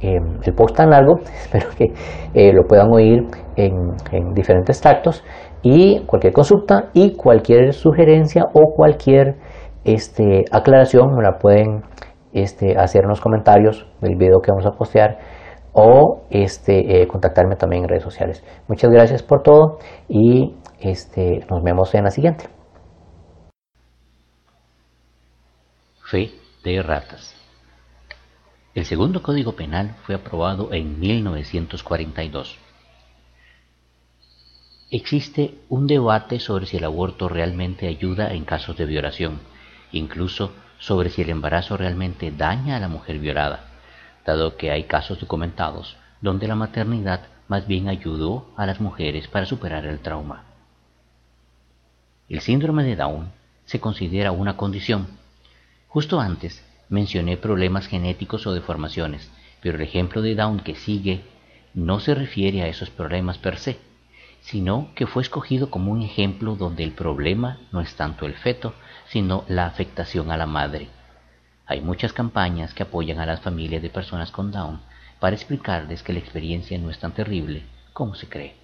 em, 0.00 0.40
el 0.42 0.54
post 0.54 0.76
tan 0.76 0.90
largo. 0.90 1.16
Espero 1.22 1.68
que 1.76 1.86
eh, 2.34 2.52
lo 2.52 2.64
puedan 2.64 2.88
oír 2.92 3.26
en, 3.56 4.34
diferentes 4.34 4.80
tractos. 4.80 5.24
Y 5.62 6.04
cualquier 6.06 6.32
consulta 6.32 6.90
y 6.92 7.16
cualquier 7.16 7.72
sugerencia 7.72 8.44
o 8.52 8.74
cualquier 8.74 9.36
este, 9.84 10.44
aclaración 10.50 11.14
me 11.16 11.22
la 11.22 11.38
pueden 11.38 11.82
este, 12.32 12.76
hacer 12.78 13.04
en 13.04 13.08
los 13.08 13.20
comentarios 13.20 13.86
del 14.00 14.16
video 14.16 14.40
que 14.40 14.50
vamos 14.50 14.66
a 14.66 14.72
postear 14.72 15.18
o 15.72 16.26
este, 16.30 17.02
eh, 17.02 17.06
contactarme 17.06 17.56
también 17.56 17.84
en 17.84 17.88
redes 17.88 18.02
sociales. 18.02 18.42
Muchas 18.66 18.90
gracias 18.90 19.22
por 19.22 19.42
todo 19.42 19.78
y 20.08 20.56
este, 20.80 21.44
nos 21.50 21.62
vemos 21.62 21.94
en 21.94 22.04
la 22.04 22.10
siguiente. 22.10 22.48
Fe 26.10 26.30
de 26.64 26.82
ratas. 26.82 27.34
El 28.74 28.84
segundo 28.84 29.22
Código 29.22 29.52
Penal 29.56 29.96
fue 30.04 30.14
aprobado 30.14 30.72
en 30.72 30.98
1942. 31.00 32.58
Existe 34.90 35.58
un 35.68 35.86
debate 35.86 36.40
sobre 36.40 36.64
si 36.64 36.78
el 36.78 36.84
aborto 36.84 37.28
realmente 37.28 37.88
ayuda 37.88 38.32
en 38.32 38.44
casos 38.44 38.76
de 38.76 38.86
violación, 38.86 39.40
incluso 39.92 40.52
sobre 40.78 41.10
si 41.10 41.22
el 41.22 41.30
embarazo 41.30 41.76
realmente 41.76 42.30
daña 42.30 42.76
a 42.76 42.80
la 42.80 42.88
mujer 42.88 43.18
violada, 43.18 43.64
dado 44.24 44.56
que 44.56 44.70
hay 44.70 44.84
casos 44.84 45.20
documentados 45.20 45.96
donde 46.20 46.48
la 46.48 46.54
maternidad 46.54 47.22
más 47.48 47.66
bien 47.66 47.88
ayudó 47.88 48.52
a 48.56 48.66
las 48.66 48.80
mujeres 48.80 49.28
para 49.28 49.46
superar 49.46 49.86
el 49.86 50.00
trauma. 50.00 50.44
El 52.28 52.40
síndrome 52.40 52.84
de 52.84 52.96
Down 52.96 53.32
se 53.64 53.80
considera 53.80 54.32
una 54.32 54.56
condición 54.56 55.18
Justo 55.88 56.20
antes 56.20 56.62
mencioné 56.90 57.38
problemas 57.38 57.86
genéticos 57.86 58.46
o 58.46 58.52
deformaciones, 58.52 59.30
pero 59.62 59.76
el 59.76 59.82
ejemplo 59.82 60.20
de 60.20 60.34
Down 60.34 60.60
que 60.60 60.74
sigue 60.74 61.22
no 61.72 61.98
se 61.98 62.14
refiere 62.14 62.62
a 62.62 62.68
esos 62.68 62.90
problemas 62.90 63.38
per 63.38 63.58
se, 63.58 63.78
sino 64.42 64.90
que 64.94 65.06
fue 65.06 65.22
escogido 65.22 65.70
como 65.70 65.90
un 65.90 66.02
ejemplo 66.02 66.56
donde 66.56 66.84
el 66.84 66.92
problema 66.92 67.58
no 67.72 67.80
es 67.80 67.94
tanto 67.94 68.26
el 68.26 68.34
feto, 68.34 68.74
sino 69.10 69.44
la 69.48 69.66
afectación 69.66 70.30
a 70.30 70.36
la 70.36 70.46
madre. 70.46 70.88
Hay 71.66 71.80
muchas 71.80 72.12
campañas 72.12 72.74
que 72.74 72.82
apoyan 72.82 73.18
a 73.18 73.26
las 73.26 73.40
familias 73.40 73.82
de 73.82 73.90
personas 73.90 74.30
con 74.30 74.50
Down 74.50 74.80
para 75.20 75.36
explicarles 75.36 76.02
que 76.02 76.12
la 76.12 76.18
experiencia 76.18 76.78
no 76.78 76.90
es 76.90 76.98
tan 76.98 77.12
terrible 77.12 77.64
como 77.92 78.14
se 78.14 78.28
cree. 78.28 78.57